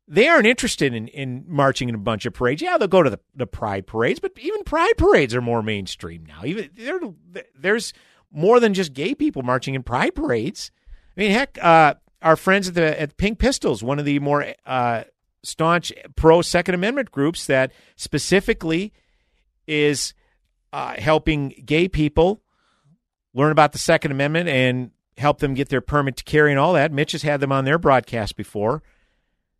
they 0.08 0.28
aren't 0.28 0.46
interested 0.46 0.94
in, 0.94 1.08
in 1.08 1.44
marching 1.48 1.88
in 1.88 1.94
a 1.94 1.98
bunch 1.98 2.26
of 2.26 2.32
parades. 2.32 2.62
Yeah, 2.62 2.78
they'll 2.78 2.88
go 2.88 3.02
to 3.02 3.10
the, 3.10 3.20
the 3.34 3.46
pride 3.46 3.86
parades, 3.86 4.20
but 4.20 4.32
even 4.38 4.62
pride 4.62 4.94
parades 4.96 5.34
are 5.34 5.40
more 5.40 5.62
mainstream 5.62 6.24
now. 6.24 6.44
Even 6.44 6.70
there's 7.58 7.92
more 8.30 8.60
than 8.60 8.74
just 8.74 8.92
gay 8.92 9.14
people 9.14 9.42
marching 9.42 9.74
in 9.74 9.82
pride 9.82 10.14
parades. 10.14 10.70
I 11.16 11.20
mean, 11.20 11.30
heck, 11.32 11.58
uh, 11.60 11.94
our 12.22 12.36
friends 12.36 12.68
at 12.68 12.74
the 12.74 13.00
at 13.00 13.16
Pink 13.16 13.38
Pistols, 13.38 13.82
one 13.82 13.98
of 13.98 14.04
the 14.04 14.18
more 14.20 14.54
uh, 14.64 15.04
staunch 15.42 15.92
pro 16.14 16.42
Second 16.42 16.74
Amendment 16.74 17.10
groups 17.10 17.46
that 17.46 17.72
specifically 17.96 18.92
is 19.66 20.14
uh, 20.72 20.94
helping 20.98 21.62
gay 21.64 21.88
people 21.88 22.42
learn 23.34 23.52
about 23.52 23.72
the 23.72 23.78
Second 23.78 24.12
Amendment 24.12 24.48
and 24.48 24.90
help 25.18 25.38
them 25.38 25.54
get 25.54 25.68
their 25.68 25.80
permit 25.80 26.16
to 26.16 26.24
carry 26.24 26.50
and 26.50 26.58
all 26.58 26.72
that. 26.74 26.92
Mitch 26.92 27.12
has 27.12 27.22
had 27.22 27.40
them 27.40 27.52
on 27.52 27.64
their 27.64 27.78
broadcast 27.78 28.36
before. 28.36 28.82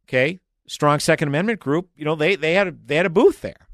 Okay, 0.04 0.40
strong 0.66 1.00
Second 1.00 1.28
Amendment 1.28 1.61
group. 1.61 1.88
You 1.96 2.04
know, 2.04 2.14
they 2.14 2.36
they 2.36 2.54
had 2.54 2.68
a, 2.68 2.74
they 2.84 2.96
had 2.96 3.07
a 3.07 3.11
booth 3.11 3.40
there. 3.40 3.68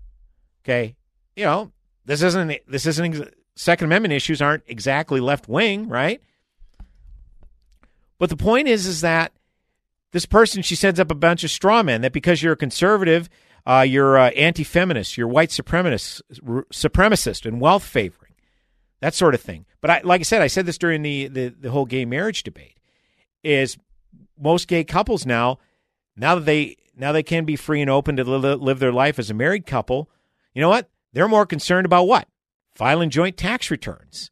Okay, 0.65 0.97
you 1.37 1.45
know, 1.45 1.73
this 2.05 2.23
isn't 2.23 2.61
this 2.67 2.87
isn't 2.87 3.35
Second 3.55 3.87
Amendment 3.87 4.15
issues 4.15 4.41
aren't 4.41 4.63
exactly 4.67 5.21
left 5.21 5.49
wing, 5.49 5.89
right? 5.89 6.21
But 8.19 8.31
the 8.31 8.37
point 8.37 8.69
is, 8.69 8.87
is 8.87 9.01
that 9.01 9.33
this 10.13 10.27
person 10.27 10.63
she 10.63 10.77
sends 10.77 11.01
up 11.01 11.11
a 11.11 11.17
bunch 11.17 11.43
of 11.43 11.51
straw 11.51 11.83
men 11.83 12.03
that 12.03 12.13
because 12.13 12.43
you're 12.43 12.53
a 12.53 12.57
conservative, 12.57 13.29
uh, 13.67 13.85
you're 13.87 14.17
uh, 14.17 14.31
anti-feminist, 14.31 15.17
you're 15.17 15.29
white 15.29 15.49
supremacist, 15.49 16.23
supremacist, 16.73 17.47
and 17.47 17.61
wealth 17.61 17.85
favoring, 17.85 18.35
that 19.01 19.15
sort 19.15 19.35
of 19.35 19.41
thing. 19.41 19.67
But 19.83 19.91
I, 19.91 20.01
like 20.05 20.21
I 20.21 20.25
said, 20.25 20.41
I 20.41 20.47
said 20.47 20.65
this 20.65 20.79
during 20.79 21.03
the, 21.03 21.29
the 21.29 21.49
the 21.49 21.71
whole 21.71 21.85
gay 21.85 22.07
marriage 22.07 22.43
debate. 22.45 22.79
Is 23.43 23.77
most 24.41 24.69
gay 24.69 24.85
couples 24.85 25.27
now, 25.27 25.59
now 26.17 26.37
that 26.37 26.47
they 26.47 26.77
now 26.97 27.13
they 27.13 27.23
can 27.23 27.45
be 27.45 27.57
free 27.57 27.83
and 27.83 27.91
open 27.91 28.17
to 28.17 28.25
live 28.25 28.79
their 28.79 28.93
life 28.93 29.19
as 29.19 29.29
a 29.29 29.35
married 29.35 29.67
couple, 29.67 30.09
you 30.55 30.63
know 30.63 30.69
what? 30.71 30.89
They're 31.13 31.29
more 31.29 31.45
concerned 31.45 31.85
about 31.85 32.05
what 32.05 32.29
filing 32.75 33.11
joint 33.11 33.37
tax 33.37 33.71
returns, 33.71 34.31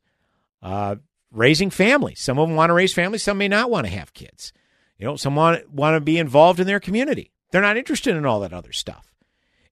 uh, 0.63 0.97
raising 1.31 1.71
families. 1.71 2.21
Some 2.21 2.39
of 2.39 2.49
them 2.49 2.57
want 2.57 2.71
to 2.71 2.75
raise 2.75 2.95
families, 2.95 3.23
some 3.23 3.39
may 3.39 3.49
not 3.49 3.71
want 3.71 3.87
to 3.87 3.93
have 3.93 4.15
kids. 4.15 4.53
You 4.99 5.07
know, 5.07 5.17
some 5.17 5.35
want, 5.35 5.71
want 5.71 5.97
to 5.97 6.01
be 6.01 6.19
involved 6.19 6.61
in 6.61 6.67
their 6.67 6.81
community. 6.81 7.33
They're 7.51 7.63
not 7.63 7.77
interested 7.77 8.17
in 8.17 8.27
all 8.27 8.41
that 8.41 8.53
other 8.53 8.73
stuff. 8.73 9.15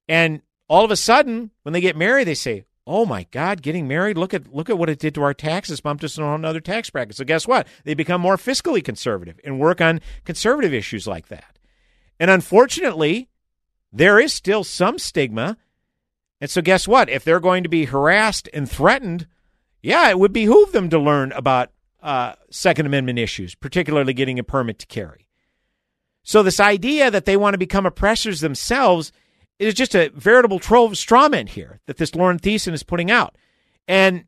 And 0.07 0.41
all 0.67 0.83
of 0.83 0.91
a 0.91 0.95
sudden, 0.95 1.51
when 1.63 1.73
they 1.73 1.81
get 1.81 1.95
married, 1.95 2.27
they 2.27 2.33
say, 2.33 2.65
"Oh 2.89 3.05
my 3.05 3.27
God, 3.31 3.61
getting 3.61 3.87
married! 3.87 4.17
Look 4.17 4.33
at 4.33 4.53
look 4.53 4.69
at 4.69 4.77
what 4.77 4.89
it 4.89 4.99
did 4.99 5.15
to 5.15 5.23
our 5.23 5.33
taxes, 5.33 5.79
bumped 5.79 6.03
us 6.03 6.17
on 6.17 6.39
another 6.39 6.59
tax 6.59 6.89
bracket." 6.89 7.15
So 7.15 7.23
guess 7.23 7.47
what? 7.47 7.67
They 7.83 7.93
become 7.93 8.21
more 8.21 8.37
fiscally 8.37 8.83
conservative 8.83 9.39
and 9.43 9.59
work 9.59 9.79
on 9.79 10.01
conservative 10.25 10.73
issues 10.73 11.07
like 11.07 11.27
that. 11.27 11.59
And 12.19 12.31
unfortunately, 12.31 13.29
there 13.93 14.19
is 14.19 14.33
still 14.33 14.63
some 14.63 14.99
stigma. 14.99 15.57
And 16.41 16.49
so 16.49 16.61
guess 16.61 16.87
what? 16.87 17.09
If 17.09 17.23
they're 17.23 17.39
going 17.39 17.63
to 17.63 17.69
be 17.69 17.85
harassed 17.85 18.49
and 18.53 18.69
threatened 18.69 19.27
yeah, 19.81 20.09
it 20.09 20.19
would 20.19 20.33
behoove 20.33 20.71
them 20.71 20.89
to 20.89 20.99
learn 20.99 21.31
about 21.31 21.71
uh, 22.01 22.33
Second 22.49 22.85
Amendment 22.85 23.19
issues, 23.19 23.55
particularly 23.55 24.13
getting 24.13 24.39
a 24.39 24.43
permit 24.43 24.79
to 24.79 24.85
carry. 24.85 25.27
So, 26.23 26.43
this 26.43 26.59
idea 26.59 27.09
that 27.09 27.25
they 27.25 27.37
want 27.37 27.53
to 27.53 27.59
become 27.59 27.85
oppressors 27.85 28.41
themselves 28.41 29.11
is 29.59 29.73
just 29.73 29.95
a 29.95 30.09
veritable 30.15 30.59
trove 30.59 30.93
of 30.93 30.97
strawmen 30.97 31.49
here 31.49 31.81
that 31.85 31.97
this 31.97 32.15
Lauren 32.15 32.39
Theisen 32.39 32.73
is 32.73 32.83
putting 32.83 33.11
out. 33.11 33.35
And 33.87 34.25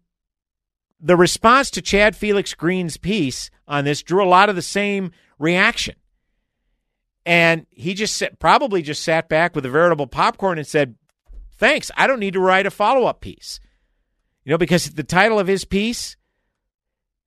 the 1.00 1.16
response 1.16 1.72
to 1.72 1.82
Chad 1.82 2.16
Felix 2.16 2.54
Greene's 2.54 2.98
piece 2.98 3.50
on 3.68 3.86
this 3.86 4.04
drew 4.04 4.24
a 4.24 4.28
lot 4.28 4.50
of 4.50 4.56
the 4.56 4.62
same 4.62 5.12
reaction. 5.40 5.96
And 7.26 7.66
he 7.70 7.94
just 7.94 8.22
probably 8.40 8.82
just 8.82 9.04
sat 9.04 9.30
back 9.30 9.56
with 9.56 9.66
a 9.66 9.70
veritable 9.70 10.08
popcorn 10.08 10.58
and 10.58 10.68
said, 10.68 10.96
Thanks, 11.58 11.92
I 11.96 12.08
don't 12.08 12.20
need 12.20 12.34
to 12.34 12.40
write 12.40 12.66
a 12.66 12.72
follow 12.72 13.06
up 13.06 13.22
piece. 13.22 13.60
You 14.44 14.52
know, 14.52 14.58
because 14.58 14.90
the 14.90 15.04
title 15.04 15.40
of 15.40 15.46
his 15.46 15.66
piece, 15.66 16.18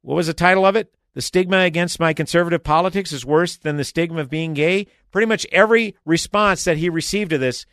what 0.03 0.17
was 0.17 0.27
the 0.27 0.35
title 0.35 0.67
of 0.67 0.75
it? 0.75 0.93
The 1.15 1.23
stigma 1.23 1.59
against 1.59 2.01
my 2.01 2.13
conservative 2.13 2.65
politics 2.65 3.13
is 3.13 3.25
worse 3.25 3.57
than 3.57 3.77
the 3.77 3.85
stigma 3.85 4.21
of 4.21 4.31
being 4.31 4.53
gay. 4.53 4.89
Pretty 5.13 5.27
much 5.27 5.47
every 5.53 5.95
response 6.05 6.65
that 6.65 6.79
he 6.79 6.89
received 6.89 7.31
to 7.31 7.39
this 7.39 7.67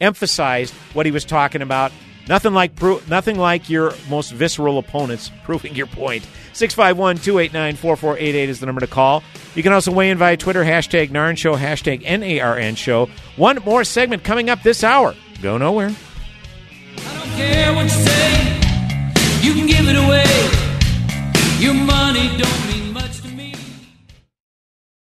emphasized 0.00 0.72
what 0.94 1.06
he 1.06 1.12
was 1.12 1.24
talking 1.24 1.62
about. 1.62 1.92
Nothing 2.28 2.52
like 2.52 2.76
pro- 2.76 3.00
nothing 3.08 3.38
like 3.38 3.70
your 3.70 3.94
most 4.10 4.32
visceral 4.32 4.78
opponents 4.78 5.30
proving 5.44 5.74
your 5.74 5.86
point. 5.86 6.26
651 6.52 7.16
289 7.18 7.76
4488 7.76 8.48
is 8.48 8.60
the 8.60 8.66
number 8.66 8.80
to 8.80 8.86
call. 8.86 9.22
You 9.54 9.62
can 9.62 9.72
also 9.72 9.92
weigh 9.92 10.10
in 10.10 10.18
via 10.18 10.36
Twitter, 10.36 10.62
hashtag 10.62 11.10
NARN 11.10 11.36
Show, 11.38 11.56
hashtag 11.56 12.04
NARN 12.04 12.76
Show. 12.76 13.08
One 13.36 13.58
more 13.64 13.84
segment 13.84 14.24
coming 14.24 14.50
up 14.50 14.62
this 14.62 14.84
hour. 14.84 15.14
Go 15.40 15.56
nowhere 15.56 15.94
I 16.98 17.14
don't 17.14 17.36
care 17.36 17.72
what 17.74 17.84
you 17.84 17.88
say. 17.90 18.58
You 19.40 19.54
can 19.54 19.66
give 19.66 19.88
it 19.88 19.96
away. 19.96 20.24
Your 21.60 21.74
money 21.74 22.36
don't 22.36 22.66
mean 22.68 22.92
much 22.92 23.20
to 23.22 23.28
me. 23.28 23.54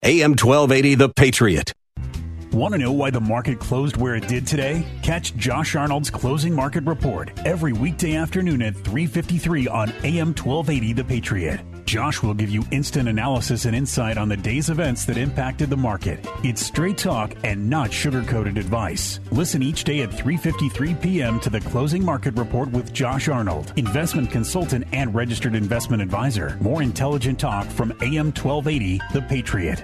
AM 0.04 0.32
1280, 0.32 0.96
The 0.96 1.10
Patriot. 1.10 1.74
Want 2.52 2.74
to 2.74 2.80
know 2.80 2.92
why 2.92 3.12
the 3.12 3.22
market 3.22 3.60
closed 3.60 3.96
where 3.98 4.16
it 4.16 4.28
did 4.28 4.48
today? 4.48 4.84
Catch 5.04 5.36
Josh 5.36 5.76
Arnold's 5.76 6.10
closing 6.10 6.52
market 6.52 6.84
report 6.84 7.30
every 7.46 7.74
weekday 7.74 8.16
afternoon 8.16 8.64
at 8.64 8.74
3:53 8.74 9.68
on 9.68 9.94
AM 10.04 10.34
1280 10.34 10.94
The 10.94 11.04
Patriot. 11.04 11.60
Josh 11.86 12.24
will 12.24 12.34
give 12.34 12.50
you 12.50 12.64
instant 12.72 13.08
analysis 13.08 13.66
and 13.66 13.76
insight 13.76 14.18
on 14.18 14.30
the 14.30 14.38
day's 14.38 14.72
events 14.72 15.06
that 15.06 15.18
impacted 15.18 15.70
the 15.70 15.78
market. 15.78 16.28
It's 16.44 16.66
straight 16.66 16.98
talk 16.98 17.36
and 17.44 17.70
not 17.70 17.94
sugar-coated 17.94 18.58
advice. 18.58 19.20
Listen 19.32 19.62
each 19.62 19.84
day 19.84 20.02
at 20.02 20.10
3:53 20.10 21.00
p.m. 21.00 21.40
to 21.42 21.52
the 21.52 21.62
Closing 21.62 22.04
Market 22.04 22.36
Report 22.36 22.72
with 22.72 22.94
Josh 22.94 23.30
Arnold, 23.30 23.74
investment 23.76 24.32
consultant 24.32 24.88
and 24.92 25.14
registered 25.14 25.54
investment 25.54 26.02
advisor. 26.02 26.58
More 26.62 26.82
intelligent 26.82 27.38
talk 27.38 27.68
from 27.68 27.92
AM 28.02 28.32
1280 28.32 29.00
The 29.14 29.22
Patriot. 29.22 29.84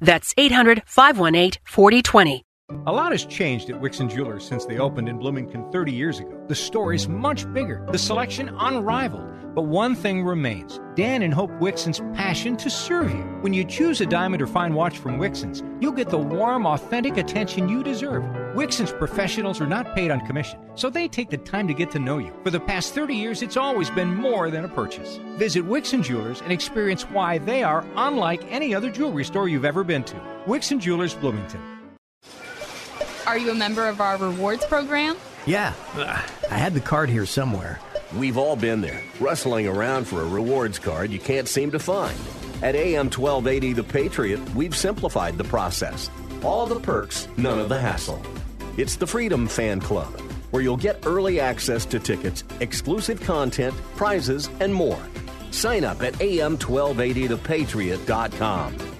That's 0.00 0.34
800 0.36 0.82
518 0.86 1.60
4020. 1.64 2.44
A 2.86 2.92
lot 2.92 3.10
has 3.12 3.24
changed 3.24 3.68
at 3.68 3.80
Wixon 3.80 4.08
Jewelers 4.08 4.46
since 4.46 4.64
they 4.64 4.78
opened 4.78 5.08
in 5.08 5.18
Bloomington 5.18 5.70
30 5.72 5.92
years 5.92 6.20
ago. 6.20 6.40
The 6.46 6.54
store 6.54 6.92
is 6.92 7.08
much 7.08 7.52
bigger, 7.52 7.84
the 7.90 7.98
selection 7.98 8.48
unrivaled. 8.60 9.39
But 9.54 9.62
one 9.62 9.96
thing 9.96 10.24
remains 10.24 10.80
Dan 10.94 11.22
and 11.22 11.34
Hope 11.34 11.50
Wixon's 11.58 11.98
passion 12.16 12.56
to 12.58 12.70
serve 12.70 13.10
you. 13.10 13.22
When 13.40 13.52
you 13.52 13.64
choose 13.64 14.00
a 14.00 14.06
diamond 14.06 14.42
or 14.42 14.46
fine 14.46 14.74
watch 14.74 14.98
from 14.98 15.18
Wixon's, 15.18 15.64
you'll 15.80 15.92
get 15.92 16.08
the 16.08 16.18
warm, 16.18 16.66
authentic 16.66 17.16
attention 17.16 17.68
you 17.68 17.82
deserve. 17.82 18.22
Wixon's 18.54 18.92
professionals 18.92 19.60
are 19.60 19.66
not 19.66 19.94
paid 19.96 20.12
on 20.12 20.24
commission, 20.24 20.60
so 20.76 20.88
they 20.88 21.08
take 21.08 21.30
the 21.30 21.36
time 21.36 21.66
to 21.66 21.74
get 21.74 21.90
to 21.92 21.98
know 21.98 22.18
you. 22.18 22.32
For 22.44 22.50
the 22.50 22.60
past 22.60 22.94
30 22.94 23.14
years, 23.14 23.42
it's 23.42 23.56
always 23.56 23.90
been 23.90 24.14
more 24.14 24.50
than 24.50 24.64
a 24.64 24.68
purchase. 24.68 25.18
Visit 25.36 25.64
Wixon 25.64 26.02
Jewelers 26.02 26.40
and 26.42 26.52
experience 26.52 27.02
why 27.02 27.38
they 27.38 27.64
are 27.64 27.84
unlike 27.96 28.44
any 28.52 28.72
other 28.72 28.90
jewelry 28.90 29.24
store 29.24 29.48
you've 29.48 29.64
ever 29.64 29.82
been 29.82 30.04
to. 30.04 30.16
Wixon 30.46 30.78
Jewelers, 30.78 31.14
Bloomington. 31.14 31.60
Are 33.26 33.38
you 33.38 33.50
a 33.50 33.54
member 33.54 33.86
of 33.86 34.00
our 34.00 34.16
rewards 34.16 34.64
program? 34.64 35.16
Yeah, 35.46 35.72
I 36.50 36.56
had 36.58 36.74
the 36.74 36.80
card 36.80 37.10
here 37.10 37.26
somewhere. 37.26 37.80
We've 38.14 38.38
all 38.38 38.56
been 38.56 38.80
there, 38.80 39.00
rustling 39.20 39.68
around 39.68 40.06
for 40.06 40.22
a 40.22 40.26
rewards 40.26 40.80
card 40.80 41.12
you 41.12 41.20
can't 41.20 41.46
seem 41.46 41.70
to 41.70 41.78
find. 41.78 42.18
At 42.62 42.74
AM 42.74 43.06
1280 43.06 43.72
The 43.72 43.84
Patriot, 43.84 44.54
we've 44.54 44.76
simplified 44.76 45.38
the 45.38 45.44
process. 45.44 46.10
All 46.42 46.66
the 46.66 46.80
perks, 46.80 47.28
none 47.36 47.60
of 47.60 47.68
the 47.68 47.78
hassle. 47.78 48.20
It's 48.76 48.96
the 48.96 49.06
Freedom 49.06 49.46
Fan 49.46 49.80
Club, 49.80 50.12
where 50.50 50.62
you'll 50.62 50.76
get 50.76 51.06
early 51.06 51.38
access 51.38 51.84
to 51.86 52.00
tickets, 52.00 52.42
exclusive 52.58 53.20
content, 53.20 53.74
prizes, 53.94 54.50
and 54.58 54.74
more. 54.74 54.98
Sign 55.52 55.84
up 55.84 56.02
at 56.02 56.14
am1280thepatriot.com. 56.14 58.99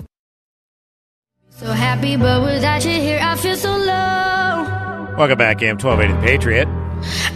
So 1.61 1.67
happy, 1.67 2.17
but 2.17 2.41
without 2.41 2.83
you 2.83 2.89
here, 2.89 3.19
I 3.21 3.37
feel 3.37 3.55
so 3.55 3.69
low. 3.69 5.13
Welcome 5.15 5.37
back, 5.37 5.61
AM 5.61 5.77
1280 5.77 6.13
The 6.15 6.27
Patriot. 6.27 6.67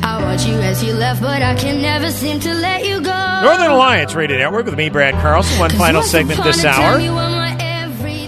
I 0.02 0.20
watch 0.20 0.48
you 0.48 0.56
as 0.56 0.84
you 0.84 0.94
left, 0.94 1.22
but 1.22 1.44
I 1.44 1.54
can 1.54 1.80
never 1.80 2.10
seem 2.10 2.40
to 2.40 2.52
let 2.56 2.84
you 2.84 3.02
go. 3.02 3.42
Northern 3.44 3.70
Alliance 3.70 4.16
Radio 4.16 4.40
Network 4.40 4.66
with 4.66 4.76
me, 4.76 4.90
Brad 4.90 5.14
Carlson. 5.22 5.60
One 5.60 5.70
final 5.70 6.02
segment 6.02 6.44
this 6.44 6.66
hour. 6.66 7.00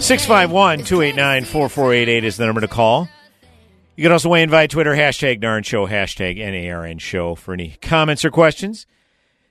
651 0.00 0.84
289 0.84 1.44
4488 1.44 2.22
is 2.22 2.36
the 2.36 2.46
number 2.46 2.60
to 2.60 2.68
call. 2.68 3.08
You 3.96 4.04
can 4.04 4.12
also 4.12 4.28
weigh 4.28 4.44
in 4.44 4.50
via 4.50 4.68
Twitter, 4.68 4.92
hashtag 4.92 5.40
Narn 5.40 5.64
Show, 5.64 5.88
hashtag 5.88 6.38
NARN 6.38 7.00
Show 7.00 7.34
for 7.34 7.54
any 7.54 7.70
comments 7.82 8.24
or 8.24 8.30
questions. 8.30 8.86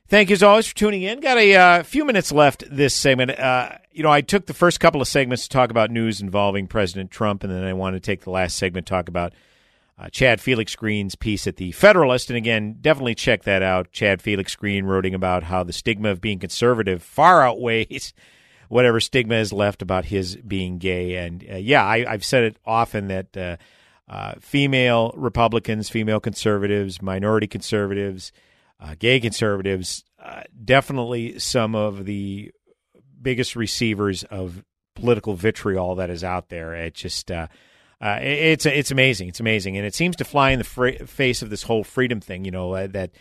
Thank 0.08 0.30
you 0.30 0.36
as 0.36 0.44
always 0.44 0.66
for 0.66 0.76
tuning 0.76 1.02
in. 1.02 1.20
Got 1.20 1.38
a 1.40 1.56
uh, 1.56 1.84
few 1.84 2.06
minutes 2.06 2.32
left 2.32 2.64
this 2.72 2.94
segment. 2.94 3.32
Uh, 3.32 3.72
you 3.98 4.04
know, 4.04 4.12
I 4.12 4.22
took 4.22 4.46
the 4.46 4.54
first 4.54 4.80
couple 4.80 5.02
of 5.02 5.08
segments 5.08 5.44
to 5.44 5.50
talk 5.50 5.72
about 5.72 5.90
news 5.90 6.22
involving 6.22 6.68
President 6.68 7.10
Trump, 7.10 7.44
and 7.44 7.52
then 7.52 7.64
I 7.64 7.74
wanted 7.74 8.04
to 8.04 8.06
take 8.06 8.22
the 8.22 8.30
last 8.30 8.56
segment 8.56 8.86
to 8.86 8.92
talk 8.92 9.10
about 9.10 9.34
uh, 9.98 10.08
Chad 10.10 10.40
Felix 10.40 10.76
Greene's 10.76 11.16
piece 11.16 11.48
at 11.48 11.56
the 11.56 11.72
Federalist. 11.72 12.30
And 12.30 12.38
again, 12.38 12.78
definitely 12.80 13.16
check 13.16 13.42
that 13.46 13.64
out. 13.64 13.92
Chad 13.92 14.22
Felix 14.22 14.56
Greene 14.56 14.86
writing 14.86 15.16
about 15.16 15.42
how 15.42 15.64
the 15.64 15.74
stigma 15.74 16.10
of 16.10 16.22
being 16.22 16.38
conservative 16.38 17.02
far 17.02 17.42
outweighs 17.42 18.14
whatever 18.70 19.00
stigma 19.00 19.36
is 19.36 19.52
left 19.52 19.82
about 19.82 20.06
his 20.06 20.36
being 20.36 20.78
gay. 20.78 21.16
And 21.16 21.44
uh, 21.52 21.56
yeah, 21.56 21.84
I, 21.84 22.06
have 22.12 22.24
said 22.24 22.44
it 22.44 22.58
often 22.68 23.08
that 23.08 23.36
uh, 23.36 23.58
uh, 24.08 24.36
female 24.40 25.12
Republicans, 25.16 25.90
female 25.90 26.20
conservatives, 26.20 27.02
minority 27.02 27.48
conservatives, 27.48 28.32
uh, 28.80 28.94
gay 29.00 29.20
conservatives, 29.20 30.04
uh, 30.22 30.44
definitely 30.64 31.40
some 31.40 31.74
of 31.74 32.06
the 32.06 32.52
biggest 33.22 33.56
receivers 33.56 34.24
of 34.24 34.64
political 34.96 35.36
vitriol 35.36 35.96
that 35.96 36.10
is 36.10 36.24
out 36.24 36.50
there. 36.50 36.74
It 36.74 36.94
just 36.94 37.32
uh, 37.32 37.48
uh, 38.02 38.20
it's 38.22 38.66
it's 38.66 38.92
amazing. 38.92 39.30
It's 39.30 39.40
amazing, 39.40 39.78
and 39.78 39.86
it 39.86 39.96
seems 39.96 40.16
to 40.18 40.26
fly 40.26 40.52
in 40.52 40.60
the 40.60 40.66
fr- 40.66 41.06
face 41.06 41.42
of 41.42 41.50
this 41.50 41.64
whole 41.64 41.84
freedom 41.84 42.20
thing. 42.20 42.46
You 42.46 42.52
know 42.52 42.74
uh, 42.74 42.88
that 42.88 43.12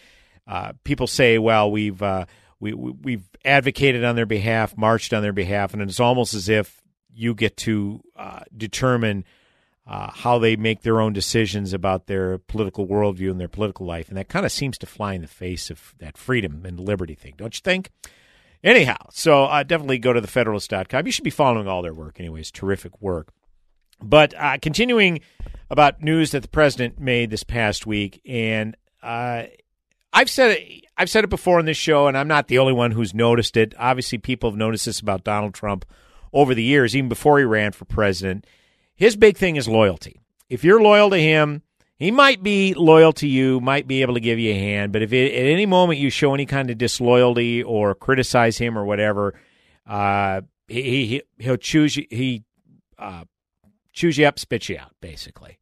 uh, 0.46 0.72
people 0.84 1.06
say, 1.06 1.38
"Well, 1.38 1.70
we've 1.70 2.02
uh, 2.02 2.26
we, 2.60 2.74
we 2.74 3.12
have 3.12 3.28
advocated 3.44 4.04
on 4.04 4.16
their 4.16 4.26
behalf, 4.26 4.76
marched 4.76 5.12
on 5.12 5.22
their 5.22 5.32
behalf," 5.32 5.72
and 5.72 5.82
it's 5.82 6.00
almost 6.00 6.34
as 6.34 6.48
if 6.48 6.82
you 7.12 7.34
get 7.34 7.56
to 7.58 8.02
uh, 8.16 8.40
determine 8.56 9.24
how 9.88 10.36
they 10.40 10.56
make 10.56 10.82
their 10.82 11.00
own 11.00 11.12
decisions 11.12 11.72
about 11.72 12.06
their 12.08 12.38
political 12.38 12.88
worldview 12.88 13.30
and 13.30 13.40
their 13.40 13.46
political 13.46 13.86
life, 13.86 14.08
and 14.08 14.16
that 14.18 14.28
kind 14.28 14.44
of 14.44 14.50
seems 14.50 14.76
to 14.76 14.84
fly 14.84 15.14
in 15.14 15.22
the 15.22 15.28
face 15.28 15.70
of 15.70 15.94
that 15.98 16.18
freedom 16.18 16.66
and 16.66 16.80
liberty 16.80 17.14
thing, 17.14 17.34
don't 17.36 17.54
you 17.54 17.62
think? 17.62 17.90
Anyhow, 18.66 18.96
so 19.12 19.44
uh, 19.44 19.62
definitely 19.62 19.98
go 19.98 20.12
to 20.12 20.20
thefederalist.com. 20.20 21.06
You 21.06 21.12
should 21.12 21.22
be 21.22 21.30
following 21.30 21.68
all 21.68 21.82
their 21.82 21.94
work, 21.94 22.18
anyways. 22.18 22.50
Terrific 22.50 23.00
work. 23.00 23.32
But 24.02 24.34
uh, 24.36 24.58
continuing 24.60 25.20
about 25.70 26.02
news 26.02 26.32
that 26.32 26.42
the 26.42 26.48
president 26.48 26.98
made 26.98 27.30
this 27.30 27.44
past 27.44 27.86
week, 27.86 28.20
and 28.26 28.76
uh, 29.04 29.44
I've 30.12 30.28
said 30.28 30.58
it, 30.58 30.84
I've 30.98 31.08
said 31.08 31.22
it 31.22 31.30
before 31.30 31.60
on 31.60 31.64
this 31.64 31.76
show, 31.76 32.08
and 32.08 32.18
I'm 32.18 32.26
not 32.26 32.48
the 32.48 32.58
only 32.58 32.72
one 32.72 32.90
who's 32.90 33.14
noticed 33.14 33.56
it. 33.56 33.72
Obviously, 33.78 34.18
people 34.18 34.50
have 34.50 34.58
noticed 34.58 34.86
this 34.86 34.98
about 34.98 35.22
Donald 35.22 35.54
Trump 35.54 35.84
over 36.32 36.52
the 36.52 36.64
years, 36.64 36.96
even 36.96 37.08
before 37.08 37.38
he 37.38 37.44
ran 37.44 37.70
for 37.70 37.84
president. 37.84 38.48
His 38.96 39.14
big 39.14 39.36
thing 39.36 39.54
is 39.54 39.68
loyalty. 39.68 40.20
If 40.50 40.64
you're 40.64 40.82
loyal 40.82 41.10
to 41.10 41.18
him, 41.18 41.62
he 41.98 42.10
might 42.10 42.42
be 42.42 42.74
loyal 42.74 43.12
to 43.14 43.26
you, 43.26 43.60
might 43.60 43.86
be 43.86 44.02
able 44.02 44.14
to 44.14 44.20
give 44.20 44.38
you 44.38 44.52
a 44.52 44.58
hand, 44.58 44.92
but 44.92 45.02
if 45.02 45.12
it, 45.12 45.32
at 45.32 45.46
any 45.46 45.66
moment 45.66 45.98
you 45.98 46.10
show 46.10 46.34
any 46.34 46.46
kind 46.46 46.70
of 46.70 46.78
disloyalty 46.78 47.62
or 47.62 47.94
criticize 47.94 48.58
him 48.58 48.76
or 48.78 48.84
whatever, 48.84 49.34
uh, 49.86 50.42
he, 50.68 51.06
he 51.06 51.22
he'll 51.38 51.56
choose 51.56 51.96
you. 51.96 52.06
He 52.10 52.44
uh, 52.98 53.24
chews 53.92 54.18
you 54.18 54.26
up, 54.26 54.38
spits 54.38 54.68
you 54.68 54.78
out, 54.78 54.92
basically. 55.00 55.58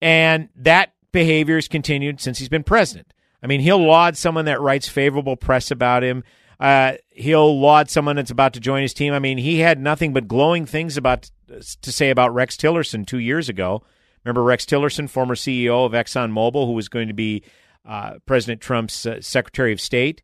And 0.00 0.50
that 0.56 0.92
behavior 1.12 1.56
has 1.56 1.68
continued 1.68 2.20
since 2.20 2.38
he's 2.38 2.48
been 2.48 2.64
president. 2.64 3.12
I 3.42 3.46
mean, 3.46 3.60
he'll 3.60 3.84
laud 3.84 4.16
someone 4.16 4.44
that 4.46 4.60
writes 4.60 4.88
favorable 4.88 5.36
press 5.36 5.70
about 5.70 6.02
him. 6.02 6.24
Uh, 6.60 6.94
he'll 7.10 7.58
laud 7.58 7.90
someone 7.90 8.16
that's 8.16 8.30
about 8.30 8.54
to 8.54 8.60
join 8.60 8.82
his 8.82 8.94
team. 8.94 9.12
I 9.12 9.18
mean, 9.18 9.38
he 9.38 9.58
had 9.58 9.80
nothing 9.80 10.12
but 10.12 10.28
glowing 10.28 10.66
things 10.66 10.96
about 10.96 11.30
to 11.48 11.92
say 11.92 12.10
about 12.10 12.34
Rex 12.34 12.56
Tillerson 12.56 13.06
two 13.06 13.18
years 13.18 13.48
ago. 13.48 13.82
Remember 14.24 14.42
Rex 14.42 14.64
Tillerson, 14.64 15.08
former 15.08 15.34
CEO 15.34 15.84
of 15.84 15.92
ExxonMobil, 15.92 16.66
who 16.66 16.72
was 16.72 16.88
going 16.88 17.08
to 17.08 17.14
be 17.14 17.42
uh, 17.84 18.18
President 18.26 18.60
Trump's 18.60 19.04
uh, 19.04 19.20
Secretary 19.20 19.72
of 19.72 19.80
State, 19.80 20.22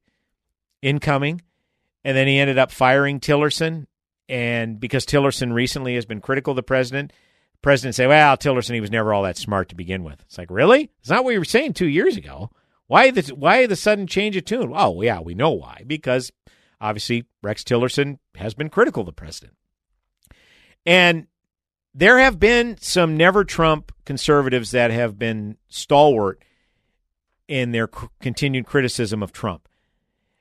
incoming, 0.83 1.43
and 2.05 2.17
then 2.17 2.27
he 2.27 2.39
ended 2.39 2.59
up 2.59 2.71
firing 2.71 3.21
Tillerson 3.21 3.87
and 4.31 4.79
because 4.79 5.05
Tillerson 5.05 5.53
recently 5.53 5.97
has 5.97 6.07
been 6.07 6.21
critical 6.21 6.53
of 6.53 6.57
the 6.57 6.63
president, 6.63 7.11
the 7.11 7.59
president 7.63 7.97
say, 7.97 8.07
"Well, 8.07 8.37
Tillerson, 8.37 8.75
he 8.75 8.81
was 8.81 8.91
never 8.91 9.13
all 9.13 9.25
that 9.25 9.37
smart 9.37 9.69
to 9.71 9.75
begin 9.75 10.05
with." 10.05 10.21
It's 10.23 10.39
like, 10.39 10.51
really? 10.51 10.91
It's 11.01 11.11
not 11.11 11.25
what 11.25 11.33
you 11.33 11.41
were 11.41 11.45
saying 11.45 11.75
two 11.75 11.89
years 11.89 12.17
ago. 12.17 12.51
Why 12.87 13.11
the 13.11 13.23
why 13.35 13.67
the 13.67 13.75
sudden 13.75 14.07
change 14.07 14.37
of 14.37 14.45
tune? 14.45 14.73
Oh, 14.75 15.03
yeah, 15.03 15.21
we 15.21 15.35
know 15.35 15.51
why. 15.51 15.83
Because 15.85 16.31
obviously 16.81 17.27
Rex 17.43 17.65
Tillerson 17.65 18.19
has 18.37 18.55
been 18.55 18.71
critical 18.71 19.01
of 19.01 19.07
the 19.07 19.13
president, 19.13 19.57
and 20.87 21.27
there 21.95 22.19
have 22.19 22.39
been 22.39 22.77
some 22.81 23.17
never 23.17 23.45
Trump 23.45 23.93
conservatives 24.05 24.71
that 24.71 24.91
have 24.91 25.19
been 25.19 25.57
stalwart 25.69 26.43
in 27.49 27.73
their 27.73 27.89
continued 28.21 28.67
criticism 28.67 29.23
of 29.23 29.33
Trump. 29.33 29.69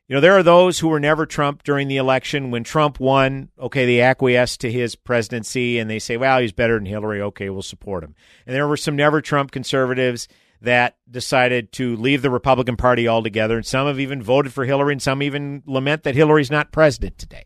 You 0.07 0.15
know, 0.15 0.21
there 0.21 0.37
are 0.37 0.43
those 0.43 0.79
who 0.79 0.87
were 0.87 0.99
never 0.99 1.27
Trump 1.27 1.61
during 1.63 1.87
the 1.87 1.97
election. 1.97 2.49
When 2.49 2.63
Trump 2.63 2.99
won, 2.99 3.49
okay, 3.59 3.85
they 3.85 4.01
acquiesced 4.01 4.61
to 4.61 4.71
his 4.71 4.95
presidency 4.95 5.77
and 5.77 5.89
they 5.89 5.99
say, 5.99 6.17
well, 6.17 6.39
he's 6.39 6.51
better 6.51 6.75
than 6.75 6.87
Hillary. 6.87 7.21
Okay, 7.21 7.49
we'll 7.51 7.61
support 7.61 8.03
him. 8.03 8.15
And 8.47 8.55
there 8.55 8.67
were 8.67 8.77
some 8.77 8.95
never 8.95 9.21
Trump 9.21 9.51
conservatives 9.51 10.27
that 10.61 10.97
decided 11.09 11.71
to 11.73 11.95
leave 11.95 12.23
the 12.23 12.31
Republican 12.31 12.75
Party 12.75 13.07
altogether. 13.07 13.57
And 13.57 13.65
some 13.65 13.85
have 13.85 13.99
even 13.99 14.21
voted 14.21 14.51
for 14.51 14.65
Hillary 14.65 14.93
and 14.93 15.01
some 15.01 15.21
even 15.21 15.61
lament 15.67 16.03
that 16.03 16.15
Hillary's 16.15 16.51
not 16.51 16.71
president 16.71 17.19
today. 17.19 17.45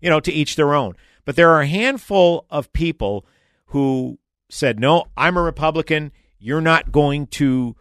You 0.00 0.10
know, 0.10 0.20
to 0.20 0.32
each 0.32 0.56
their 0.56 0.74
own. 0.74 0.96
But 1.24 1.36
there 1.36 1.50
are 1.50 1.62
a 1.62 1.66
handful 1.66 2.44
of 2.50 2.72
people 2.74 3.24
who 3.72 4.18
said, 4.48 4.78
no, 4.78 5.06
I'm 5.16 5.36
a 5.36 5.42
Republican. 5.42 6.12
You're 6.38 6.60
not 6.60 6.92
going 6.92 7.26
to 7.28 7.76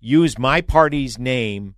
use 0.00 0.38
my 0.38 0.60
party's 0.60 1.18
name 1.18 1.74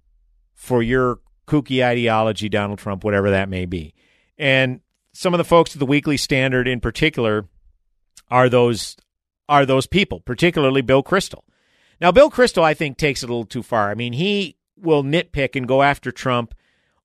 for 0.54 0.82
your 0.82 1.20
kooky 1.46 1.84
ideology, 1.84 2.48
Donald 2.48 2.78
Trump, 2.78 3.04
whatever 3.04 3.30
that 3.30 3.48
may 3.48 3.66
be. 3.66 3.94
And 4.36 4.80
some 5.12 5.32
of 5.32 5.38
the 5.38 5.44
folks 5.44 5.74
at 5.74 5.78
the 5.78 5.86
Weekly 5.86 6.16
Standard 6.16 6.66
in 6.66 6.80
particular 6.80 7.48
are 8.30 8.48
those 8.48 8.96
are 9.48 9.64
those 9.64 9.86
people, 9.86 10.20
particularly 10.20 10.82
Bill 10.82 11.04
Kristol. 11.04 11.42
Now, 12.00 12.10
Bill 12.10 12.30
Kristol, 12.30 12.64
I 12.64 12.74
think, 12.74 12.98
takes 12.98 13.22
it 13.22 13.30
a 13.30 13.32
little 13.32 13.46
too 13.46 13.62
far. 13.62 13.90
I 13.90 13.94
mean, 13.94 14.12
he 14.12 14.56
will 14.76 15.04
nitpick 15.04 15.54
and 15.54 15.68
go 15.68 15.82
after 15.82 16.10
Trump 16.10 16.52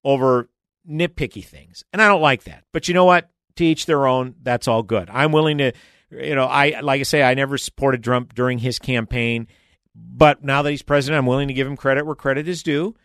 over 0.04 0.50
nitpicky 0.90 1.46
things. 1.46 1.84
And 1.94 2.02
I 2.02 2.08
don't 2.08 2.22
like 2.22 2.46
that. 2.46 2.64
But 2.72 2.88
you 2.88 2.96
know 2.96 3.06
what? 3.06 3.30
To 3.58 3.66
each 3.66 3.86
their 3.86 4.08
own. 4.08 4.36
That's 4.42 4.68
all 4.68 4.82
good. 4.82 5.10
I'm 5.12 5.32
willing 5.32 5.60
to, 5.60 5.72
you 6.12 6.36
know, 6.36 6.46
I 6.46 6.80
like 6.82 7.00
I 7.00 7.04
say, 7.04 7.24
I 7.24 7.34
never 7.34 7.58
supported 7.58 8.04
Trump 8.04 8.34
during 8.34 8.60
his 8.60 8.80
campaign. 8.80 9.48
But 9.96 10.44
now 10.44 10.62
that 10.62 10.72
he's 10.72 10.82
president, 10.82 11.18
I'm 11.18 11.26
willing 11.26 11.50
to 11.50 11.54
give 11.54 11.68
him 11.68 11.76
credit 11.76 12.06
where 12.06 12.16
credit 12.16 12.48
is 12.48 12.64
due. 12.64 12.96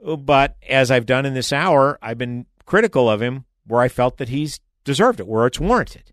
But 0.00 0.56
as 0.68 0.90
I've 0.90 1.06
done 1.06 1.26
in 1.26 1.34
this 1.34 1.52
hour, 1.52 1.98
I've 2.02 2.18
been 2.18 2.46
critical 2.64 3.08
of 3.08 3.20
him 3.20 3.44
where 3.66 3.80
I 3.80 3.88
felt 3.88 4.16
that 4.18 4.28
he's 4.28 4.60
deserved 4.84 5.20
it, 5.20 5.26
where 5.26 5.46
it's 5.46 5.60
warranted. 5.60 6.12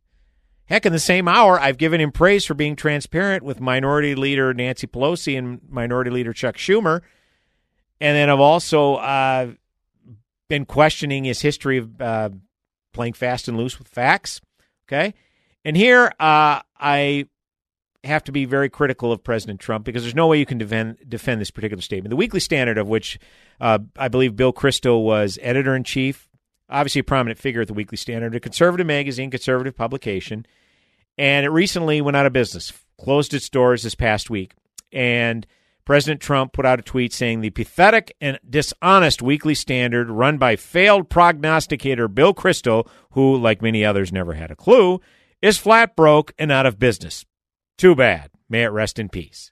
Heck, 0.66 0.86
in 0.86 0.94
the 0.94 1.00
same 1.00 1.28
hour, 1.28 1.60
I've 1.60 1.80
given 1.80 2.00
him 2.00 2.12
praise 2.12 2.46
for 2.46 2.54
being 2.54 2.76
transparent 2.76 3.44
with 3.44 3.60
Minority 3.60 4.14
Leader 4.14 4.54
Nancy 4.54 4.86
Pelosi 4.86 5.36
and 5.36 5.62
Minority 5.68 6.12
Leader 6.12 6.32
Chuck 6.32 6.58
Schumer. 6.58 7.02
And 8.00 8.16
then 8.16 8.30
I've 8.30 8.40
also 8.40 8.96
uh, 8.96 9.52
been 10.48 10.66
questioning 10.66 11.24
his 11.24 11.42
history 11.42 11.80
of 11.80 12.00
uh, 12.00 12.30
playing 12.94 13.14
fast 13.14 13.48
and 13.48 13.58
loose 13.58 13.80
with 13.80 13.88
facts. 13.88 14.42
Okay. 14.88 15.16
And 15.66 15.76
here 15.76 16.12
uh, 16.20 16.62
I 16.80 17.26
have 18.04 18.24
to 18.26 18.32
be 18.32 18.46
very 18.46 18.70
critical 18.70 19.12
of 19.12 19.24
President 19.24 19.60
Trump 19.60 19.86
because 19.86 20.04
there's 20.04 20.16
no 20.16 20.28
way 20.28 20.40
you 20.40 20.46
can 20.46 20.58
defend, 20.58 20.98
defend 21.08 21.42
this 21.42 21.52
particular 21.52 21.82
statement. 21.82 22.12
The 22.12 22.16
Weekly 22.16 22.40
Standard, 22.40 22.78
of 22.78 22.88
which 22.88 23.20
uh, 23.60 23.80
I 23.98 24.08
believe 24.08 24.36
Bill 24.36 24.54
Kristol 24.54 25.04
was 25.04 25.38
editor 25.42 25.76
in 25.76 25.84
chief, 25.84 26.30
obviously 26.70 27.00
a 27.00 27.04
prominent 27.04 27.40
figure 27.40 27.62
at 27.62 27.68
the 27.68 27.74
Weekly 27.74 27.98
Standard, 27.98 28.36
a 28.36 28.40
conservative 28.40 28.88
magazine, 28.88 29.30
conservative 29.30 29.76
publication, 29.76 30.46
and 31.18 31.46
it 31.46 31.50
recently 31.50 32.00
went 32.00 32.16
out 32.16 32.26
of 32.26 32.32
business, 32.32 32.72
closed 33.00 33.34
its 33.34 33.50
doors 33.50 33.84
this 33.84 33.96
past 33.96 34.30
week. 34.30 34.54
And 34.94 35.46
President 35.84 36.22
Trump 36.22 36.54
put 36.54 36.66
out 36.66 36.80
a 36.80 36.84
tweet 36.84 37.12
saying 37.12 37.42
the 37.42 37.50
pathetic 37.50 38.16
and 38.22 38.40
dishonest 38.48 39.22
Weekly 39.22 39.56
Standard, 39.56 40.10
run 40.10 40.38
by 40.38 40.56
failed 40.56 41.10
prognosticator 41.10 42.08
Bill 42.08 42.34
Kristol, 42.34 42.88
who, 43.12 43.36
like 43.36 43.62
many 43.62 43.84
others, 43.84 44.14
never 44.14 44.36
had 44.36 44.52
a 44.52 44.56
clue, 44.56 45.02
is 45.42 45.58
flat 45.58 45.96
broke 45.96 46.34
and 46.38 46.52
out 46.52 46.66
of 46.66 46.80
business. 46.80 47.26
Too 47.78 47.96
bad. 47.96 48.32
May 48.50 48.64
it 48.64 48.68
rest 48.68 49.00
in 49.00 49.10
peace. 49.10 49.52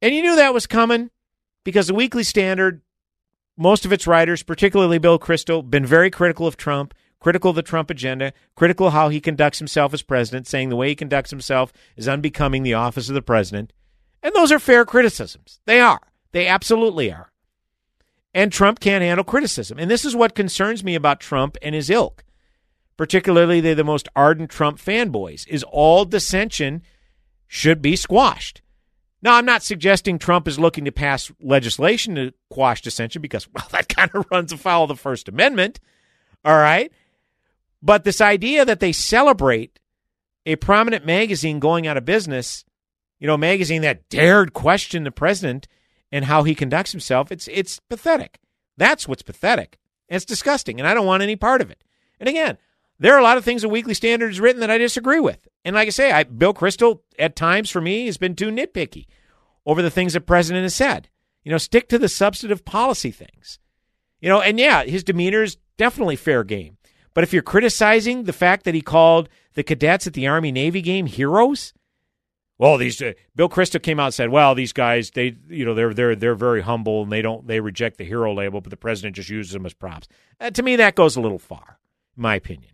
And 0.00 0.14
you 0.14 0.22
knew 0.22 0.36
that 0.36 0.54
was 0.54 0.66
coming 0.66 1.10
because 1.64 1.88
the 1.88 1.94
Weekly 1.94 2.24
Standard, 2.24 2.82
most 3.56 3.84
of 3.84 3.92
its 3.92 4.06
writers, 4.06 4.42
particularly 4.42 4.98
Bill 4.98 5.18
Kristol, 5.18 5.68
been 5.68 5.84
very 5.84 6.10
critical 6.10 6.46
of 6.46 6.56
Trump, 6.56 6.94
critical 7.20 7.50
of 7.50 7.56
the 7.56 7.62
Trump 7.62 7.90
agenda, 7.90 8.32
critical 8.54 8.90
how 8.90 9.08
he 9.08 9.20
conducts 9.20 9.58
himself 9.58 9.92
as 9.92 10.02
president, 10.02 10.46
saying 10.46 10.68
the 10.68 10.76
way 10.76 10.88
he 10.88 10.94
conducts 10.94 11.30
himself 11.30 11.72
is 11.96 12.08
unbecoming 12.08 12.62
the 12.62 12.74
office 12.74 13.08
of 13.08 13.14
the 13.14 13.22
president. 13.22 13.72
And 14.22 14.34
those 14.34 14.52
are 14.52 14.58
fair 14.58 14.84
criticisms. 14.84 15.60
They 15.66 15.80
are. 15.80 16.00
They 16.32 16.46
absolutely 16.46 17.12
are. 17.12 17.32
And 18.34 18.52
Trump 18.52 18.78
can't 18.80 19.02
handle 19.02 19.24
criticism. 19.24 19.78
And 19.78 19.90
this 19.90 20.04
is 20.04 20.14
what 20.14 20.34
concerns 20.34 20.84
me 20.84 20.94
about 20.94 21.20
Trump 21.20 21.56
and 21.62 21.74
his 21.74 21.90
ilk 21.90 22.24
particularly 22.98 23.60
they're 23.60 23.74
the 23.74 23.84
most 23.84 24.08
ardent 24.14 24.50
Trump 24.50 24.78
fanboys, 24.78 25.46
is 25.48 25.62
all 25.62 26.04
dissension 26.04 26.82
should 27.46 27.80
be 27.80 27.96
squashed. 27.96 28.60
Now, 29.22 29.36
I'm 29.36 29.46
not 29.46 29.62
suggesting 29.62 30.18
Trump 30.18 30.46
is 30.46 30.58
looking 30.58 30.84
to 30.84 30.92
pass 30.92 31.32
legislation 31.40 32.16
to 32.16 32.34
quash 32.50 32.82
dissension 32.82 33.22
because, 33.22 33.48
well, 33.54 33.66
that 33.70 33.88
kind 33.88 34.10
of 34.12 34.26
runs 34.30 34.52
afoul 34.52 34.84
of 34.84 34.88
the 34.88 34.96
First 34.96 35.28
Amendment. 35.28 35.80
All 36.44 36.58
right. 36.58 36.92
But 37.80 38.04
this 38.04 38.20
idea 38.20 38.64
that 38.64 38.80
they 38.80 38.92
celebrate 38.92 39.78
a 40.44 40.56
prominent 40.56 41.06
magazine 41.06 41.60
going 41.60 41.86
out 41.86 41.96
of 41.96 42.04
business, 42.04 42.64
you 43.18 43.26
know, 43.26 43.34
a 43.34 43.38
magazine 43.38 43.82
that 43.82 44.08
dared 44.08 44.52
question 44.52 45.04
the 45.04 45.10
president 45.10 45.68
and 46.10 46.24
how 46.24 46.42
he 46.42 46.54
conducts 46.54 46.92
himself, 46.92 47.30
it's 47.30 47.48
it's 47.48 47.78
pathetic. 47.80 48.40
That's 48.76 49.06
what's 49.06 49.22
pathetic. 49.22 49.78
It's 50.08 50.24
disgusting, 50.24 50.80
and 50.80 50.88
I 50.88 50.94
don't 50.94 51.06
want 51.06 51.22
any 51.22 51.36
part 51.36 51.60
of 51.60 51.70
it. 51.70 51.84
And 52.18 52.28
again, 52.28 52.58
there 52.98 53.14
are 53.14 53.20
a 53.20 53.22
lot 53.22 53.36
of 53.36 53.44
things 53.44 53.62
the 53.62 53.68
Weekly 53.68 53.94
Standard 53.94 54.28
has 54.28 54.40
written 54.40 54.60
that 54.60 54.70
I 54.70 54.78
disagree 54.78 55.20
with. 55.20 55.46
And 55.64 55.74
like 55.76 55.86
I 55.86 55.90
say, 55.90 56.12
I, 56.12 56.24
Bill 56.24 56.54
Kristol, 56.54 57.00
at 57.18 57.36
times 57.36 57.70
for 57.70 57.80
me, 57.80 58.06
has 58.06 58.18
been 58.18 58.34
too 58.34 58.50
nitpicky 58.50 59.06
over 59.64 59.82
the 59.82 59.90
things 59.90 60.14
the 60.14 60.20
president 60.20 60.64
has 60.64 60.74
said. 60.74 61.08
You 61.44 61.52
know, 61.52 61.58
stick 61.58 61.88
to 61.88 61.98
the 61.98 62.08
substantive 62.08 62.64
policy 62.64 63.10
things. 63.10 63.58
You 64.20 64.28
know, 64.28 64.40
and 64.40 64.58
yeah, 64.58 64.84
his 64.84 65.04
demeanor 65.04 65.42
is 65.42 65.58
definitely 65.76 66.16
fair 66.16 66.42
game. 66.42 66.76
But 67.14 67.24
if 67.24 67.32
you're 67.32 67.42
criticizing 67.42 68.24
the 68.24 68.32
fact 68.32 68.64
that 68.64 68.74
he 68.74 68.80
called 68.80 69.28
the 69.54 69.62
cadets 69.62 70.06
at 70.06 70.12
the 70.12 70.26
Army 70.26 70.52
Navy 70.52 70.82
game 70.82 71.06
heroes, 71.06 71.72
well, 72.58 72.76
these 72.76 73.00
uh, 73.00 73.12
Bill 73.36 73.48
Kristol 73.48 73.82
came 73.82 74.00
out 74.00 74.06
and 74.06 74.14
said, 74.14 74.30
"Well, 74.30 74.56
these 74.56 74.72
guys, 74.72 75.12
they, 75.12 75.36
you 75.48 75.64
know, 75.64 75.74
they're 75.74 75.94
they're 75.94 76.16
they're 76.16 76.34
very 76.34 76.60
humble 76.60 77.02
and 77.02 77.12
they 77.12 77.22
don't 77.22 77.46
they 77.46 77.60
reject 77.60 77.98
the 77.98 78.04
hero 78.04 78.34
label, 78.34 78.60
but 78.60 78.70
the 78.70 78.76
president 78.76 79.16
just 79.16 79.30
uses 79.30 79.52
them 79.52 79.64
as 79.64 79.74
props." 79.74 80.08
Uh, 80.40 80.50
to 80.50 80.62
me, 80.62 80.76
that 80.76 80.96
goes 80.96 81.16
a 81.16 81.20
little 81.20 81.38
far, 81.38 81.78
in 82.16 82.22
my 82.22 82.34
opinion. 82.34 82.72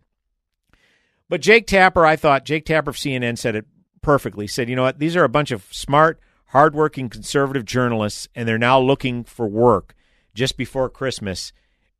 But 1.29 1.41
Jake 1.41 1.67
Tapper, 1.67 2.05
I 2.05 2.15
thought 2.15 2.45
Jake 2.45 2.65
Tapper 2.65 2.91
of 2.91 2.95
CNN 2.95 3.37
said 3.37 3.55
it 3.55 3.65
perfectly. 4.01 4.47
Said, 4.47 4.69
you 4.69 4.75
know 4.75 4.83
what? 4.83 4.99
These 4.99 5.15
are 5.15 5.23
a 5.23 5.29
bunch 5.29 5.51
of 5.51 5.65
smart, 5.71 6.19
hardworking 6.47 7.09
conservative 7.09 7.65
journalists, 7.65 8.27
and 8.35 8.47
they're 8.47 8.57
now 8.57 8.79
looking 8.79 9.23
for 9.23 9.47
work 9.47 9.95
just 10.33 10.57
before 10.57 10.89
Christmas. 10.89 11.51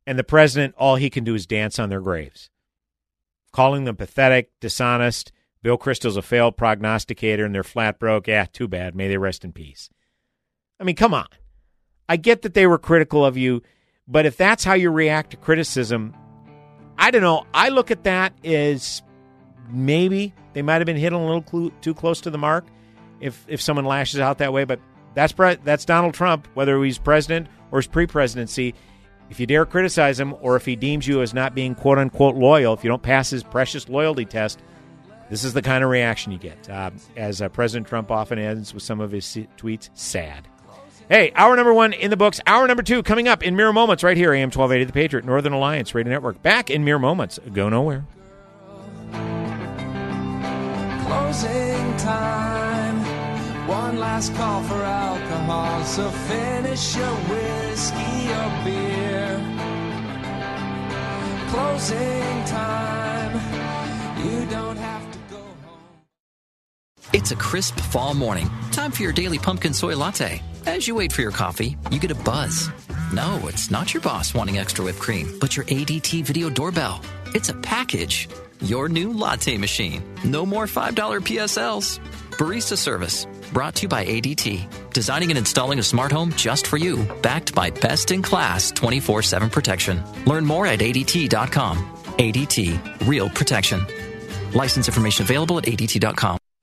And 0.06 0.18
the 0.18 0.24
president, 0.24 0.74
all 0.78 0.96
he 0.96 1.10
can 1.10 1.24
do 1.24 1.34
is 1.34 1.46
dance 1.46 1.78
on 1.80 1.88
their 1.88 2.00
graves, 2.00 2.48
calling 3.52 3.84
them 3.84 3.96
pathetic, 3.96 4.52
dishonest. 4.60 5.32
Bill 5.62 5.76
Kristol's 5.76 6.16
a 6.16 6.22
failed 6.22 6.56
prognosticator, 6.56 7.44
and 7.44 7.52
they're 7.52 7.64
flat 7.64 7.98
broke. 7.98 8.28
Yeah, 8.28 8.44
too 8.44 8.68
bad. 8.68 8.94
May 8.94 9.08
they 9.08 9.18
rest 9.18 9.44
in 9.44 9.52
peace. 9.52 9.90
I 10.78 10.84
mean, 10.84 10.94
come 10.94 11.12
on. 11.12 11.26
I 12.08 12.16
get 12.16 12.42
that 12.42 12.54
they 12.54 12.68
were 12.68 12.78
critical 12.78 13.24
of 13.24 13.36
you, 13.36 13.62
but 14.06 14.26
if 14.26 14.36
that's 14.36 14.62
how 14.62 14.74
you 14.74 14.90
react 14.90 15.32
to 15.32 15.36
criticism, 15.36 16.14
I 16.96 17.10
don't 17.10 17.22
know. 17.22 17.46
I 17.52 17.70
look 17.70 17.90
at 17.90 18.04
that 18.04 18.32
as 18.44 19.02
maybe 19.70 20.34
they 20.52 20.62
might 20.62 20.76
have 20.76 20.86
been 20.86 20.96
hitting 20.96 21.18
a 21.18 21.26
little 21.26 21.70
too 21.80 21.94
close 21.94 22.20
to 22.22 22.30
the 22.30 22.38
mark 22.38 22.66
if 23.20 23.44
if 23.48 23.60
someone 23.60 23.84
lashes 23.84 24.20
out 24.20 24.38
that 24.38 24.52
way. 24.52 24.64
But 24.64 24.80
that's 25.14 25.32
pre- 25.32 25.56
that's 25.56 25.84
Donald 25.84 26.14
Trump, 26.14 26.48
whether 26.54 26.82
he's 26.82 26.98
president 26.98 27.48
or 27.70 27.78
his 27.78 27.86
pre-presidency. 27.86 28.74
If 29.28 29.40
you 29.40 29.46
dare 29.46 29.66
criticize 29.66 30.20
him, 30.20 30.36
or 30.40 30.54
if 30.54 30.64
he 30.64 30.76
deems 30.76 31.06
you 31.08 31.20
as 31.20 31.34
not 31.34 31.54
being 31.54 31.74
quote 31.74 31.98
unquote 31.98 32.36
loyal, 32.36 32.74
if 32.74 32.84
you 32.84 32.88
don't 32.88 33.02
pass 33.02 33.30
his 33.30 33.42
precious 33.42 33.88
loyalty 33.88 34.24
test, 34.24 34.60
this 35.30 35.42
is 35.42 35.52
the 35.52 35.62
kind 35.62 35.82
of 35.82 35.90
reaction 35.90 36.30
you 36.32 36.38
get. 36.38 36.70
Uh, 36.70 36.90
as 37.16 37.42
uh, 37.42 37.48
President 37.48 37.88
Trump 37.88 38.10
often 38.10 38.38
ends 38.38 38.72
with 38.72 38.84
some 38.84 39.00
of 39.00 39.10
his 39.10 39.24
tweets, 39.56 39.90
sad. 39.94 40.46
Hey, 41.08 41.32
hour 41.36 41.54
number 41.54 41.72
one 41.72 41.92
in 41.92 42.10
the 42.10 42.16
books. 42.16 42.40
Hour 42.46 42.66
number 42.66 42.82
two 42.82 43.02
coming 43.02 43.28
up 43.28 43.42
in 43.42 43.54
mere 43.54 43.72
moments 43.72 44.02
right 44.02 44.16
here, 44.16 44.32
AM 44.32 44.48
1280 44.48 44.84
The 44.84 44.92
Patriot, 44.92 45.24
Northern 45.24 45.52
Alliance 45.52 45.94
Radio 45.94 46.12
Network. 46.12 46.42
Back 46.42 46.68
in 46.68 46.84
mere 46.84 46.98
moments. 46.98 47.38
Go 47.52 47.68
nowhere. 47.68 48.04
Closing 51.06 51.96
time. 51.98 52.98
One 53.68 53.98
last 54.00 54.34
call 54.34 54.60
for 54.64 54.82
alcohol. 54.82 55.84
So 55.84 56.10
finish 56.10 56.96
your 56.96 57.14
whiskey 57.30 58.28
or 58.38 58.64
beer. 58.64 59.40
Closing 61.48 62.44
time. 62.46 63.34
You 64.18 64.46
don't 64.46 64.76
have 64.76 65.12
to 65.12 65.18
go 65.30 65.36
home. 65.36 65.78
It's 67.12 67.30
a 67.30 67.36
crisp 67.36 67.78
fall 67.78 68.14
morning. 68.14 68.50
Time 68.72 68.90
for 68.90 69.02
your 69.02 69.12
daily 69.12 69.38
pumpkin 69.38 69.72
soy 69.72 69.94
latte. 69.94 70.42
As 70.66 70.88
you 70.88 70.96
wait 70.96 71.12
for 71.12 71.22
your 71.22 71.30
coffee, 71.30 71.76
you 71.92 72.00
get 72.00 72.10
a 72.10 72.16
buzz. 72.16 72.68
No, 73.14 73.40
it's 73.46 73.70
not 73.70 73.94
your 73.94 74.00
boss 74.00 74.34
wanting 74.34 74.58
extra 74.58 74.84
whipped 74.84 74.98
cream, 74.98 75.38
but 75.40 75.56
your 75.56 75.66
ADT 75.66 76.24
video 76.24 76.50
doorbell. 76.50 77.00
It's 77.26 77.48
a 77.48 77.54
package 77.54 78.28
your 78.60 78.88
new 78.88 79.12
latte 79.12 79.56
machine. 79.58 80.02
No 80.24 80.44
more 80.46 80.66
$5 80.66 80.94
PSLs. 81.22 81.98
Barista 82.32 82.76
service. 82.76 83.26
Brought 83.52 83.74
to 83.76 83.82
you 83.82 83.88
by 83.88 84.04
ADT. 84.04 84.92
Designing 84.92 85.30
and 85.30 85.38
installing 85.38 85.78
a 85.78 85.82
smart 85.82 86.12
home 86.12 86.32
just 86.32 86.66
for 86.66 86.76
you. 86.76 87.04
Backed 87.22 87.54
by 87.54 87.70
best 87.70 88.10
in 88.10 88.22
class 88.22 88.70
24 88.70 89.22
7 89.22 89.50
protection. 89.50 90.02
Learn 90.26 90.44
more 90.44 90.66
at 90.66 90.80
ADT.com. 90.80 91.78
ADT. 92.18 93.06
Real 93.06 93.28
protection. 93.30 93.86
License 94.52 94.88
information 94.88 95.24
available 95.24 95.58
at 95.58 95.64
ADT.com. 95.64 96.38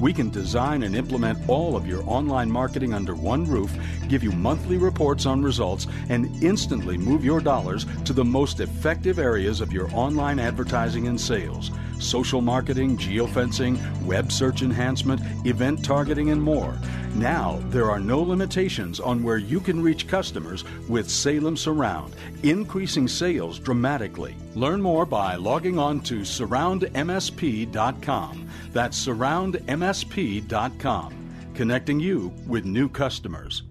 We 0.00 0.12
can 0.12 0.30
design 0.30 0.82
and 0.82 0.96
implement 0.96 1.48
all 1.48 1.76
of 1.76 1.86
your 1.86 2.02
online 2.08 2.50
marketing 2.50 2.92
under 2.92 3.14
one 3.14 3.44
roof, 3.44 3.72
give 4.08 4.22
you 4.22 4.32
monthly 4.32 4.76
reports 4.76 5.26
on 5.26 5.42
results, 5.42 5.86
and 6.08 6.42
instantly 6.42 6.98
move 6.98 7.24
your 7.24 7.40
dollars 7.40 7.86
to 8.04 8.12
the 8.12 8.24
most 8.24 8.60
effective 8.60 9.18
areas 9.18 9.60
of 9.60 9.72
your 9.72 9.88
online 9.94 10.38
advertising 10.38 11.06
and 11.06 11.20
sales 11.20 11.70
social 12.02 12.40
marketing, 12.40 12.96
geofencing, 12.96 13.78
web 14.04 14.32
search 14.32 14.62
enhancement, 14.62 15.20
event 15.46 15.84
targeting, 15.84 16.30
and 16.30 16.42
more. 16.42 16.76
Now, 17.14 17.60
there 17.66 17.90
are 17.90 18.00
no 18.00 18.20
limitations 18.20 18.98
on 19.00 19.22
where 19.22 19.38
you 19.38 19.60
can 19.60 19.82
reach 19.82 20.08
customers 20.08 20.64
with 20.88 21.10
Salem 21.10 21.56
Surround, 21.56 22.14
increasing 22.42 23.06
sales 23.06 23.58
dramatically. 23.58 24.34
Learn 24.54 24.80
more 24.80 25.04
by 25.04 25.34
logging 25.36 25.78
on 25.78 26.00
to 26.02 26.20
surroundmsp.com. 26.20 28.48
That's 28.72 29.06
surroundmsp.com, 29.06 31.34
connecting 31.54 32.00
you 32.00 32.32
with 32.46 32.64
new 32.64 32.88
customers. 32.88 33.64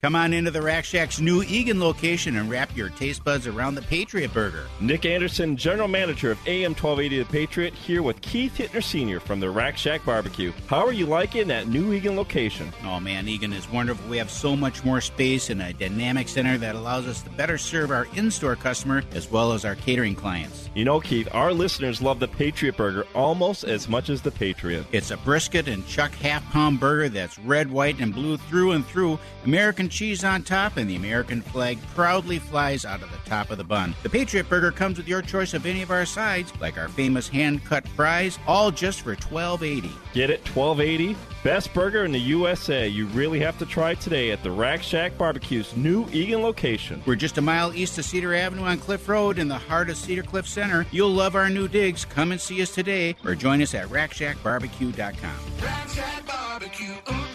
Come 0.00 0.14
on 0.14 0.32
into 0.32 0.52
the 0.52 0.62
Rack 0.62 0.84
Shack's 0.84 1.18
new 1.18 1.42
Eagan 1.42 1.80
location 1.80 2.36
and 2.36 2.48
wrap 2.48 2.76
your 2.76 2.88
taste 2.90 3.24
buds 3.24 3.48
around 3.48 3.74
the 3.74 3.82
Patriot 3.82 4.32
Burger. 4.32 4.68
Nick 4.80 5.04
Anderson, 5.04 5.56
General 5.56 5.88
Manager 5.88 6.30
of 6.30 6.38
AM 6.46 6.70
1280 6.70 7.18
The 7.18 7.24
Patriot, 7.24 7.74
here 7.74 8.00
with 8.00 8.20
Keith 8.20 8.56
Hittner 8.56 8.80
Sr. 8.80 9.18
from 9.18 9.40
the 9.40 9.50
Rack 9.50 9.76
Shack 9.76 10.04
Barbecue. 10.04 10.52
How 10.68 10.86
are 10.86 10.92
you 10.92 11.04
liking 11.04 11.48
that 11.48 11.66
new 11.66 11.92
Eagan 11.92 12.14
location? 12.14 12.72
Oh 12.84 13.00
man, 13.00 13.26
Eagan 13.26 13.52
is 13.52 13.68
wonderful. 13.68 14.08
We 14.08 14.18
have 14.18 14.30
so 14.30 14.54
much 14.54 14.84
more 14.84 15.00
space 15.00 15.50
and 15.50 15.60
a 15.60 15.72
dynamic 15.72 16.28
center 16.28 16.56
that 16.58 16.76
allows 16.76 17.08
us 17.08 17.20
to 17.22 17.30
better 17.30 17.58
serve 17.58 17.90
our 17.90 18.06
in 18.14 18.30
store 18.30 18.54
customer 18.54 19.02
as 19.14 19.28
well 19.32 19.52
as 19.52 19.64
our 19.64 19.74
catering 19.74 20.14
clients. 20.14 20.70
You 20.76 20.84
know, 20.84 21.00
Keith, 21.00 21.26
our 21.32 21.52
listeners 21.52 22.00
love 22.00 22.20
the 22.20 22.28
Patriot 22.28 22.76
Burger 22.76 23.04
almost 23.16 23.64
as 23.64 23.88
much 23.88 24.10
as 24.10 24.22
the 24.22 24.30
Patriot. 24.30 24.86
It's 24.92 25.10
a 25.10 25.16
brisket 25.16 25.66
and 25.66 25.84
chuck 25.88 26.12
half 26.12 26.48
pound 26.52 26.78
burger 26.78 27.08
that's 27.08 27.36
red, 27.40 27.68
white, 27.68 27.98
and 27.98 28.14
blue 28.14 28.36
through 28.36 28.70
and 28.70 28.86
through, 28.86 29.18
American 29.44 29.87
cheese 29.88 30.24
on 30.24 30.42
top, 30.42 30.76
and 30.76 30.88
the 30.88 30.96
American 30.96 31.42
flag 31.42 31.78
proudly 31.94 32.38
flies 32.38 32.84
out 32.84 33.02
of 33.02 33.10
the 33.10 33.18
top 33.28 33.50
of 33.50 33.58
the 33.58 33.64
bun. 33.64 33.94
The 34.02 34.10
Patriot 34.10 34.48
Burger 34.48 34.70
comes 34.72 34.96
with 34.98 35.08
your 35.08 35.22
choice 35.22 35.54
of 35.54 35.66
any 35.66 35.82
of 35.82 35.90
our 35.90 36.06
sides, 36.06 36.52
like 36.60 36.78
our 36.78 36.88
famous 36.88 37.28
hand 37.28 37.64
cut 37.64 37.86
fries, 37.88 38.38
all 38.46 38.70
just 38.70 39.02
for 39.02 39.14
twelve 39.16 39.62
eighty. 39.62 39.92
Get 40.12 40.30
it, 40.30 40.44
twelve 40.44 40.80
eighty. 40.80 41.16
Best 41.44 41.72
burger 41.72 42.04
in 42.04 42.10
the 42.10 42.18
USA. 42.18 42.88
You 42.88 43.06
really 43.06 43.38
have 43.40 43.58
to 43.58 43.66
try 43.66 43.94
today 43.94 44.32
at 44.32 44.42
the 44.42 44.50
Rack 44.50 44.82
Shack 44.82 45.16
Barbecue's 45.16 45.76
new 45.76 46.04
Eagan 46.10 46.42
location. 46.42 47.00
We're 47.06 47.14
just 47.14 47.38
a 47.38 47.40
mile 47.40 47.72
east 47.74 47.96
of 47.98 48.04
Cedar 48.04 48.34
Avenue 48.34 48.64
on 48.64 48.78
Cliff 48.78 49.08
Road 49.08 49.38
in 49.38 49.46
the 49.46 49.56
heart 49.56 49.88
of 49.88 49.96
Cedar 49.96 50.24
Cliff 50.24 50.48
Center. 50.48 50.84
You'll 50.90 51.10
love 51.10 51.36
our 51.36 51.48
new 51.48 51.68
digs. 51.68 52.04
Come 52.04 52.32
and 52.32 52.40
see 52.40 52.60
us 52.60 52.74
today 52.74 53.14
or 53.24 53.36
join 53.36 53.62
us 53.62 53.74
at 53.74 53.86
rackshackbarbecue.com. 53.88 55.36
Rack 55.62 55.88
Shack 55.88 56.26
Barbecue. 56.26 56.86
Ooh, 56.86 57.12
ooh, 57.12 57.12
ooh, 57.12 57.14
yeah. 57.14 57.27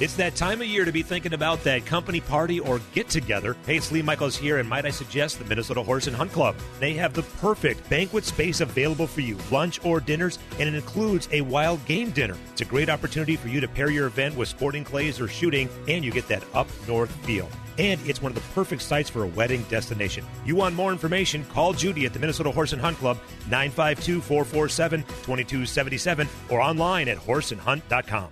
It's 0.00 0.16
that 0.16 0.34
time 0.34 0.62
of 0.62 0.66
year 0.66 0.86
to 0.86 0.92
be 0.92 1.02
thinking 1.02 1.34
about 1.34 1.62
that 1.64 1.84
company 1.84 2.22
party 2.22 2.58
or 2.58 2.80
get 2.94 3.10
together. 3.10 3.54
Hey, 3.66 3.76
it's 3.76 3.92
Lee 3.92 4.00
Michaels 4.00 4.34
here, 4.34 4.56
and 4.56 4.66
might 4.66 4.86
I 4.86 4.90
suggest 4.90 5.38
the 5.38 5.44
Minnesota 5.44 5.82
Horse 5.82 6.06
and 6.06 6.16
Hunt 6.16 6.32
Club? 6.32 6.56
They 6.78 6.94
have 6.94 7.12
the 7.12 7.22
perfect 7.22 7.86
banquet 7.90 8.24
space 8.24 8.62
available 8.62 9.06
for 9.06 9.20
you, 9.20 9.36
lunch 9.50 9.78
or 9.84 10.00
dinners, 10.00 10.38
and 10.58 10.66
it 10.66 10.74
includes 10.74 11.28
a 11.32 11.42
wild 11.42 11.84
game 11.84 12.12
dinner. 12.12 12.34
It's 12.52 12.62
a 12.62 12.64
great 12.64 12.88
opportunity 12.88 13.36
for 13.36 13.48
you 13.48 13.60
to 13.60 13.68
pair 13.68 13.90
your 13.90 14.06
event 14.06 14.34
with 14.36 14.48
sporting 14.48 14.84
clays 14.84 15.20
or 15.20 15.28
shooting, 15.28 15.68
and 15.86 16.02
you 16.02 16.12
get 16.12 16.28
that 16.28 16.44
up 16.54 16.68
north 16.88 17.14
feel. 17.26 17.46
And 17.76 18.00
it's 18.08 18.22
one 18.22 18.32
of 18.32 18.36
the 18.36 18.54
perfect 18.54 18.80
sites 18.80 19.10
for 19.10 19.24
a 19.24 19.26
wedding 19.26 19.64
destination. 19.64 20.24
You 20.46 20.56
want 20.56 20.74
more 20.74 20.92
information? 20.92 21.44
Call 21.52 21.74
Judy 21.74 22.06
at 22.06 22.14
the 22.14 22.18
Minnesota 22.18 22.50
Horse 22.50 22.72
and 22.72 22.80
Hunt 22.80 22.96
Club, 22.96 23.18
952 23.50 24.22
447 24.22 25.02
2277, 25.02 26.26
or 26.48 26.62
online 26.62 27.08
at 27.08 27.18
horseandhunt.com. 27.18 28.30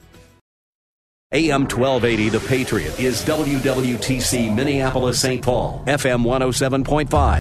AM 1.30 1.68
1280 1.68 2.30
The 2.30 2.40
Patriot 2.40 2.98
is 2.98 3.22
WWTC 3.22 4.54
Minneapolis 4.54 5.20
St. 5.20 5.42
Paul, 5.42 5.84
FM 5.86 6.24
107.5. 6.24 7.40